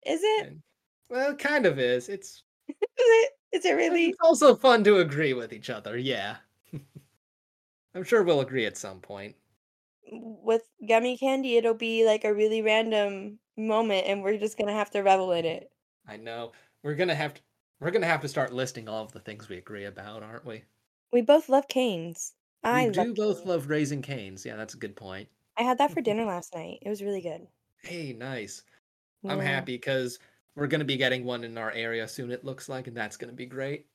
Is 0.06 0.22
it? 0.24 0.48
And, 0.48 0.62
well, 1.10 1.32
it 1.32 1.40
kind 1.40 1.66
of 1.66 1.80
is. 1.80 2.08
It's 2.08 2.44
Is 2.70 2.76
it? 2.98 3.32
Is 3.54 3.66
it 3.66 3.74
really? 3.74 4.10
it's 4.10 4.18
also 4.22 4.56
fun 4.56 4.84
to 4.84 5.00
agree 5.00 5.34
with 5.34 5.52
each 5.52 5.72
other, 5.72 5.98
yeah. 5.98 6.38
I'm 7.96 8.04
sure 8.04 8.22
we'll 8.22 8.42
agree 8.42 8.66
at 8.68 8.78
some 8.78 9.00
point. 9.00 9.36
With 10.12 10.64
gummy 10.88 11.18
candy, 11.18 11.58
it'll 11.58 11.74
be 11.74 12.06
like 12.06 12.24
a 12.24 12.34
really 12.34 12.62
random 12.62 13.40
moment, 13.58 14.08
and 14.08 14.24
we're 14.24 14.38
just 14.38 14.58
gonna 14.58 14.74
have 14.74 14.92
to 14.92 15.02
revel 15.02 15.32
in 15.32 15.46
it. 15.46 15.72
I 16.08 16.18
know. 16.18 16.52
We're 16.84 16.96
gonna 16.96 17.16
have 17.16 17.34
to 17.36 17.42
we're 17.80 17.92
gonna 17.92 18.06
have 18.06 18.22
to 18.22 18.28
start 18.28 18.54
listing 18.54 18.88
all 18.88 19.04
of 19.04 19.12
the 19.12 19.20
things 19.20 19.50
we 19.50 19.58
agree 19.58 19.86
about, 19.86 20.24
aren't 20.24 20.46
we? 20.46 20.64
We 21.12 21.22
both 21.22 21.50
love 21.50 21.68
canes. 21.68 22.34
I 22.64 22.88
we 22.88 22.92
do 22.92 23.14
both 23.14 23.38
canes. 23.38 23.48
love 23.48 23.70
Raising 23.70 24.02
Cane's. 24.02 24.46
Yeah, 24.46 24.56
that's 24.56 24.74
a 24.74 24.78
good 24.78 24.96
point. 24.96 25.30
I 25.58 25.64
had 25.64 25.78
that 25.80 25.92
for 25.94 26.02
dinner 26.02 26.26
last 26.26 26.56
night. 26.56 26.80
It 26.82 26.90
was 26.90 27.04
really 27.04 27.22
good. 27.22 27.48
Hey, 27.82 28.14
nice. 28.14 28.64
I'm 29.28 29.40
happy 29.40 29.76
because 29.76 30.20
we're 30.56 30.68
gonna 30.68 30.86
be 30.86 30.98
getting 30.98 31.26
one 31.26 31.44
in 31.44 31.58
our 31.58 31.72
area 31.72 32.08
soon. 32.08 32.32
It 32.32 32.46
looks 32.46 32.70
like, 32.70 32.88
and 32.88 32.96
that's 32.96 33.18
gonna 33.18 33.34
be 33.34 33.46
great. 33.46 33.88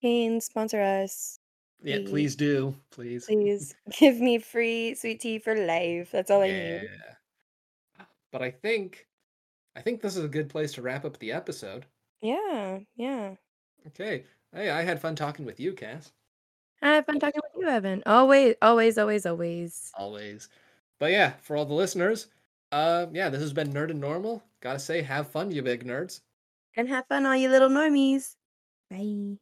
Canes 0.00 0.46
sponsor 0.46 0.80
us, 0.80 1.38
Yeah, 1.82 1.98
please. 1.98 2.10
please 2.10 2.36
do, 2.36 2.74
please. 2.90 3.26
Please 3.26 3.74
give 3.98 4.20
me 4.20 4.38
free 4.38 4.94
sweet 4.94 5.20
tea 5.20 5.38
for 5.38 5.54
life. 5.54 6.10
That's 6.10 6.30
all 6.30 6.42
I 6.42 6.48
need. 6.48 6.54
Yeah. 6.56 6.80
need. 6.80 8.06
But 8.32 8.42
I 8.42 8.50
think, 8.50 9.06
I 9.76 9.80
think 9.80 10.00
this 10.00 10.16
is 10.16 10.24
a 10.24 10.28
good 10.28 10.48
place 10.48 10.72
to 10.72 10.82
wrap 10.82 11.04
up 11.04 11.18
the 11.18 11.32
episode. 11.32 11.86
Yeah, 12.20 12.80
yeah. 12.96 13.34
Okay. 13.86 14.24
Hey, 14.52 14.70
I 14.70 14.82
had 14.82 15.00
fun 15.00 15.14
talking 15.14 15.44
with 15.44 15.60
you, 15.60 15.72
Cass. 15.72 16.12
I 16.82 16.94
had 16.94 17.06
fun 17.06 17.20
talking 17.20 17.40
with 17.42 17.62
you, 17.62 17.68
Evan. 17.68 18.02
Always, 18.06 18.54
always, 18.62 18.98
always, 18.98 19.26
always. 19.26 19.92
Always. 19.94 20.48
But 20.98 21.12
yeah, 21.12 21.34
for 21.42 21.56
all 21.56 21.64
the 21.64 21.74
listeners, 21.74 22.26
uh, 22.72 23.06
yeah, 23.12 23.28
this 23.28 23.40
has 23.40 23.52
been 23.52 23.72
Nerd 23.72 23.90
and 23.90 24.00
Normal. 24.00 24.42
Gotta 24.60 24.78
say, 24.78 25.02
have 25.02 25.30
fun, 25.30 25.50
you 25.50 25.62
big 25.62 25.84
nerds. 25.84 26.20
And 26.76 26.88
have 26.88 27.06
fun, 27.06 27.26
all 27.26 27.36
you 27.36 27.48
little 27.48 27.68
normies. 27.68 28.36
Bye. 28.90 29.38